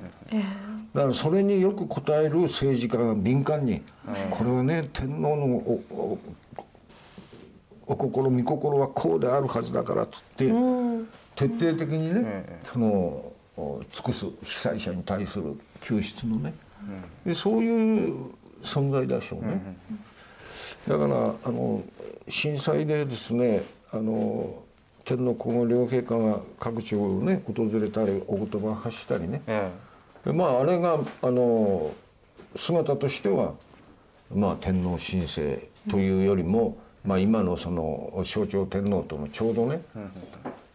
[0.95, 3.83] だからそれによく応える政治家が敏感に、
[4.31, 5.79] これはね天皇の
[7.91, 10.47] おお心御心はこうであるはずだからっつって、
[11.35, 13.33] 徹底的にね、その
[13.91, 16.55] 尽くす被災者に対する救出のね、
[17.27, 18.31] でそういう
[18.63, 19.77] 存在でしょうね。
[20.87, 21.83] だからあの
[22.29, 23.63] 震災でですね
[23.93, 24.63] あの
[25.05, 29.71] 天皇皇后両陛下が各地をね訪れたりお言葉を発したりね、え
[30.27, 31.93] え、まああれがあの
[32.55, 33.55] 姿としては
[34.33, 39.99] まあ天皇神聖というよりも、うん、まあ今のその象徴天皇とのちょうどね、う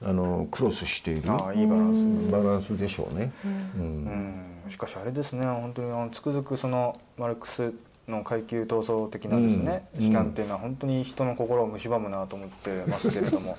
[0.06, 1.32] ん、あのクロスしている。
[1.32, 2.32] あいいバランス。
[2.32, 3.32] バランスでしょうね。
[3.76, 4.38] うん、
[4.68, 7.74] しかしあれですね本当にあのつくづくそのマルクス
[8.08, 13.58] の階級闘争的なですね、主観っていうのは本当に人の心を蝕むなと思ってますけれども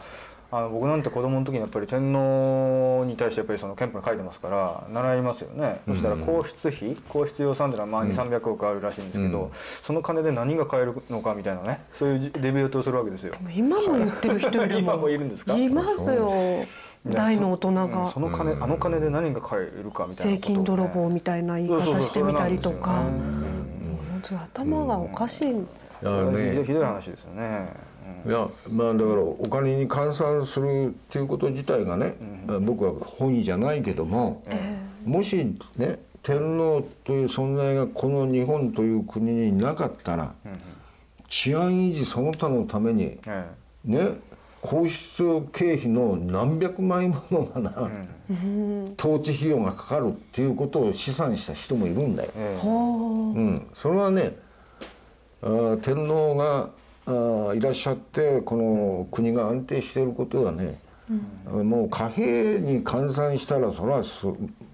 [0.51, 9.51] あの僕なんて子供の時にやっぱり天皇に対してやっぱりその憲法に書いてますから習いますよね、そしたら皇室費皇室予算っていうのはまあ2300億あるらしいんですけど、
[9.83, 13.33] その金で何が買えるのかみたいなねそういうデビュートをするわけですよ。
[13.55, 15.57] 今も言ってる人いる 今もいるんですか？
[15.57, 16.33] いますよ。
[17.07, 18.07] 大の大人が。
[18.07, 23.03] その金あの金で何が買えるかみたいな、税金泥棒みたいな言い方してみたりとか。
[24.35, 27.69] 頭がおかしい、うん、ひどい話ですよね
[28.27, 32.17] いやまあだからお金に換算するっていうこと自体がね、
[32.49, 35.37] うん、僕は本意じゃないけども、えー、もし
[35.77, 40.59] ね天皇という存在がこの日本という国になかったら、うん、
[41.29, 44.19] 治安維持その他のために、えー、ね
[44.61, 47.91] 皇室経費の何百万円ものがな、
[48.29, 52.31] うん、統治費用がかかるっていうことを試算した人もいるんだよ。
[52.35, 54.37] えー、うん、それはね
[55.43, 56.71] あ天皇が
[57.07, 60.79] あいらっしゃってこの国が安定していることはね、
[61.53, 64.03] うん、もう貨幣に換算したらそれは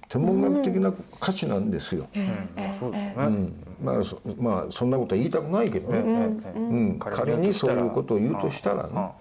[0.09, 2.07] 天文学的な価値なんですよ。
[2.79, 3.55] そうですね、うん。
[3.83, 5.99] まあそまあそんなことは言いたくないけどね、
[6.55, 9.13] うん仮にそういうことを言うとしたらね。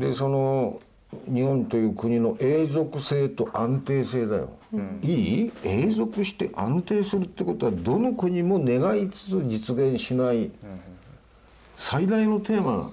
[0.00, 0.80] でその
[1.26, 5.52] 日本という国の永続性と安定性だよ、うん、いい？
[5.64, 10.50] 永続して安定するってことはどの国も願いつつ実現しない
[11.80, 12.92] 最大のテーマ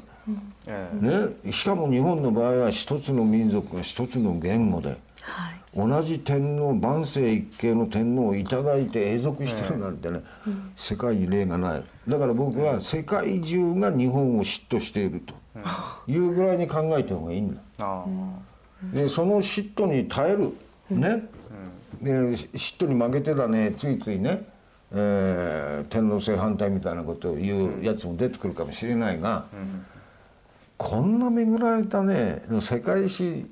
[0.66, 10.22] なんだよ、ね、しかも日本の場合は一つの民族が一つの言語で、はい、同じ天皇万世一系の天皇を頂いて永続してるなんてね、
[10.78, 11.84] 世界に例がない。
[12.08, 15.34] だから僕は世界中が日本を嫉妬していると
[16.10, 18.06] いうぐらいに考えた方がいいんだ。
[18.94, 20.54] でその嫉妬に耐える。
[20.90, 21.28] ね、
[22.02, 24.48] で嫉妬に負けてだねついついね、
[24.94, 29.46] えー、天皇制反対みたいなことを言うやつも出てくるかもしれないが、
[30.78, 33.46] こんな巡られたね世界史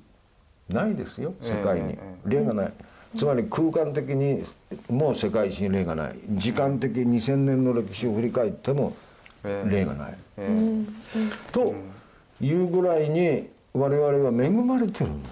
[0.70, 2.74] ないですよ世界に、例がない。
[3.16, 4.44] つまり空間的に
[4.90, 6.16] も世界史に例がない。
[6.32, 8.96] 時間的2,000年の歴史を振り返っても
[9.44, 10.18] 例がない。
[11.52, 11.76] と
[12.42, 15.30] いうぐらいに我々は恵まれてるんだ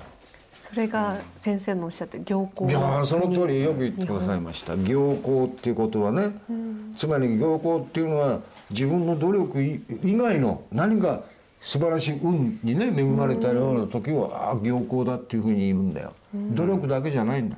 [0.64, 2.70] それが先生のおっしゃって行幸。
[2.70, 4.78] いやその通りよく言ってくださいました。
[4.78, 9.82] 行幸っていうことはね、うん、つまり行幸っていうのは自分の努力以
[10.16, 11.24] 外の何か
[11.60, 17.58] 素晴らしい運にね恵まれたような時は、ああ行幸だっていうふうに言うんだよ、うん、努力だけじゃないんだ、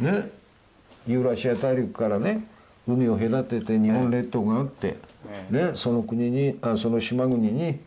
[0.00, 0.30] ね。
[1.06, 2.46] ユーラシア大陸からね
[2.86, 4.98] 海を隔てて日本列島があって、
[5.48, 7.80] ね、その国にあその島国に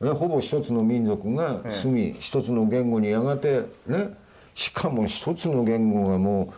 [0.00, 4.14] ほぼ一つの民族が住み、一つの言語にやがてね
[4.54, 6.52] しかも一つの言語がも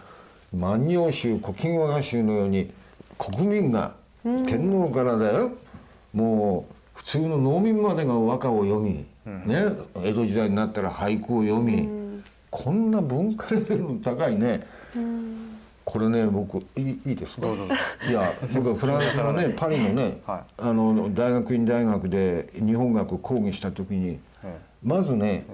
[0.53, 2.71] う万葉集古今和歌集のように
[3.19, 3.93] 国民が
[4.25, 5.53] 天皇からだよ、
[6.13, 9.65] もう普通の農民までが和歌を読み、ね、
[9.97, 11.89] 江戸時代になったら俳句を読み、
[12.51, 14.67] こんな文化レベルの高いね、
[15.91, 17.49] これね僕いいいいですか？
[18.07, 19.55] いや僕はフランスのね。
[19.57, 20.43] パリのね、はい。
[20.59, 24.19] あの大学院大学で日本学講義した時に、
[24.85, 25.47] まずね、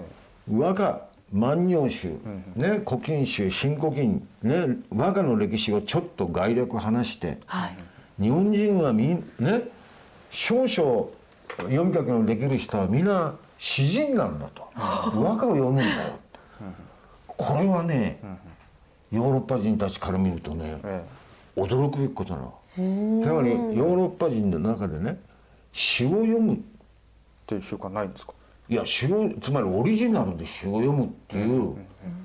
[0.50, 1.02] 和歌
[1.32, 2.16] 万葉集、
[2.56, 7.76] ね、古今集新古今、ね、和歌の歴史をちょっと概略話して、はい。
[8.20, 9.68] 日本人はみんね
[10.32, 11.10] 少々
[11.58, 14.68] 読み書きのできる人はみんな詩人なんだと。
[14.74, 16.18] 和歌を読むんだよ。
[17.36, 18.18] これはね
[19.14, 21.04] ヨーロッパ人たちから見るとねえ
[21.56, 22.54] 驚くべきことなの。
[23.22, 25.18] つまりヨーロッパ人の中でね
[25.72, 26.58] 詩を読むっ
[27.46, 28.34] ていう習慣ないんですか？
[28.68, 31.76] いや詩をつまりオリジナルで詩を読むっていう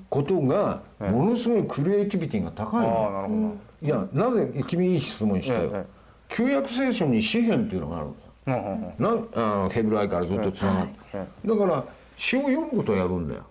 [0.08, 3.86] ことがものすごいクリエイティビティが高いのなるほど。
[3.86, 6.00] いやなぜ君いい質問したよ、ええ
[6.32, 8.14] 旧約聖書に詩篇っていうのがあるん
[8.46, 9.28] だなん。
[9.34, 11.84] あのヘブライからずっとつながって、えだから
[12.16, 13.44] 詩を読むことをやるんだよ、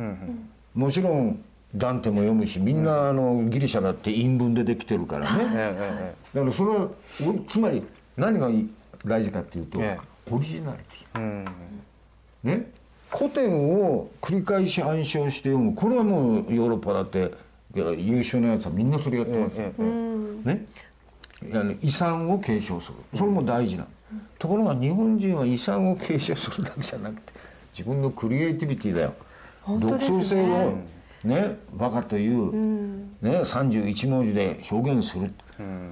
[0.74, 1.44] もちろん
[1.76, 7.84] ダンテも読むしみんなあのギリシャだって韻文でできてるからね、えええだからそれはおつまり
[8.18, 8.70] 何がいい
[9.06, 9.98] 大事かっていうと、え
[10.32, 10.84] オリジナリテ
[11.16, 11.46] えうん。
[11.46, 12.72] ィね。
[13.12, 15.74] 古典を繰り返し暗唱して読む。
[15.74, 17.32] これはもうヨーロッパだって
[17.76, 20.66] 優秀なやつはみんなそれやってますよ、えええね、
[21.54, 22.98] あの遺産を継承する。
[23.18, 23.84] それも大事な。
[23.84, 23.90] の、
[24.38, 27.34] ところが日本人は遺産を継承するだけじゃなくて
[27.72, 29.10] 自分のクリエイティビティだよ、
[29.68, 30.00] ね。
[30.00, 30.78] 創性を
[31.24, 32.52] ねバカという、
[33.22, 35.34] ね、31文字で表現する、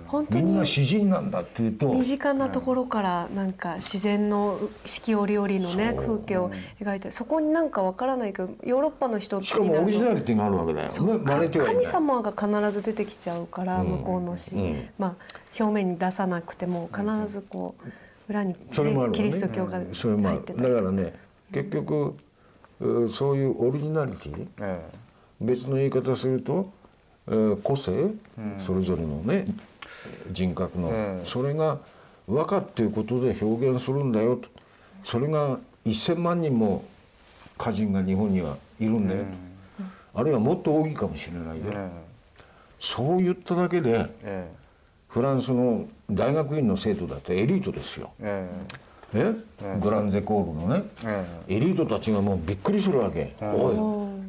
[0.08, 11.20] 本当にみんな詩人なんだっていうと身近なところからなんか自然の四季折々のね風景を描いてそこになんかわからないけどヨーロッパの人しかもオリジナルリティがあるわけだよ、ね、
[11.60, 14.56] 神様が必ず出てきちゃうから向こうの詩、
[14.98, 15.16] まあ
[15.60, 19.18] 表面に出さなくても必ずこう裏に、ねそれもあるわね。
[19.18, 20.38] キリスト教がそれもある。
[20.38, 20.70] 入ってたり。
[20.70, 21.14] だからね
[21.52, 22.16] 結局
[22.80, 24.90] うそういうオリジナリティえ
[25.42, 26.72] 別の言い方すると、
[27.28, 28.12] えー個性、
[28.60, 29.46] それぞれのね
[30.32, 31.80] 人格の、ええそれが
[32.28, 34.50] 和歌っていうことで表現するんだよと。
[35.04, 36.84] それが1,000万人も
[37.60, 39.24] 歌人が日本にはいるんだよ
[40.14, 41.90] と、あるいはもっと多いかもしれないよ、え
[42.80, 44.52] そう言っただけでえ
[45.08, 48.12] フランスの大学院の生徒だってエリートですよ。
[49.14, 49.34] え？
[49.64, 51.26] えグランゼコールのね、え
[51.56, 53.72] エリートたちがもうびっくりするわけ、お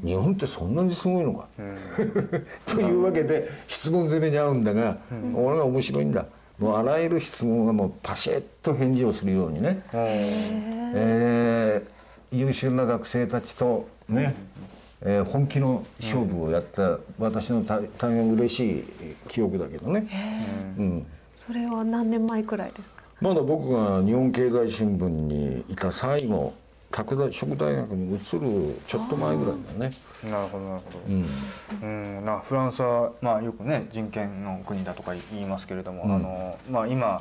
[0.05, 1.49] い日本ってそんなにすごいのか、
[2.67, 4.99] というわけで質問攻めに遭うんだが、
[5.35, 6.27] 俺が面白いんだ。
[6.59, 11.99] もうあらゆる質問がもうパシッと返事をするようにね、えー
[12.31, 14.35] 優秀な学生たちとね、
[15.01, 18.85] えー本気の勝負をやった私の大大変嬉しい
[19.29, 20.07] 記憶だけどね、
[20.79, 21.07] うん、
[21.37, 22.98] それは何年前くらいですか？
[23.21, 26.55] まだ僕が日本経済新聞にいた最後
[26.91, 29.93] 拓大食大学に移るちょっと前ぐらいだね。
[30.25, 30.99] えなるほどなるほど。
[31.83, 32.25] うん。
[32.25, 37.21] なフランスはまあよくね人権の国だとか言いますけれども、あのまあ今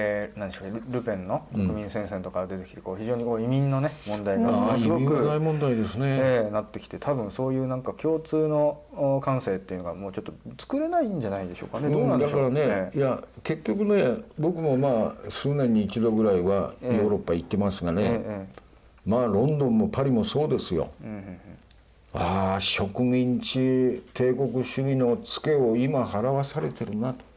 [0.00, 6.06] えー、何でしょうルルペンの国民戦線とか出てきてこう非常にこう移民のね問題がすごく民が大問題ですね。
[6.20, 11.90] ええなってきて多分そういうなんか共通のお感性っていうのがもうちょっと作れないんじゃないでしょうかね。
[11.90, 12.54] どうなんでしょう。
[12.54, 18.62] だからね、いや結局ね僕もまあ数年に一度ぐらいはヨーロッパ行ってますがね、ええ
[19.04, 20.90] まあロンドンもパリもそうですよ。
[21.02, 21.38] ええうんうん。
[22.14, 27.28] ああ植民地帝国主義のツケを今払わされてるなと。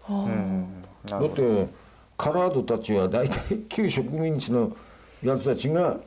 [1.05, 1.80] だって
[2.21, 4.71] カラードたちは大体 旧植民地の
[5.23, 5.97] やつたちが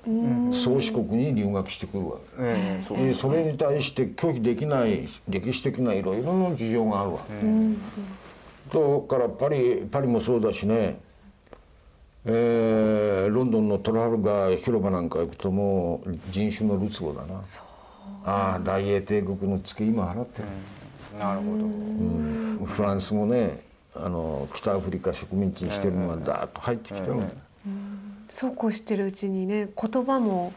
[0.53, 2.19] 宗主国に留学してくるわけ。
[2.39, 8.79] ええそうでそれに対して拒否できない歴史的ないろいろな事情があるわけ。
[8.79, 10.99] だからパリパリもそうだしね、
[12.25, 17.43] えーロンドンのトラファルガー広場なんか行くともう人種のるつぼだな。
[18.25, 20.49] ああ大英帝国の月今払ってる。
[21.19, 21.47] なるほ
[22.63, 23.61] どフランスもね
[23.97, 27.31] あの北アフリカ植民地にしてるのがダーッと入ってきてるんだよ
[28.29, 30.53] そうこうしてるうちにね言葉も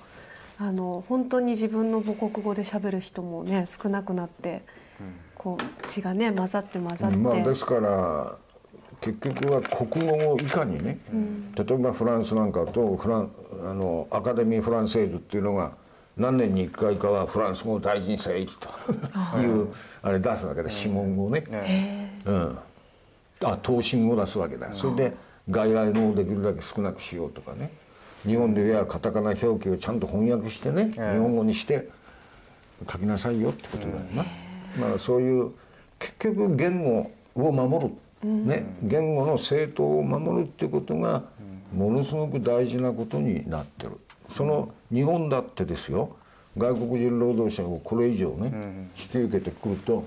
[0.59, 4.64] あの本当に自分の母国語で喋る人もね少なくなって、
[5.35, 8.35] こう血がね混ざって混ざって、まあですから
[9.01, 10.97] 結局は国語をいかにね、
[11.55, 13.31] 例えばフランスなんかとフラン
[13.69, 15.73] あのアカデミー・フランセーズっていうのが
[16.18, 22.57] 何年に1回かはフランス語を大事にせいというあれ出すわけで諮問語をね、うん、
[23.43, 24.73] あ答申語を出すわけだ。
[24.73, 25.14] それで
[25.49, 27.72] 外来語をできるだけ少なくしようとかね。
[28.26, 31.88] 日本ではカタカナ表記をちゃんと翻訳してね、日本語にして
[32.91, 34.26] 書きなさいよってことだよな。
[34.80, 35.51] まあそういう
[35.99, 37.89] 結局言語を守
[38.23, 41.23] る、ね、言語の正当を守るっていうことが
[41.73, 43.93] ものすごく大事なことになってる。
[44.30, 46.15] その日本だってですよ。
[46.57, 50.03] 外国人労働者をこれ以上ね、引き受けてくると、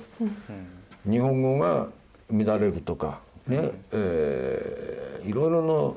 [1.08, 1.86] 日本語が
[2.32, 5.96] 乱れるとかね、えーいろいろの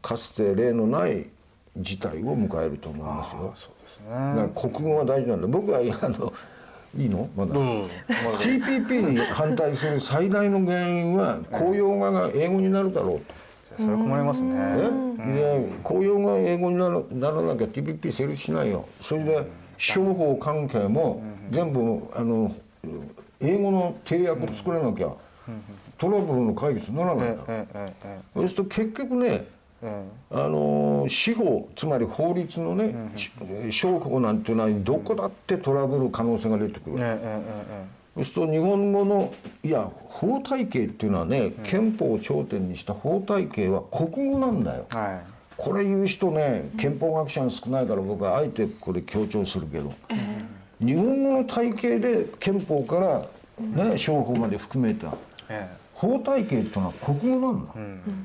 [0.00, 1.26] かつて例のない
[1.76, 3.52] 事態を迎えると思いますよ。
[3.56, 3.98] そうです
[4.36, 4.48] ね。
[4.54, 6.32] 国語は大事なんだ僕はあの
[6.96, 7.28] いいの？
[7.36, 7.54] まだ。
[7.54, 7.94] どうぞどうぞ
[8.24, 13.20] まだ TPP に反対する最大の原因は公用語が英語になるだろう。
[13.20, 13.82] と。
[13.82, 14.54] それ困りますね。
[14.54, 18.86] ね、で公用語が英語にならならなきゃ TPP 成立しないよ。
[19.00, 19.46] それで
[19.78, 22.52] 商法関係も全部あの
[23.40, 25.12] 英語の締約作らなきゃ
[25.98, 27.36] トラブルの解決にならない
[28.34, 29.44] そうすると結局ね
[29.82, 33.30] えあの司法つまり法律のね、し
[33.70, 36.98] 商法なんていうのはどこだってトラブル可能性が出てくる、
[38.14, 39.32] そうすると日本語の
[39.62, 44.86] いや法体系っていうのはね、憲法を頂点にした法体系は国語なんだよ。
[45.56, 49.94] これ言う人ね憲法学者が少ないから僕はあえてこれ強調するけど、
[50.78, 53.26] 日本語の体系で憲法から、
[53.58, 55.08] ね、商法まで含めた。
[55.08, 55.29] え
[55.94, 57.72] 法体系っていうのは国語なんだ、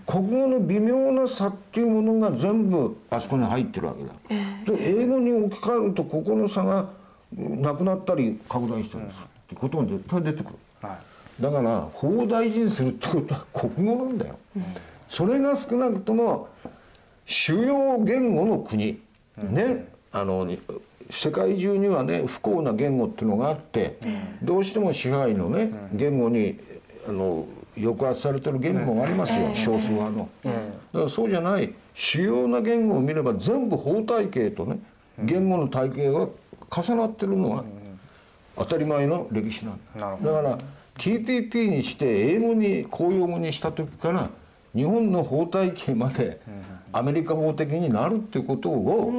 [0.05, 6.87] 国語の微妙な差っていうものが全部あそこに入ってるわけだ、で英語に置き換えるとここの差が
[7.35, 10.55] なくなったり拡大したりするってことが絶対出てくる。
[10.83, 11.41] えはい。
[11.41, 14.39] だから法を大事にするってことは国語なんだよ、
[15.09, 16.47] それが少なくとも
[17.25, 18.99] 主要言語の国、
[19.37, 19.87] ね。
[20.13, 20.47] あの
[21.09, 23.99] 世界中にはね不幸な言語っていうのがあって、
[24.41, 26.57] どうしても支配のね言語に
[27.07, 27.45] あの
[27.75, 30.59] 抑圧されてる言語がありますよ、少数派の、だか
[30.93, 34.79] らそうじゃない主要な言語を見れば全部法体系とね
[35.19, 36.27] 言語の体系が
[36.69, 37.63] 重なってるのが
[38.57, 40.17] 当たり前の歴史なんだ。
[40.31, 40.57] だから
[40.97, 44.29] TPP にして英語に公用語にした時から
[44.73, 46.39] 日本の法体系まで
[46.91, 49.13] アメリカ法的になるっていうことを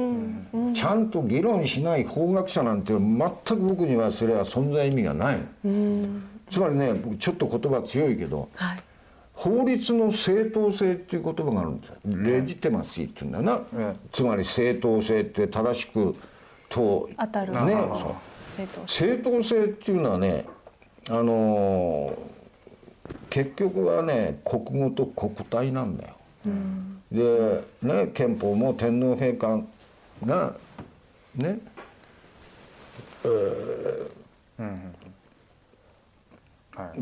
[0.73, 5.37] ちゃんと議論しない法学者なんて全く僕にはそれは存在意味がない。
[6.49, 8.79] つまりね僕ちょっと言葉強いけどはい。
[9.33, 11.97] 法律の正当性っていう言葉があるんですよ。
[12.05, 16.15] レジテマシーっていうんだよな、えつまり正当性って正しく
[16.69, 17.51] と当たる。
[17.51, 17.75] ね。
[18.57, 20.45] 正当正当性っていうのはね
[21.09, 22.37] あのー
[23.29, 26.13] 結局はね国語と国体なんだよ。
[27.11, 29.61] で、ね、憲法も天皇陛下
[30.25, 30.55] が
[31.35, 31.59] ね、はい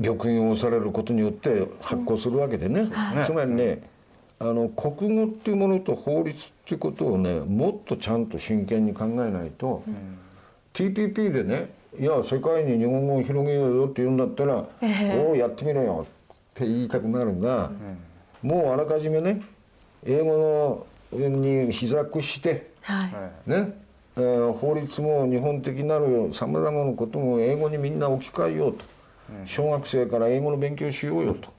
[0.02, 2.88] 玉印を押されることによって発行するわけでね、
[3.26, 3.82] つまりね
[4.40, 9.84] あの国語っていうものと法律っていうことをねもっとちゃんと真剣に考えないと、
[10.74, 11.70] TPP でね
[12.00, 14.66] いや世界に日本語を広げようよって言うんだったら
[15.18, 17.72] 「おおやってみろよ」って言いたくなるが、
[18.42, 19.42] もうあらかじめね
[20.06, 23.12] 英語の上に膝屈してはい。
[23.12, 23.74] はいね、
[24.18, 28.86] えー法律も日本的なるさまざまなことも英語にみんな置き換えようと、
[29.46, 31.54] 小学生から英語の勉強しようよと。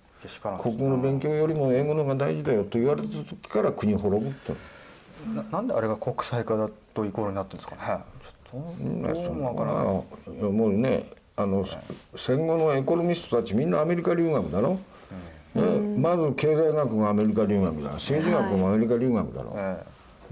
[0.60, 4.52] 国語の勉強よりも英語の方が大事だよと言われた時から国滅ぶって
[5.34, 8.04] ななんであれが国際化だとイコールになってるんですかね？
[8.20, 10.52] ちょっとどうもわからない。
[10.52, 11.04] もうね
[11.36, 11.64] あの、
[12.16, 14.80] 戦後のエコノミストたちみんなアメリカ留学だろ、
[15.54, 19.82] ねまず経済学がアメリカ留学だ政治学もアメリカ留学だろ、え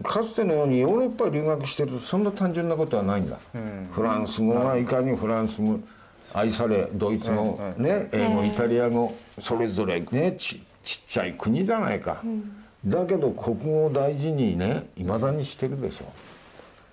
[0.02, 3.38] かつてのようにヨーロッパ留学してるとそんな単純なことはないんだ、
[3.92, 5.78] フランス語がいかにフランス語
[6.34, 12.22] 愛されドイツ語、ね英語イタリア語それぞれねちちっちゃい国じゃないか、
[12.84, 16.12] だけど国語を大事にねいまだにしてるでしょ。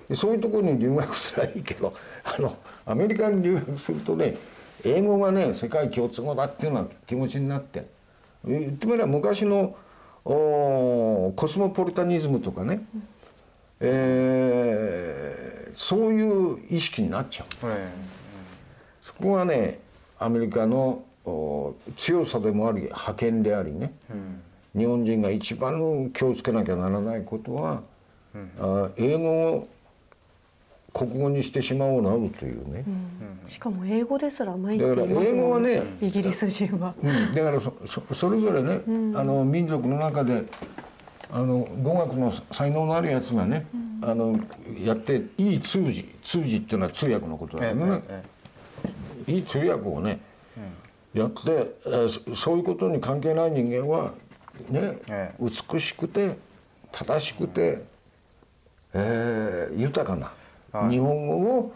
[0.08, 1.94] でそういうところに留学すればいいけど
[2.24, 2.56] あの
[2.86, 4.38] アメリカに留学するとね
[4.86, 7.86] 英語がね世界共通語だっていうような気持ちになって。
[8.46, 9.76] 言ってみれば昔の
[10.26, 12.82] おコスモポリタニズムとかね、
[13.80, 17.48] えーそういう意識になっちゃう。
[17.66, 18.21] えそ
[19.22, 19.80] こがね
[20.20, 23.94] アメリカのお強さでもあり覇権でありね、
[24.76, 27.82] 日本人が一番気をつけなきゃならないことは、
[28.60, 29.68] あ英語を
[30.94, 32.84] 国語にしてしまおうなるというね、
[33.48, 36.94] しかも英語ですらないってだから言います英語はねイギリス人は。
[37.02, 38.82] うん、だからそそそれぞれね、
[39.16, 40.44] あの民族の中で
[41.32, 43.68] あの語学の才能のあるやつがね、
[44.02, 44.36] あの
[44.84, 48.24] やっていい通詞通詞っていうのは通訳のことだよね、え
[49.32, 50.20] いい通訳をね、
[51.14, 51.38] やって、
[51.86, 54.12] えーそそういうことに関係ない人間は
[54.70, 56.38] ね、え美しくて
[56.92, 57.84] 正しくて、
[58.94, 60.32] えー豊か
[60.74, 61.74] な日本語を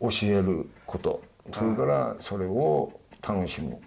[0.00, 1.22] 教えること。
[1.52, 2.92] それからそれを
[3.26, 3.78] 楽しむ、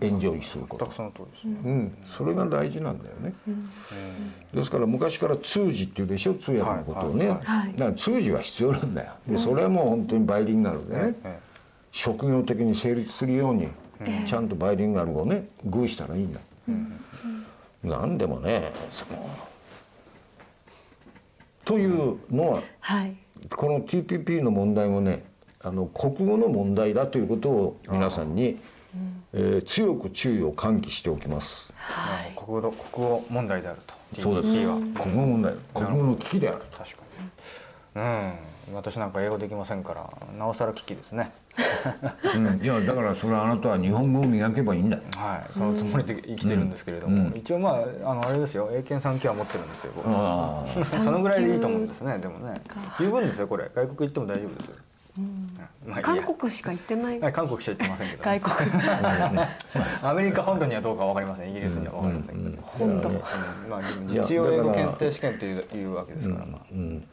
[0.00, 0.90] エンジョイすること。
[0.90, 3.34] その通りですね、うん、それが大事なんだよね。
[4.54, 6.34] ですから昔から通詞っていうでしょ？
[6.34, 7.28] 通訳のことをね。
[7.28, 9.12] はいはいだから通詞は必要なんだよ。
[9.26, 11.38] でそれはもう本当にバイリンガルでね、え
[11.92, 13.68] 職業的に成立するように
[14.26, 16.40] ちゃんとバイリンガルをねグーしたらいいんだ、
[17.84, 19.28] なんでもねその
[21.64, 23.16] というのははい。
[23.54, 25.24] この TPP の問題もね
[25.62, 28.58] あの国語の問題だということを皆さんに、
[29.32, 31.72] えー強く注意を喚起しておきます。
[31.76, 32.32] はい。
[32.36, 33.94] 国語国語問題であると。
[34.20, 34.48] そうです。
[34.54, 36.58] 国語問題国語の危機である。
[36.58, 36.78] と。
[36.78, 36.96] 確か
[37.96, 38.02] に。
[38.02, 40.08] うん私なんか英語できませんから
[40.38, 41.32] なおさら危機ですね。
[42.34, 44.96] うん、いやだからそれはあなたは日本語を磨けばいいんだ。
[44.96, 45.02] よ。
[45.16, 45.52] はい。
[45.52, 47.70] そのつもりで生きてるんですけれども、一応ま
[48.04, 48.70] ああのあれですよ。
[48.72, 50.06] 英検3級は持ってるんですよ僕。
[50.08, 50.64] あ
[51.00, 52.54] そのぐらいでいいと思うんですねでもね。
[52.98, 53.68] 十分ですよこれ。
[53.74, 54.76] 外国行っても大丈夫ですよ、
[55.18, 55.48] うん。
[55.86, 56.22] まあいいや。
[56.22, 57.20] 韓国しか行ってない。
[57.20, 58.54] はい韓国しか行ってませんけど、外国。
[60.02, 61.50] アメリカ本土にはどうかわかりません。
[61.50, 63.08] イギリスにはわかりませんけど、本土。
[63.08, 63.22] うん。
[63.68, 67.04] まあでもいや実用英語検定試験といういうわけですから、まあうん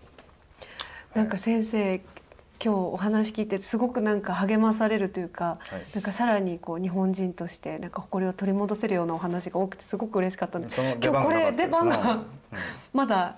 [1.15, 2.01] なんか先生
[2.61, 5.81] 今日お話聞いてすごくなんか励まされるというか、はい。
[5.95, 10.79] なんかさらにこう日本人としてなんか誇りを取り戻せるようなお話が多くてすごく嬉しかったんです。
[10.81, 12.25] 今日これ出番がうん。
[12.93, 13.37] まだ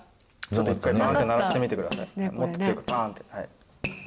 [0.52, 1.98] ちょっと一回バーンって鳴らしてみてください。
[2.00, 2.30] ですね。
[2.30, 3.22] もっとこれね強くバーンって。
[3.30, 3.48] はい。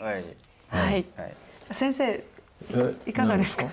[0.02, 0.24] はい。
[0.68, 1.06] はい。
[1.18, 1.34] はい。
[1.72, 2.24] 先生え
[3.08, 3.66] いかがですか？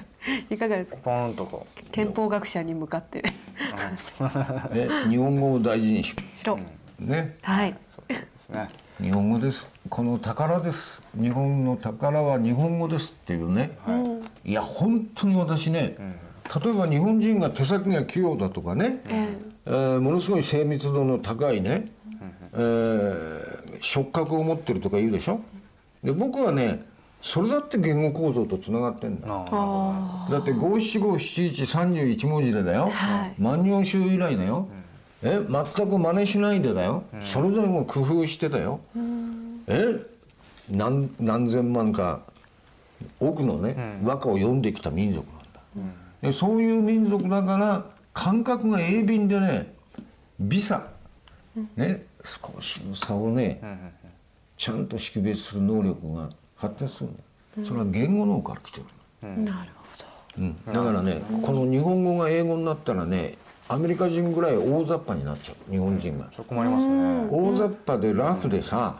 [0.49, 0.97] いかがですか？
[1.03, 3.23] ポーンとこ憲法学者に向かって。
[4.73, 6.59] ね日本語を大事にししろ、
[7.01, 7.37] ね。
[7.43, 7.75] はい、う。
[7.95, 8.69] そうですね。
[9.03, 9.69] 日本語です。
[9.89, 11.03] この宝です。
[11.21, 13.77] 日本の宝は日本語ですっていうね、
[14.45, 15.97] い、や本当に私ね、
[16.65, 19.29] 例えば日本人が手先が器用だとかね、え
[19.67, 21.87] えーものすごい精密度の高いね、
[22.53, 25.41] えー触覚を持ってるとか言うでしょ？
[26.05, 26.85] で僕はね
[27.21, 29.27] それだって言語構造とつながってんだ。
[29.27, 33.35] だって五七五七一三十一文字でだよ、はい。
[33.43, 34.69] 万葉集以来だよ、
[35.23, 38.81] え全く真似しないでだよ、それぞれも工夫してだよ、
[39.67, 40.01] え
[40.71, 42.21] 何何千万か
[43.21, 45.61] 多くのね、和歌を読んできた民族なんだ、
[46.23, 49.75] でそういう民族だから感覚が鋭敏でね
[50.41, 50.89] 微差、
[51.77, 53.61] ね少しの差をね、
[54.57, 57.23] ちゃんと識別する能力が発達するんだ、
[57.65, 58.87] それは言語の方から来てる
[59.23, 59.53] の。
[59.53, 60.45] あ、なるほど。
[60.45, 63.35] うん、だからね、この日本語が英語になったらね
[63.69, 67.27] アメリカ人ぐらい大雑把になっちゃう日本人が、そこもありますね。
[67.31, 68.97] 大雑把でラフでさ、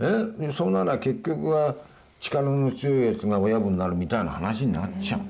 [0.00, 1.74] えそうなら結局は
[2.20, 5.20] 力の強いやつが親分になるみたいな話になっちゃう、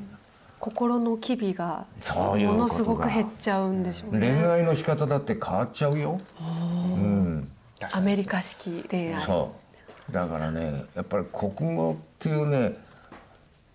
[0.60, 4.34] 心の機微がものすごく減っちゃうんでしょうね。
[4.40, 7.50] 恋愛の仕方だって変わっちゃうよ、うん、
[7.92, 9.22] アメリカ式恋愛。
[9.22, 10.12] そう。
[10.12, 12.76] だからねやっぱり国語っていうね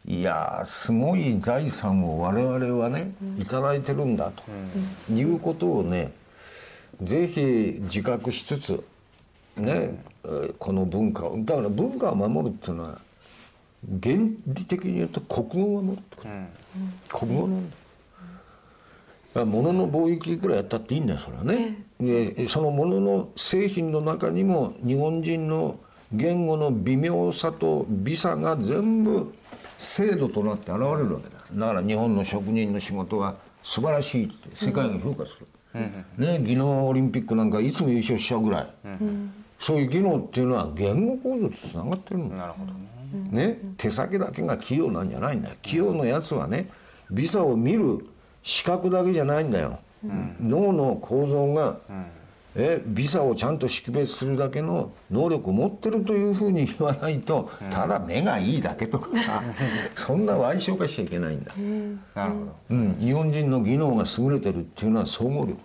[0.10, 4.44] いやーすごい財産を我々はねいただいてるんだと。
[5.14, 6.12] いうことをね
[7.04, 8.84] ぜひ自覚しつつ
[9.56, 11.38] ねえーこの文化を。
[11.38, 12.98] だから文化を守るっていうのは
[14.02, 14.16] 原
[14.48, 16.24] 理的に言うと国語を守るってこ
[17.10, 17.74] と、国語なん。
[19.32, 21.84] だ物の貿易いくらやったっていいんだよそれはね。
[22.00, 25.80] でその物の製品の中にも日本人の
[26.12, 29.32] 言語の微妙さと微差が全部
[29.80, 35.48] 制度となって現れるわけだだから日本の職人の仕事は素晴らしいって世界が評価する、
[36.18, 38.68] ね技能オリンピックなんかいつも優勝しちゃうぐらい、
[39.58, 42.28] そういう技能っていうのは言語構造とつながってるの。
[42.36, 42.90] なるほどね。
[43.32, 45.56] ね、手先だけが器用なんじゃないんだよ。
[45.62, 46.70] 器用のやつはね
[47.10, 48.06] 微差を見る
[48.44, 49.80] 視覚だけじゃないんだよ、
[50.42, 51.80] 脳の構造が、
[52.56, 59.44] え微差をちゃんと識別するだけの能力を持ってるというふうに言わないと、ただ目がいいだけとかさ
[59.94, 61.54] そんな歪償化しちゃいけないんだ、
[62.16, 62.56] なるほど。
[62.72, 65.60] うん、日本人の技能が優れてるっていうのは総合力。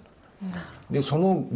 [0.90, 1.47] でその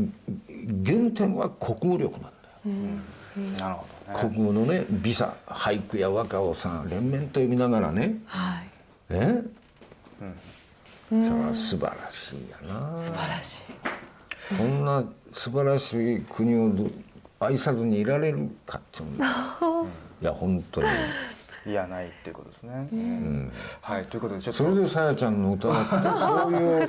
[0.84, 3.58] 原点は国語力なんだよ。
[3.58, 4.30] なるほどね。
[4.30, 8.16] 国語のね微差俳句や和歌をさ連綿と読みながらね。
[8.24, 8.68] はい。
[9.10, 9.42] え、
[11.10, 12.96] それは素晴らしいやな。
[12.96, 13.62] 素晴らしい
[14.56, 16.86] こんな素晴らしい国をど
[17.40, 19.86] 愛さずにいられるかっていうの
[20.22, 20.88] いや本当に。
[21.66, 22.88] いやないっていうことですね。
[22.92, 23.52] うん。
[23.82, 24.64] はいということでちょっと。
[24.64, 25.84] それでさやちゃんの歌だっ
[26.14, 26.88] てそういう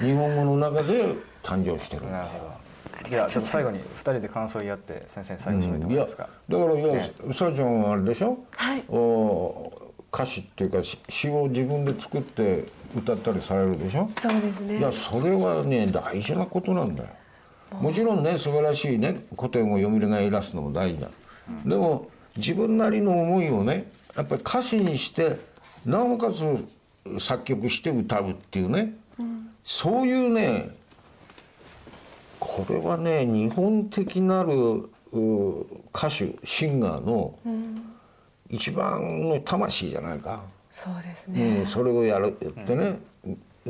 [0.00, 2.18] 日本語の中で誕生してるんだよ。
[2.18, 2.60] なるほど。
[3.08, 6.28] いやちょっと最後に二人で感想を言い合って先生に最後締めてもいやらえますか？
[6.48, 8.84] だからいやさやちゃんはあれでしょ、はい。
[8.88, 9.72] お
[10.12, 12.64] 歌詞っていうかし詩を自分で作って
[12.96, 14.10] 歌ったりされるでしょ？
[14.18, 14.78] そうですね。
[14.78, 17.08] いやそれはね大事なことなんだよ。
[17.80, 21.08] もちろんね素晴らしいね古典を読みがい出すのも大事だ、
[21.64, 25.38] でも自分なりの思いをねやっぱり歌詞にして
[25.86, 26.44] なおかつ
[27.18, 28.96] 作曲して歌うっていうね、
[29.62, 30.70] そういうね
[32.40, 34.52] これはね日本的なる
[35.12, 35.60] う
[35.94, 37.38] 歌手シンガーの
[38.50, 41.66] 一番の魂じゃないか、そうですうねん、。
[41.66, 42.98] それをやるってね、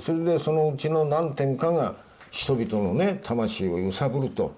[0.00, 1.94] それでそのうちの何点かが
[2.30, 4.54] 人々のね魂を揺さぶると、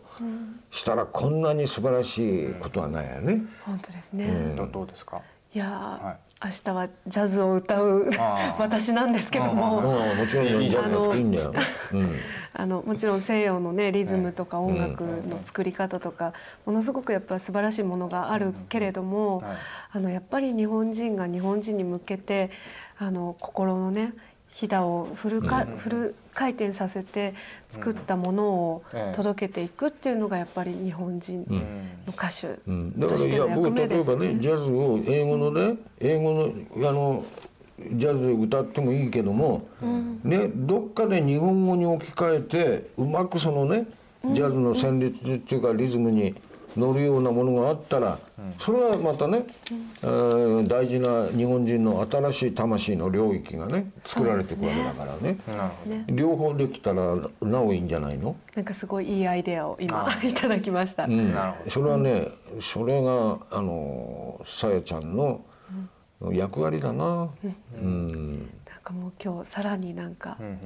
[0.71, 3.43] したらこんなに素晴らしいことはないよね。
[3.65, 4.55] 本当ですね。
[4.57, 5.21] どどうですか？
[5.55, 8.11] いやー、は明日はジャズを歌う
[8.59, 9.81] 私なんですけどうも。
[9.81, 11.55] ん、もちろんいいジャズあのがいいんだよ。
[11.93, 12.17] うん。
[12.55, 16.35] あのもちろん西洋のねリズムとか音楽の作り方とか
[16.67, 19.57] ものすごくやっぱ素晴らしいものがあるけれども、はい。
[19.93, 22.51] あのやっぱり日本人が日本人に向けて
[22.99, 24.13] あの心のね
[24.55, 27.35] ひだをフルか、フル回転させて
[27.71, 29.17] 作ったものをええ。
[29.17, 31.47] 届けていくっていうのがやっぱり日本人
[32.07, 34.41] の歌手うん、だかとしてのらいや僕役目ですよ例えばねね。
[34.41, 37.25] ジャズを英語のね英語のあの
[37.79, 39.67] ジャズで歌ってもいいけども、
[40.23, 43.87] ね、どっかで日本語に置き換えてうまくそのね
[44.25, 46.35] ジャズの旋律っていうかリズムに
[46.77, 48.19] 乗るようなものがあったら、
[48.59, 49.45] それはまたね、
[50.03, 55.39] えー大事な日本人の新しい魂の領域がね作られていくわけだからね。
[55.87, 56.05] ね。
[56.09, 61.05] 両方できたらなおいいんじゃないの、なんかすごいいいアイデアを今 いただきました。
[61.05, 61.33] うん。
[61.33, 61.71] なるほど。
[61.71, 62.29] それはね
[62.61, 65.43] それがあのさやちゃんの
[66.31, 67.29] 役割だな、
[67.83, 68.39] うん。
[68.39, 68.49] なん
[68.83, 70.59] かもう今日さらになんか、うんうん。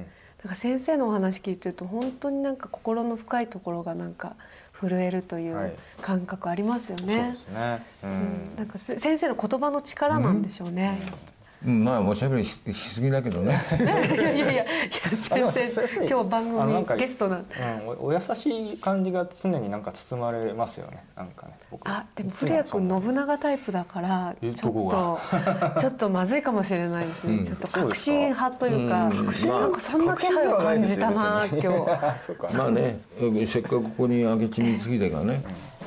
[0.43, 4.35] なんか先生のお話聞いてると本当になんか心の深いところがなんか
[4.79, 7.35] 震えるといはいう感覚ありますよそうねで。
[7.35, 7.83] すね。
[8.03, 8.55] ううんん。
[8.57, 10.99] なんかせ先生の言葉の力なんでしょうね。
[11.01, 11.36] うん
[11.67, 13.61] まあおしゃべりししすぎだけどね
[14.15, 14.65] いやいやいや
[15.11, 17.39] 先生先生今日番組あのなんかゲストなん。
[17.39, 17.43] う
[17.85, 21.03] ん、おお優しい感じが常になんか包まれますよね。
[21.15, 21.53] なんかね。
[21.69, 25.19] 僕あでも古谷君信長タイプだからえちょっと
[25.81, 27.37] ちょっとまずいかもしれないですね。
[27.37, 31.67] うんちょっと革新派というか、うん革新なんかそんな気配を感じたな今日。
[31.67, 32.19] 日。
[32.19, 32.49] そうか。
[32.53, 32.99] まあね
[33.45, 35.43] せっかくここに明智光秀がね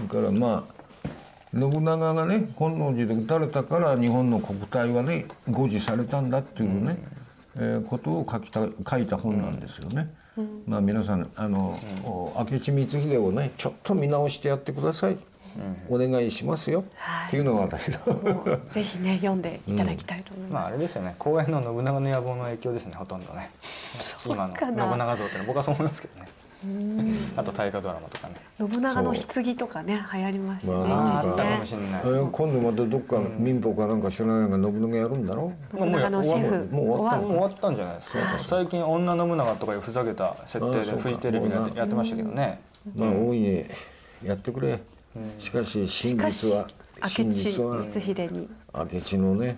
[0.08, 0.79] それからまあ
[1.52, 6.96] 信長がね本能寺で撃たれたから日本の国体はね誤示されたんだっていうね、
[7.56, 10.12] えーことを書きた書いた本なんですよね。
[10.66, 15.18] まあ皆さんあの、お明智光秀をねちょっと見直してやってください。
[15.88, 17.98] お願いしますよ、はいっていうのが私の。
[18.70, 20.74] ぜひね読んでいただきたいと思いまあます。
[20.74, 21.16] あれですよね。
[21.18, 22.94] 公演の信長の野望の影響ですね。
[22.94, 23.50] ほとんどね。
[24.24, 26.28] 今のか信な長像ってのは僕はそう思いますけどね。
[27.36, 28.34] あと大河ドラマとかね。
[28.58, 32.00] 信長の棺とかね流行りましたね、かもねしれない。
[32.04, 32.06] え。
[32.06, 35.52] ー今度またどっか民放かなんか知らないが信長やるんだろ？
[35.78, 38.38] 信長のシェフもう終わったもう終わったんじゃないですか。
[38.40, 42.60] 最近女信長とかいうふざけた設定でフジテレビでやってましたけどね。
[42.94, 43.64] まあ大いに
[44.24, 44.80] やってくれ、
[45.38, 46.68] しかし真実は。
[47.02, 48.48] 明真智実は光秀に。
[48.74, 49.56] 明智のね、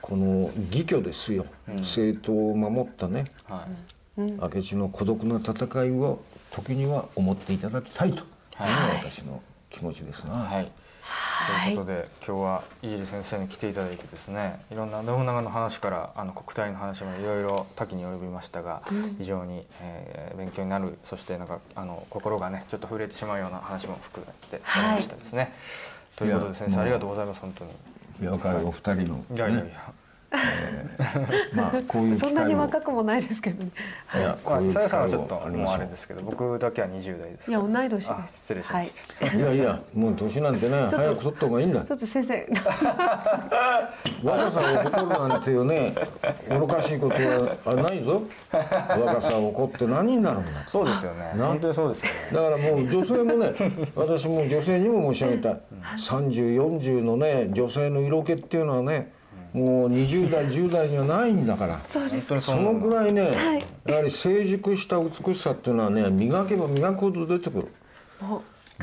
[0.00, 1.44] この義挙ですよ、
[1.82, 3.24] 正当を守ったね。
[3.48, 3.99] はい。
[4.20, 6.20] 明智の孤独な戦いを
[6.52, 10.70] 時には思っていただきたいというのが私の気持ちですな、はい。
[11.64, 18.82] ということで今日は井尻先生に来ていただいてですねいろんな信長の話からあの国体の話までいろいろ多岐に及びましたが、
[19.18, 25.52] 非常に、えー勉強になるそしてなんかあの心がねちょっと触れてしまうような話も含めてありましたですね。
[26.16, 27.70] ということで先生ありがとうございます本当に。
[28.28, 29.92] 若いお二人の、ね、いやいやいや。
[31.52, 33.70] まあ こういう機そんなに若くもないですけどね。
[34.14, 37.72] いやこういう機さやさんは会ちょっともうあれですけど僕だけは20代ですいやから。
[37.80, 38.10] 同い年です。
[38.10, 39.26] あ失礼しました。
[39.26, 39.36] はい。
[39.36, 42.48] いやいやもう年なんてねと早く取った方がいいんだちょっと先生、
[44.22, 45.94] 若さを誇るなんていうね
[46.48, 47.14] 愚かしいこと
[47.70, 48.22] はないぞ
[48.88, 51.32] 若さを誇って何になるんだそうですよね。
[51.36, 51.48] な？
[51.48, 52.14] 本当にそうですよね。
[52.32, 53.52] だからもう女性もね
[53.96, 55.60] 私も女性にも申し上げたい
[55.96, 59.12] 3040のね女性の色気っていうのはね
[59.52, 61.80] もう20代10代にはないんだから。
[61.86, 62.00] そ
[62.56, 63.64] のぐらいね、はい。
[63.86, 67.68] やはり成熟した美しさっていうのはね磨けば磨くほど出てくる。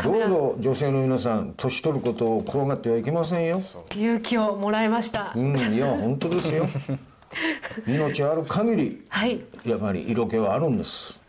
[0.03, 3.61] どうぞ女性の皆さん年取ることを転がってはいけませんよ。
[3.91, 5.31] 勇気をもらいました。
[5.35, 6.67] うんいや本当ですよ。
[7.87, 9.41] 命ある限りはい。
[9.65, 11.19] やっぱり色気はあるんです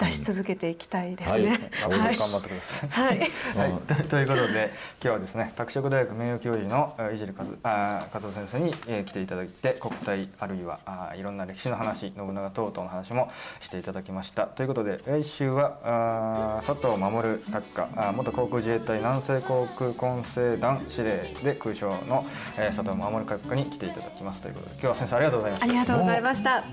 [0.00, 1.70] 出し続けていきたいですはいね。
[1.80, 2.88] 頑張って頑張ってください。
[2.90, 3.18] はい。
[3.18, 3.24] は
[3.68, 4.72] い、と ということで
[5.02, 22.24] 今日はですね拓殖大学名誉教授のえー井尻和あー和夫先生に、えー来ていただいて国体あるいはあーいろんな歴史の話信長等々の話もしていただきましたということで来週はあー佐藤守閣下あー元航空自衛隊南西航空混成団司令で空将の、
[22.56, 25.66] えー佐藤守閣下に来ていただきますということで今日は先生ありがとうございました。
[25.66, 26.64] ありがとうございました。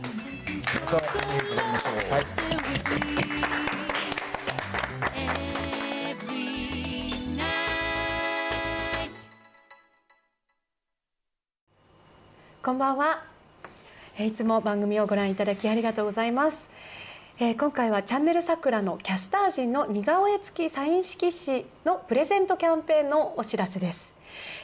[3.18, 3.24] こ
[12.74, 13.24] んばんは。
[14.18, 16.70] えーいつも番組をご覧いただきありがとうございます。
[17.40, 24.17] えー今回はチャンネル桜のキャスター陣の似顔絵付きサイン色紙のプレゼントキャンペーンのお知らせです。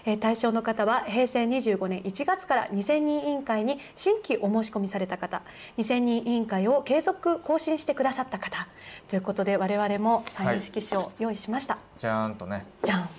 [0.05, 5.41] えー、対象の方は平成25年1月から2000人委員会に新規お申し込みされた方
[5.77, 8.67] 2000人委員会を継続更新してくださった方
[9.09, 12.65] ということで我々もサイン色紙を用意しました、はい、じゃーんとね。
[12.83, 13.09] じゃん。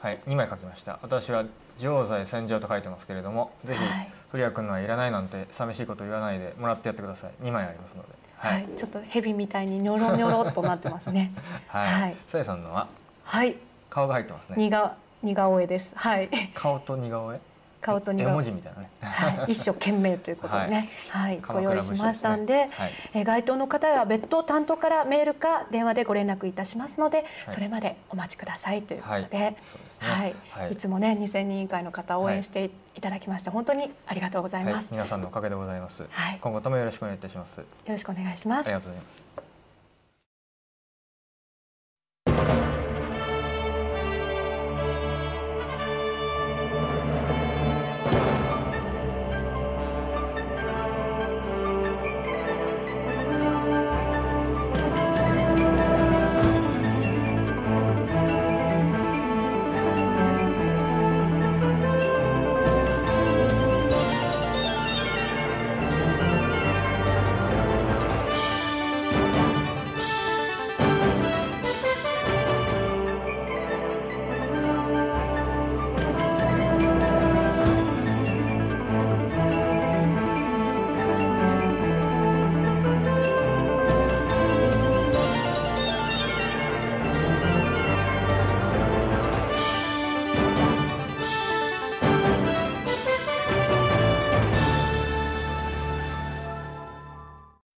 [0.00, 0.98] はい2枚書きました。
[1.02, 1.44] 私は
[1.78, 3.80] 常在戦場と書いてますけれどもぜひ、
[4.30, 7.32] 古谷君のはいらないなんて寂しいこと言わないでもらってやってください。
[7.42, 11.32] 2枚ありますので、はい、はい、ちょっと蛇みたいにニョロニョロっとなってますね。
[11.68, 12.88] はい、さやさんのは
[13.24, 13.56] はい。
[13.88, 14.56] 顔が入ってますね。
[14.56, 14.92] 似顔
[15.22, 15.92] 似顔絵です。
[15.96, 16.30] はい。
[16.54, 17.40] 顔と似顔絵？
[17.80, 18.34] 顔と似顔絵。
[18.34, 29.56] 文字みたいなね、はい、 一生懸命ということでね、はい、はい、ご用意しましたんで、ねはい、え該当の方は別途担当からメールか電話でご連絡いたしますので、それまでお待ちくださいということで、
[29.98, 30.34] はい、
[30.72, 30.76] い。
[30.76, 37.58] つもね2000人委員会の方応援していただきまして本当にありがとうございます、皆さんのおかげでございます、はい、今後ともよろしくお願いいたします。
[37.58, 38.66] よろしくお願いします。
[38.66, 39.49] ありがとうございます